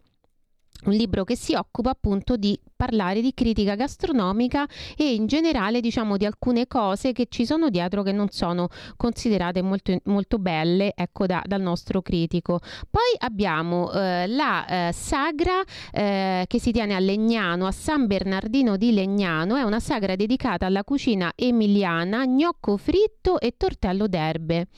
Un 0.84 0.92
libro 0.92 1.24
che 1.24 1.36
si 1.36 1.54
occupa 1.54 1.90
appunto 1.90 2.36
di 2.36 2.58
parlare 2.78 3.20
di 3.20 3.34
critica 3.34 3.74
gastronomica 3.74 4.64
e 4.96 5.12
in 5.12 5.26
generale 5.26 5.80
diciamo 5.80 6.16
di 6.16 6.24
alcune 6.24 6.68
cose 6.68 7.10
che 7.10 7.26
ci 7.28 7.44
sono 7.44 7.70
dietro 7.70 8.04
che 8.04 8.12
non 8.12 8.28
sono 8.30 8.68
considerate 8.96 9.62
molto, 9.62 9.96
molto 10.04 10.38
belle 10.38 10.92
ecco 10.94 11.26
da, 11.26 11.42
dal 11.44 11.60
nostro 11.60 12.02
critico. 12.02 12.60
Poi 12.88 13.16
abbiamo 13.18 13.90
eh, 13.90 14.28
la 14.28 14.88
eh, 14.88 14.92
sagra 14.92 15.60
eh, 15.90 16.44
che 16.46 16.60
si 16.60 16.70
tiene 16.70 16.94
a 16.94 17.00
Legnano 17.00 17.66
a 17.66 17.72
San 17.72 18.06
Bernardino 18.06 18.76
di 18.76 18.92
Legnano. 18.92 19.56
È 19.56 19.62
una 19.62 19.80
sagra 19.80 20.14
dedicata 20.14 20.66
alla 20.66 20.84
cucina 20.84 21.32
emiliana 21.34 22.26
gnocco 22.26 22.76
fritto 22.76 23.40
e 23.40 23.54
tortello 23.56 24.06
d'erbe. 24.06 24.68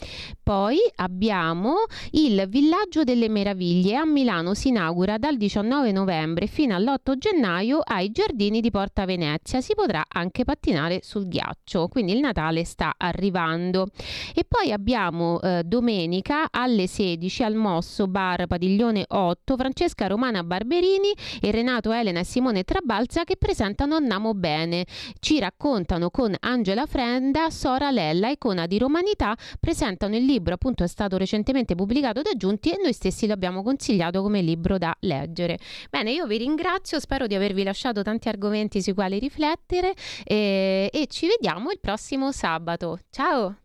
Poi 0.42 0.78
abbiamo 0.96 1.84
il 2.12 2.46
villaggio 2.48 3.04
delle 3.04 3.28
meraviglie. 3.28 3.96
A 3.96 4.06
Milano 4.06 4.54
si 4.54 4.68
inaugura 4.68 5.18
dal 5.18 5.36
19 5.36 5.92
novembre 5.92 6.46
fino 6.46 6.74
all'8 6.74 7.18
gennaio 7.18 7.82
ai 7.90 8.10
giardini 8.10 8.60
di 8.60 8.70
Porta 8.70 9.04
Venezia. 9.04 9.60
Si 9.60 9.74
potrà 9.74 10.04
anche 10.08 10.44
pattinare 10.44 11.00
sul 11.02 11.28
ghiaccio, 11.28 11.88
quindi 11.88 12.12
il 12.12 12.20
Natale 12.20 12.64
sta 12.64 12.94
arrivando. 12.96 13.88
E 14.34 14.44
poi 14.46 14.72
abbiamo 14.72 15.40
eh, 15.40 15.62
domenica 15.64 16.48
alle 16.50 16.86
16 16.86 17.42
al 17.42 17.54
Mosso 17.54 18.06
Bar 18.06 18.46
Padiglione 18.46 19.04
8 19.08 19.56
Francesca 19.56 20.06
Romana 20.06 20.44
Barberini 20.44 21.12
e 21.40 21.50
Renato 21.50 21.92
Elena 21.92 22.20
e 22.20 22.24
Simone 22.24 22.64
Trabalza 22.64 23.24
che 23.24 23.36
presentano 23.36 23.96
Annamo 23.96 24.34
Bene. 24.34 24.86
Ci 25.18 25.38
raccontano 25.38 26.10
con 26.10 26.34
Angela 26.40 26.86
Frenda, 26.86 27.50
Sora 27.50 27.90
Lella, 27.90 28.28
icona 28.28 28.66
di 28.66 28.78
romanità, 28.78 29.36
presentano 29.58 30.16
il 30.16 30.24
libro, 30.24 30.54
appunto 30.54 30.84
è 30.84 30.88
stato 30.88 31.16
recentemente 31.16 31.74
pubblicato 31.74 32.22
da 32.22 32.30
Giunti 32.36 32.70
e 32.70 32.78
noi 32.80 32.92
stessi 32.92 33.26
lo 33.26 33.32
abbiamo 33.32 33.62
consigliato 33.62 34.22
come 34.22 34.40
libro 34.40 34.78
da 34.78 34.94
leggere. 35.00 35.58
Bene, 35.90 36.12
io 36.12 36.26
vi 36.26 36.38
ringrazio, 36.38 37.00
spero 37.00 37.26
di 37.26 37.34
avervi 37.34 37.64
lasciato 37.80 38.02
tanti 38.02 38.28
argomenti 38.28 38.82
sui 38.82 38.92
quali 38.92 39.18
riflettere 39.18 39.94
e, 40.24 40.90
e 40.92 41.06
ci 41.06 41.26
vediamo 41.26 41.70
il 41.70 41.80
prossimo 41.80 42.30
sabato. 42.30 42.98
Ciao! 43.08 43.56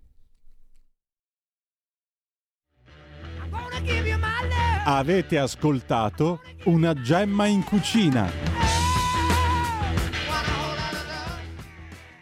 Avete 4.86 5.38
ascoltato 5.38 6.42
una 6.66 6.94
gemma 6.94 7.48
in 7.48 7.64
cucina. 7.64 8.55